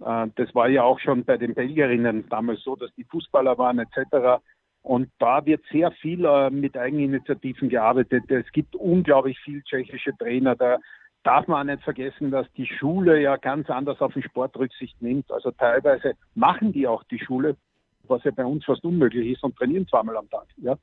Äh, 0.01 0.29
das 0.37 0.55
war 0.55 0.69
ja 0.69 0.83
auch 0.83 0.99
schon 1.01 1.25
bei 1.25 1.37
den 1.37 1.55
Belgierinnen 1.55 2.29
damals 2.29 2.63
so, 2.63 2.77
dass 2.77 2.93
die 2.95 3.05
Fußballer 3.05 3.59
waren 3.59 3.79
etc. 3.79 4.43
Und 4.83 5.11
da 5.19 5.45
wird 5.47 5.65
sehr 5.71 5.91
viel 5.93 6.25
äh, 6.25 6.51
mit 6.51 6.77
Eigeninitiativen 6.77 7.69
gearbeitet. 7.69 8.31
Es 8.31 8.51
gibt 8.53 8.77
unglaublich 8.77 9.39
viel 9.41 9.63
tschechische 9.63 10.17
Trainer. 10.19 10.57
Da 10.57 10.79
darf 11.23 11.49
man 11.49 11.61
auch 11.61 11.73
nicht 11.73 11.85
vergessen, 11.85 12.31
dass 12.31 12.47
die 12.53 12.67
Schule 12.67 13.21
ja 13.21 13.37
ganz 13.37 13.71
anders 13.71 14.01
auf 14.01 14.13
den 14.13 14.23
Sport 14.23 14.57
Rücksicht 14.57 15.01
nimmt. 15.01 15.31
Also 15.33 15.51
teilweise 15.53 16.15
machen 16.35 16.73
die 16.73 16.87
auch 16.87 17.03
die 17.05 17.19
Schule, 17.19 17.57
was 18.07 18.23
ja 18.25 18.31
bei 18.31 18.45
uns 18.45 18.65
fast 18.65 18.85
unmöglich 18.85 19.33
ist 19.33 19.43
und 19.43 19.57
trainieren 19.57 19.89
zweimal 19.89 20.19
am 20.19 20.29
Tag. 20.29 20.47
Ja. 20.59 20.77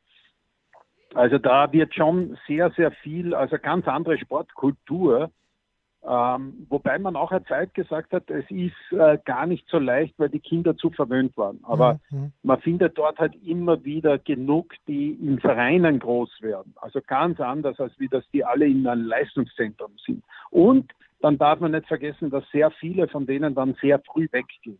Also 1.13 1.37
da 1.37 1.71
wird 1.71 1.93
schon 1.93 2.37
sehr, 2.47 2.71
sehr 2.71 2.91
viel, 2.91 3.33
also 3.33 3.57
ganz 3.57 3.87
andere 3.87 4.17
Sportkultur. 4.17 5.31
Ähm, 6.03 6.65
wobei 6.67 6.97
man 6.97 7.15
auch 7.15 7.31
eine 7.31 7.45
Zeit 7.45 7.75
gesagt 7.75 8.11
hat, 8.11 8.27
es 8.31 8.49
ist 8.49 8.73
äh, 8.91 9.19
gar 9.23 9.45
nicht 9.45 9.67
so 9.69 9.77
leicht, 9.77 10.17
weil 10.17 10.29
die 10.29 10.39
Kinder 10.39 10.75
zu 10.75 10.89
verwöhnt 10.89 11.37
waren. 11.37 11.59
Aber 11.61 11.99
mhm. 12.09 12.31
man 12.41 12.59
findet 12.59 12.97
dort 12.97 13.19
halt 13.19 13.35
immer 13.45 13.83
wieder 13.83 14.17
genug, 14.17 14.73
die 14.87 15.11
in 15.11 15.39
Vereinen 15.39 15.99
groß 15.99 16.41
werden. 16.41 16.73
Also 16.77 17.01
ganz 17.05 17.39
anders, 17.39 17.79
als 17.79 17.93
wie 17.99 18.07
das 18.07 18.23
die 18.33 18.43
alle 18.43 18.65
in 18.65 18.87
einem 18.87 19.05
Leistungszentrum 19.05 19.91
sind. 20.03 20.23
Und 20.49 20.91
dann 21.19 21.37
darf 21.37 21.59
man 21.59 21.71
nicht 21.71 21.87
vergessen, 21.87 22.31
dass 22.31 22.49
sehr 22.51 22.71
viele 22.71 23.07
von 23.07 23.27
denen 23.27 23.53
dann 23.53 23.75
sehr 23.79 23.99
früh 23.99 24.27
weggehen. 24.31 24.79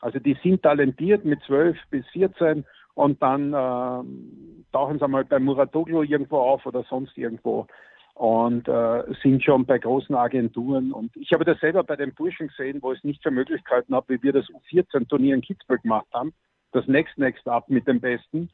Also 0.00 0.18
die 0.18 0.36
sind 0.42 0.62
talentiert 0.62 1.24
mit 1.24 1.42
12 1.44 1.76
bis 1.90 2.04
14 2.08 2.64
und 2.96 3.22
dann 3.22 3.52
äh, 3.52 4.72
tauchen 4.72 4.98
sie 4.98 5.06
mal 5.06 5.24
bei 5.24 5.38
Muratoglu 5.38 6.02
irgendwo 6.02 6.38
auf 6.38 6.64
oder 6.64 6.82
sonst 6.84 7.16
irgendwo 7.18 7.66
und 8.14 8.66
äh, 8.66 9.04
sind 9.22 9.44
schon 9.44 9.66
bei 9.66 9.78
großen 9.78 10.14
Agenturen. 10.14 10.92
Und 10.92 11.14
ich 11.14 11.30
habe 11.32 11.44
das 11.44 11.60
selber 11.60 11.84
bei 11.84 11.96
den 11.96 12.14
Burschen 12.14 12.48
gesehen, 12.48 12.80
wo 12.80 12.92
ich 12.92 12.98
es 12.98 13.04
nicht 13.04 13.22
für 13.22 13.30
Möglichkeiten 13.30 13.94
habe, 13.94 14.14
wie 14.14 14.22
wir 14.22 14.32
das 14.32 14.46
U14-Turnier 14.46 15.34
in 15.34 15.42
Kitzbühel 15.42 15.78
gemacht 15.80 16.06
haben. 16.14 16.32
Das 16.72 16.86
Next 16.86 17.18
Next 17.18 17.46
Up 17.46 17.68
mit 17.68 17.86
dem 17.86 18.00
Besten. 18.00 18.48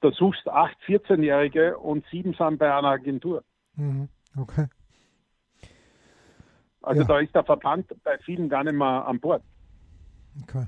Da 0.00 0.10
suchst 0.10 0.48
acht 0.48 0.76
14-Jährige 0.88 1.78
und 1.78 2.04
sieben 2.10 2.34
sind 2.34 2.58
bei 2.58 2.74
einer 2.74 2.88
Agentur. 2.88 3.44
Mhm. 3.76 4.08
Okay. 4.36 4.66
Also 6.82 7.02
ja. 7.02 7.06
da 7.06 7.18
ist 7.20 7.34
der 7.36 7.44
Verband 7.44 7.86
bei 8.02 8.18
vielen 8.18 8.48
gar 8.48 8.64
nicht 8.64 8.74
mehr 8.74 9.06
an 9.06 9.20
Bord. 9.20 9.44
Okay. 10.42 10.66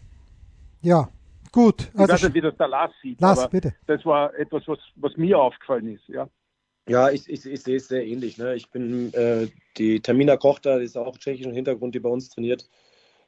Ja, 0.82 1.08
Gut. 1.52 1.90
Also 1.94 2.04
ich 2.04 2.08
weiß 2.10 2.22
nicht, 2.24 2.34
wie 2.34 2.40
das 2.40 2.56
der 2.56 2.68
Lars 2.68 2.92
sieht, 3.02 3.20
Lars, 3.20 3.38
aber 3.38 3.50
bitte. 3.50 3.74
das 3.86 4.04
war 4.06 4.34
etwas, 4.38 4.66
was, 4.66 4.78
was 4.96 5.16
mir 5.16 5.38
aufgefallen 5.38 5.88
ist. 5.88 6.08
Ja, 6.08 6.28
ja 6.88 7.10
ich, 7.10 7.28
ich, 7.28 7.44
ich 7.44 7.62
sehe 7.62 7.76
es 7.76 7.88
sehr 7.88 8.06
ähnlich. 8.06 8.38
Ne? 8.38 8.54
Ich 8.54 8.70
bin 8.70 9.12
äh, 9.12 9.48
die 9.76 10.00
Termina 10.00 10.38
Kochter, 10.38 10.78
die 10.78 10.86
ist 10.86 10.96
auch 10.96 11.16
tschechischen 11.18 11.52
Hintergrund, 11.52 11.94
die 11.94 12.00
bei 12.00 12.08
uns 12.08 12.30
trainiert. 12.30 12.68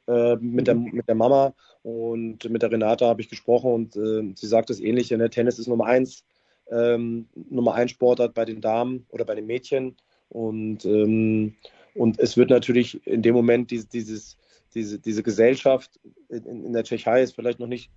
Äh, 0.07 0.35
mit, 0.35 0.67
der, 0.67 0.75
mit 0.75 1.07
der 1.07 1.15
Mama 1.15 1.53
und 1.81 2.47
mit 2.47 2.61
der 2.61 2.71
Renata 2.71 3.07
habe 3.07 3.21
ich 3.21 3.29
gesprochen 3.29 3.71
und 3.71 3.95
äh, 3.95 4.33
sie 4.35 4.47
sagt 4.47 4.69
das 4.69 4.79
Ähnliche. 4.79 5.17
Ne? 5.17 5.29
Tennis 5.29 5.57
ist 5.57 5.67
Nummer 5.67 5.85
eins, 5.85 6.23
ähm, 6.69 7.27
Nummer 7.49 7.73
eins 7.73 7.91
Sportart 7.91 8.35
bei 8.35 8.45
den 8.45 8.61
Damen 8.61 9.07
oder 9.09 9.25
bei 9.25 9.33
den 9.33 9.47
Mädchen 9.47 9.95
und, 10.29 10.85
ähm, 10.85 11.55
und 11.95 12.19
es 12.19 12.37
wird 12.37 12.51
natürlich 12.51 13.05
in 13.07 13.23
dem 13.23 13.33
Moment 13.33 13.71
dieses, 13.71 13.89
dieses 13.89 14.37
diese, 14.75 14.99
diese 14.99 15.23
Gesellschaft 15.23 15.99
in, 16.29 16.65
in, 16.65 16.73
der 16.73 16.83
Tschechei 16.83 17.23
ist 17.23 17.33
vielleicht 17.33 17.59
noch 17.59 17.67
nicht 17.67 17.89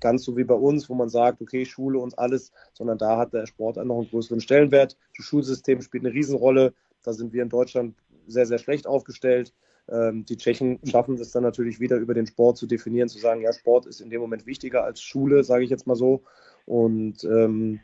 ganz 0.00 0.24
so 0.24 0.36
wie 0.36 0.44
bei 0.44 0.54
uns, 0.54 0.88
wo 0.88 0.94
man 0.94 1.10
sagt, 1.10 1.42
okay, 1.42 1.66
Schule 1.66 1.98
und 1.98 2.18
alles, 2.18 2.52
sondern 2.72 2.96
da 2.96 3.18
hat 3.18 3.34
der 3.34 3.46
Sport 3.46 3.76
noch 3.76 3.98
einen 3.98 4.08
größeren 4.08 4.40
Stellenwert. 4.40 4.96
Das 5.16 5.26
Schulsystem 5.26 5.82
spielt 5.82 6.04
eine 6.04 6.14
Riesenrolle. 6.14 6.72
Da 7.02 7.12
sind 7.12 7.34
wir 7.34 7.42
in 7.42 7.50
Deutschland 7.50 7.94
sehr, 8.26 8.46
sehr 8.46 8.58
schlecht 8.58 8.86
aufgestellt. 8.86 9.52
Ähm, 9.90 10.24
die 10.24 10.38
Tschechen 10.38 10.78
schaffen 10.84 11.16
es 11.16 11.32
dann 11.32 11.42
natürlich 11.42 11.80
wieder 11.80 11.96
über 11.96 12.14
den 12.14 12.26
Sport 12.26 12.56
zu 12.56 12.66
definieren, 12.66 13.08
zu 13.08 13.18
sagen, 13.18 13.42
ja, 13.42 13.52
Sport 13.52 13.86
ist 13.86 14.00
in 14.00 14.08
dem 14.08 14.22
Moment 14.22 14.46
wichtiger 14.46 14.84
als 14.84 15.02
Schule, 15.02 15.44
sage 15.44 15.64
ich 15.64 15.70
jetzt 15.70 15.86
mal 15.86 15.96
so. 15.96 16.22
Und 16.64 17.24
ähm, 17.24 17.80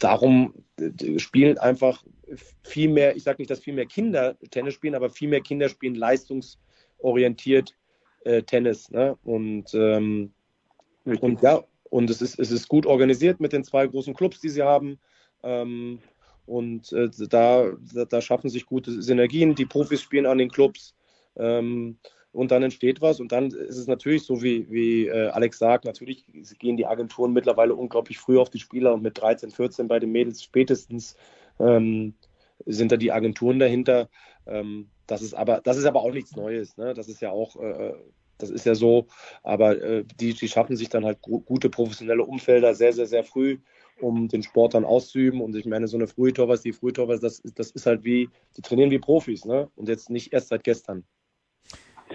darum 0.00 0.54
spielen 1.18 1.58
einfach 1.58 2.04
viel 2.64 2.88
mehr, 2.88 3.14
ich 3.14 3.22
sage 3.22 3.40
nicht, 3.40 3.50
dass 3.50 3.60
viel 3.60 3.74
mehr 3.74 3.86
Kinder 3.86 4.36
Tennis 4.50 4.74
spielen, 4.74 4.96
aber 4.96 5.10
viel 5.10 5.28
mehr 5.28 5.42
Kinder 5.42 5.68
spielen 5.68 5.94
leistungs- 5.94 6.58
orientiert 7.04 7.74
äh, 8.24 8.42
Tennis. 8.42 8.90
Ne? 8.90 9.16
Und, 9.22 9.72
ähm, 9.74 10.32
und 11.04 11.42
ja, 11.42 11.62
und 11.90 12.10
es 12.10 12.22
ist, 12.22 12.38
es 12.38 12.50
ist 12.50 12.68
gut 12.68 12.86
organisiert 12.86 13.40
mit 13.40 13.52
den 13.52 13.62
zwei 13.62 13.86
großen 13.86 14.14
Clubs, 14.14 14.40
die 14.40 14.48
sie 14.48 14.62
haben. 14.62 14.98
Ähm, 15.42 16.00
und 16.46 16.92
äh, 16.92 17.08
da, 17.28 17.72
da 18.08 18.20
schaffen 18.20 18.50
sich 18.50 18.66
gute 18.66 19.00
Synergien. 19.00 19.54
Die 19.54 19.66
Profis 19.66 20.00
spielen 20.00 20.26
an 20.26 20.38
den 20.38 20.50
Clubs. 20.50 20.94
Ähm, 21.36 21.98
und 22.32 22.50
dann 22.50 22.64
entsteht 22.64 23.00
was. 23.00 23.20
Und 23.20 23.30
dann 23.30 23.46
ist 23.46 23.78
es 23.78 23.86
natürlich 23.86 24.24
so, 24.24 24.42
wie, 24.42 24.68
wie 24.68 25.06
äh, 25.06 25.28
Alex 25.28 25.58
sagt, 25.58 25.84
natürlich 25.84 26.26
gehen 26.58 26.76
die 26.76 26.86
Agenturen 26.86 27.32
mittlerweile 27.32 27.74
unglaublich 27.74 28.18
früh 28.18 28.38
auf 28.38 28.50
die 28.50 28.58
Spieler 28.58 28.92
und 28.92 29.02
mit 29.02 29.20
13, 29.20 29.52
14 29.52 29.86
bei 29.86 30.00
den 30.00 30.10
Mädels 30.10 30.42
spätestens 30.42 31.16
ähm, 31.60 32.14
sind 32.66 32.90
da 32.90 32.96
die 32.96 33.12
Agenturen 33.12 33.60
dahinter. 33.60 34.08
Ähm, 34.46 34.90
das 35.06 35.22
ist 35.22 35.34
aber, 35.34 35.60
das 35.62 35.76
ist 35.76 35.84
aber 35.84 36.00
auch 36.00 36.12
nichts 36.12 36.36
Neues. 36.36 36.76
Ne? 36.76 36.94
Das 36.94 37.08
ist 37.08 37.20
ja 37.20 37.30
auch, 37.30 37.56
äh, 37.56 37.94
das 38.38 38.50
ist 38.50 38.66
ja 38.66 38.74
so. 38.74 39.06
Aber 39.42 39.80
äh, 39.80 40.04
die, 40.20 40.34
die 40.34 40.48
schaffen 40.48 40.76
sich 40.76 40.88
dann 40.88 41.04
halt 41.04 41.20
gute 41.22 41.70
professionelle 41.70 42.24
Umfelder 42.24 42.74
sehr, 42.74 42.92
sehr, 42.92 43.06
sehr 43.06 43.24
früh, 43.24 43.58
um 44.00 44.28
den 44.28 44.42
Sport 44.42 44.74
dann 44.74 44.84
auszuüben. 44.84 45.40
Und 45.40 45.54
ich 45.56 45.66
meine, 45.66 45.86
so 45.86 45.96
eine 45.96 46.06
Frühtorwart, 46.06 46.64
die 46.64 46.72
Frühtorwart, 46.72 47.22
das, 47.22 47.42
das 47.54 47.70
ist 47.70 47.86
halt 47.86 48.04
wie, 48.04 48.28
die 48.56 48.62
trainieren 48.62 48.90
wie 48.90 48.98
Profis, 48.98 49.44
ne? 49.44 49.68
Und 49.76 49.88
jetzt 49.88 50.10
nicht 50.10 50.32
erst 50.32 50.48
seit 50.48 50.64
gestern. 50.64 51.04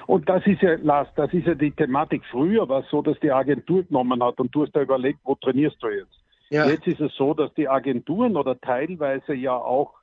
Und 0.08 0.30
das 0.30 0.46
ist 0.46 0.62
ja, 0.62 0.76
Lars, 0.76 1.08
das 1.16 1.34
ist 1.34 1.46
ja 1.46 1.56
die 1.56 1.72
Thematik. 1.72 2.24
Früher 2.32 2.68
war 2.68 2.84
es 2.84 2.90
so, 2.90 3.02
dass 3.02 3.20
die 3.20 3.32
Agentur 3.32 3.84
genommen 3.84 4.24
hat 4.24 4.40
und 4.40 4.54
du 4.54 4.64
hast 4.64 4.76
da 4.76 4.82
überlegt, 4.82 5.20
wo 5.24 5.36
trainierst 5.36 5.78
du 5.82 5.90
jetzt? 5.90 6.20
Ja. 6.50 6.68
Jetzt 6.68 6.88
ist 6.88 7.00
es 7.00 7.14
so, 7.16 7.34
dass 7.34 7.54
die 7.54 7.68
Agenturen 7.68 8.36
oder 8.36 8.60
teilweise 8.60 9.34
ja 9.34 9.56
auch 9.56 9.94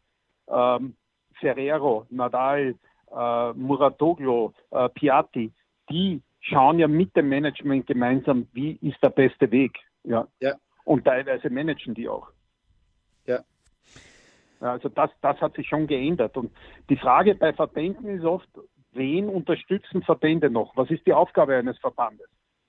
ähm, 0.48 0.94
Ferrero, 1.40 2.06
Nadal, 2.10 2.74
äh, 3.10 3.52
Muratoglu, 3.52 4.52
äh, 4.70 4.88
Piatti, 4.90 5.52
die 5.90 6.22
schauen 6.40 6.78
ja 6.78 6.88
mit 6.88 7.16
dem 7.16 7.28
Management 7.28 7.86
gemeinsam, 7.86 8.46
wie 8.52 8.78
ist 8.82 9.02
der 9.02 9.10
beste 9.10 9.50
Weg. 9.50 9.78
Ja. 10.04 10.26
ja. 10.40 10.54
Und 10.84 11.04
teilweise 11.04 11.50
managen 11.50 11.94
die 11.94 12.08
auch. 12.08 12.28
Ja. 13.26 13.40
Also 14.60 14.88
das, 14.88 15.10
das 15.20 15.40
hat 15.40 15.54
sich 15.54 15.68
schon 15.68 15.86
geändert. 15.86 16.36
Und 16.36 16.52
die 16.88 16.96
Frage 16.96 17.34
bei 17.34 17.52
Verbänden 17.52 18.08
ist 18.08 18.24
oft, 18.24 18.48
wen 18.92 19.28
unterstützen 19.28 20.02
Verbände 20.02 20.50
noch? 20.50 20.76
Was 20.76 20.90
ist 20.90 21.06
die 21.06 21.12
Aufgabe 21.12 21.56
eines 21.56 21.78
Verbandes? 21.78 22.28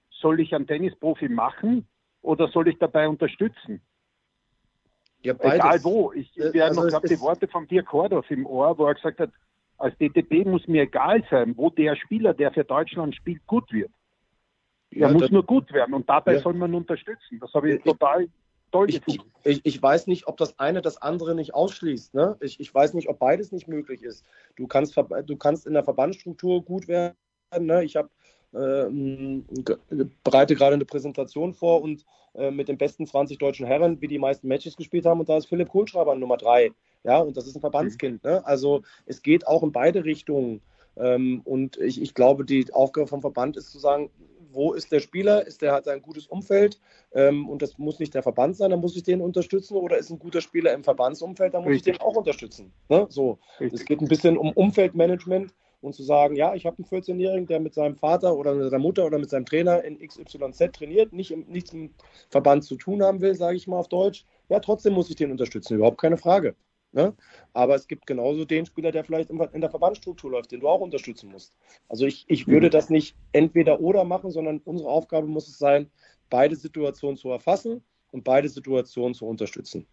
Soll 0.09 0.39
ich 0.39 0.53
einen 0.53 0.67
Tennisprofi 0.67 1.29
machen 1.29 1.87
oder 2.21 2.47
soll 2.49 2.67
ich 2.67 2.77
dabei 2.79 3.07
unterstützen? 3.07 3.81
Ja, 5.23 5.33
Egal 5.39 5.83
wo. 5.83 6.11
Ich 6.13 6.37
äh, 6.37 6.53
werde 6.53 6.79
also 6.79 6.87
noch 6.87 7.01
die 7.01 7.19
Worte 7.19 7.47
von 7.47 7.67
Dirk 7.67 7.91
Hordorf 7.91 8.29
im 8.29 8.45
Ohr, 8.45 8.77
wo 8.77 8.85
er 8.85 8.95
gesagt 8.95 9.19
hat, 9.19 9.31
als 9.77 9.97
DTB 9.97 10.45
muss 10.45 10.67
mir 10.67 10.83
egal 10.83 11.23
sein, 11.29 11.55
wo 11.55 11.69
der 11.69 11.95
Spieler, 11.95 12.33
der 12.33 12.51
für 12.51 12.63
Deutschland 12.63 13.15
spielt, 13.15 13.45
gut 13.45 13.71
wird. 13.71 13.91
Er 14.91 15.09
ja, 15.09 15.13
muss 15.13 15.29
nur 15.29 15.45
gut 15.45 15.71
werden 15.73 15.93
und 15.93 16.09
dabei 16.09 16.35
ja. 16.35 16.39
soll 16.39 16.53
man 16.53 16.73
unterstützen. 16.73 17.39
Das 17.39 17.53
habe 17.53 17.69
ich, 17.69 17.75
ich 17.77 17.83
total 17.83 18.27
toll 18.71 18.89
ich, 18.89 19.01
ich, 19.05 19.19
ich, 19.43 19.65
ich, 19.65 19.81
weiß 19.81 20.07
nicht, 20.07 20.27
ob 20.27 20.37
das 20.37 20.57
eine 20.59 20.81
das 20.81 21.01
andere 21.01 21.35
nicht 21.35 21.53
ausschließt. 21.53 22.13
Ne? 22.13 22.37
Ich, 22.39 22.59
ich 22.59 22.73
weiß 22.73 22.93
nicht, 22.93 23.09
ob 23.09 23.19
beides 23.19 23.51
nicht 23.51 23.67
möglich 23.67 24.03
ist. 24.03 24.25
Du 24.55 24.67
kannst, 24.67 24.95
du 24.95 25.37
kannst 25.37 25.67
in 25.67 25.73
der 25.73 25.83
Verbandsstruktur 25.83 26.63
gut 26.63 26.87
werden. 26.87 27.15
Ne? 27.59 27.83
Ich 27.83 27.95
habe 27.95 28.09
bereite 28.51 30.55
gerade 30.55 30.75
eine 30.75 30.85
Präsentation 30.85 31.53
vor 31.53 31.81
und 31.81 32.05
äh, 32.33 32.51
mit 32.51 32.67
den 32.67 32.77
besten 32.77 33.05
20 33.05 33.37
deutschen 33.37 33.65
Herren, 33.65 34.01
wie 34.01 34.07
die 34.07 34.19
meisten 34.19 34.47
Matches 34.47 34.77
gespielt 34.77 35.05
haben. 35.05 35.19
Und 35.19 35.29
da 35.29 35.37
ist 35.37 35.47
Philipp 35.47 35.69
Kohlschreiber 35.69 36.15
Nummer 36.15 36.37
drei. 36.37 36.71
Ja, 37.03 37.19
und 37.19 37.35
das 37.35 37.47
ist 37.47 37.55
ein 37.55 37.61
Verbandskind. 37.61 38.23
Ne? 38.23 38.45
Also 38.45 38.83
es 39.05 39.21
geht 39.21 39.47
auch 39.47 39.63
in 39.63 39.71
beide 39.71 40.05
Richtungen. 40.05 40.61
Ähm, 40.95 41.41
und 41.45 41.77
ich, 41.77 42.01
ich 42.01 42.13
glaube, 42.13 42.45
die 42.45 42.73
Aufgabe 42.73 43.07
vom 43.07 43.21
Verband 43.21 43.57
ist 43.57 43.71
zu 43.71 43.79
sagen, 43.79 44.09
wo 44.51 44.73
ist 44.73 44.91
der 44.91 44.99
Spieler? 44.99 45.45
Ist 45.45 45.61
der 45.61 45.73
hat 45.73 45.87
ein 45.87 46.01
gutes 46.01 46.27
Umfeld 46.27 46.79
ähm, 47.13 47.47
und 47.47 47.61
das 47.61 47.77
muss 47.77 47.99
nicht 47.99 48.13
der 48.13 48.23
Verband 48.23 48.55
sein, 48.55 48.71
dann 48.71 48.79
muss 48.79 48.95
ich 48.95 49.03
den 49.03 49.21
unterstützen 49.21 49.75
oder 49.75 49.97
ist 49.97 50.09
ein 50.09 50.19
guter 50.19 50.41
Spieler 50.41 50.73
im 50.73 50.83
Verbandsumfeld, 50.83 51.53
dann 51.53 51.63
muss 51.63 51.73
Richtig. 51.73 51.93
ich 51.93 51.99
den 51.99 52.07
auch 52.07 52.15
unterstützen. 52.15 52.71
Ne? 52.89 53.05
So, 53.09 53.39
es 53.59 53.85
geht 53.85 54.01
ein 54.01 54.07
bisschen 54.07 54.37
um 54.37 54.51
Umfeldmanagement 54.51 55.53
und 55.81 55.93
zu 55.93 56.03
sagen, 56.03 56.35
ja, 56.35 56.55
ich 56.55 56.65
habe 56.65 56.77
einen 56.77 57.01
14-Jährigen, 57.01 57.47
der 57.47 57.59
mit 57.59 57.73
seinem 57.73 57.95
Vater 57.95 58.35
oder 58.35 58.53
mit 58.53 58.69
seiner 58.69 58.81
Mutter 58.81 59.05
oder 59.05 59.19
mit 59.19 59.29
seinem 59.29 59.45
Trainer 59.45 59.83
in 59.83 59.99
XYZ 59.99 60.71
trainiert, 60.73 61.13
nicht, 61.13 61.35
nichts 61.47 61.73
im 61.73 61.93
Verband 62.29 62.63
zu 62.63 62.75
tun 62.75 63.03
haben 63.03 63.21
will, 63.21 63.35
sage 63.35 63.57
ich 63.57 63.67
mal 63.67 63.77
auf 63.77 63.87
Deutsch. 63.87 64.25
Ja, 64.49 64.59
trotzdem 64.59 64.93
muss 64.93 65.09
ich 65.09 65.15
den 65.15 65.31
unterstützen, 65.31 65.75
überhaupt 65.75 65.99
keine 65.99 66.17
Frage. 66.17 66.55
Ne? 66.93 67.13
Aber 67.53 67.75
es 67.75 67.87
gibt 67.87 68.07
genauso 68.07 68.45
den 68.45 68.65
Spieler, 68.65 68.91
der 68.91 69.03
vielleicht 69.03 69.29
in 69.29 69.61
der 69.61 69.69
Verbandsstruktur 69.69 70.31
läuft, 70.31 70.51
den 70.51 70.61
du 70.61 70.69
auch 70.69 70.79
unterstützen 70.79 71.29
musst. 71.29 71.53
Also 71.89 72.05
ich, 72.05 72.25
ich 72.27 72.47
würde 72.47 72.69
das 72.69 72.89
nicht 72.89 73.15
entweder 73.33 73.81
oder 73.81 74.03
machen, 74.03 74.31
sondern 74.31 74.61
unsere 74.63 74.89
Aufgabe 74.89 75.27
muss 75.27 75.47
es 75.47 75.57
sein, 75.57 75.91
beide 76.29 76.55
Situationen 76.55 77.17
zu 77.17 77.29
erfassen 77.29 77.83
und 78.11 78.23
beide 78.23 78.49
Situationen 78.49 79.13
zu 79.13 79.25
unterstützen. 79.25 79.85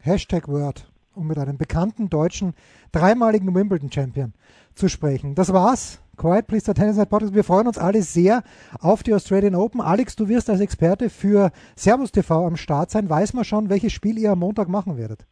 Hashtag 0.00 0.48
Word 0.48 0.93
um 1.14 1.26
mit 1.26 1.38
einem 1.38 1.56
bekannten 1.56 2.10
deutschen 2.10 2.54
dreimaligen 2.92 3.54
Wimbledon-Champion 3.54 4.32
zu 4.74 4.88
sprechen. 4.88 5.34
Das 5.34 5.52
war's. 5.52 6.00
Quiet 6.16 6.46
Please, 6.46 6.64
der 6.64 6.74
Tennis 6.74 6.96
Night 6.96 7.10
Podcast. 7.10 7.34
Wir 7.34 7.44
freuen 7.44 7.66
uns 7.66 7.78
alle 7.78 8.02
sehr 8.02 8.42
auf 8.80 9.02
die 9.02 9.14
Australian 9.14 9.54
Open. 9.54 9.80
Alex, 9.80 10.14
du 10.14 10.28
wirst 10.28 10.48
als 10.48 10.60
Experte 10.60 11.10
für 11.10 11.50
Servus 11.74 12.12
TV 12.12 12.46
am 12.46 12.56
Start 12.56 12.90
sein. 12.90 13.10
Weiß 13.10 13.34
man 13.34 13.44
schon, 13.44 13.68
welches 13.68 13.92
Spiel 13.92 14.18
ihr 14.18 14.32
am 14.32 14.38
Montag 14.38 14.68
machen 14.68 14.96
werdet? 14.96 15.26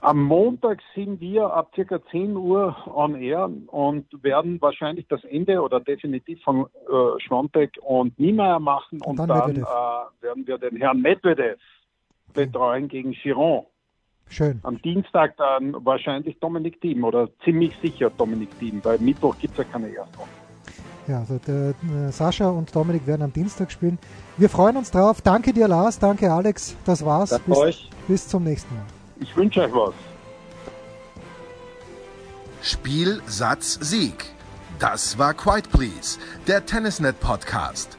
Am 0.00 0.20
Montag 0.20 0.80
sind 0.96 1.20
wir 1.20 1.52
ab 1.52 1.70
circa 1.76 2.04
10 2.10 2.36
Uhr 2.36 2.76
on 2.92 3.14
air 3.14 3.48
und 3.68 4.06
werden 4.24 4.60
wahrscheinlich 4.60 5.06
das 5.06 5.22
Ende 5.22 5.62
oder 5.62 5.78
definitiv 5.78 6.42
von 6.42 6.66
äh, 6.66 7.20
Schwantek 7.20 7.78
und 7.82 8.18
Niemeyer 8.18 8.58
machen 8.58 9.00
und, 9.02 9.20
und 9.20 9.28
dann, 9.28 9.54
dann 9.54 9.56
äh, 9.58 10.22
werden 10.24 10.46
wir 10.46 10.58
den 10.58 10.76
Herrn 10.76 11.00
Medvedev 11.02 11.60
betreuen 12.34 12.88
gegen 12.88 13.12
Chiron. 13.12 13.66
Schön. 14.32 14.60
Am 14.62 14.80
Dienstag 14.80 15.36
dann 15.36 15.74
wahrscheinlich 15.84 16.38
Dominik 16.40 16.80
Thiem 16.80 17.04
oder 17.04 17.28
ziemlich 17.44 17.74
sicher 17.82 18.08
Dominik 18.08 18.58
Thiem, 18.58 18.80
weil 18.82 18.98
Mittwoch 18.98 19.36
gibt 19.38 19.52
es 19.52 19.58
ja 19.58 19.70
keine 19.70 19.88
Erstrunde. 19.88 20.30
Ja, 21.06 21.18
also 21.18 21.38
der, 21.46 21.74
äh, 22.08 22.10
Sascha 22.12 22.48
und 22.48 22.74
Dominik 22.74 23.06
werden 23.06 23.22
am 23.22 23.32
Dienstag 23.32 23.70
spielen. 23.70 23.98
Wir 24.38 24.48
freuen 24.48 24.78
uns 24.78 24.90
drauf. 24.90 25.20
Danke 25.20 25.52
dir, 25.52 25.68
Lars. 25.68 25.98
Danke, 25.98 26.32
Alex. 26.32 26.74
Das 26.86 27.04
war's. 27.04 27.30
Danke 27.30 27.50
bis, 27.50 27.58
euch. 27.58 27.90
bis 28.08 28.26
zum 28.26 28.44
nächsten 28.44 28.74
Mal. 28.74 28.86
Ich 29.20 29.36
wünsche 29.36 29.60
euch 29.60 29.72
was. 29.74 29.92
Spiel, 32.62 33.20
Satz, 33.26 33.78
Sieg. 33.82 34.30
Das 34.78 35.18
war 35.18 35.34
Quiet 35.34 35.70
Please, 35.70 36.18
der 36.46 36.64
Tennisnet 36.64 37.20
Podcast 37.20 37.98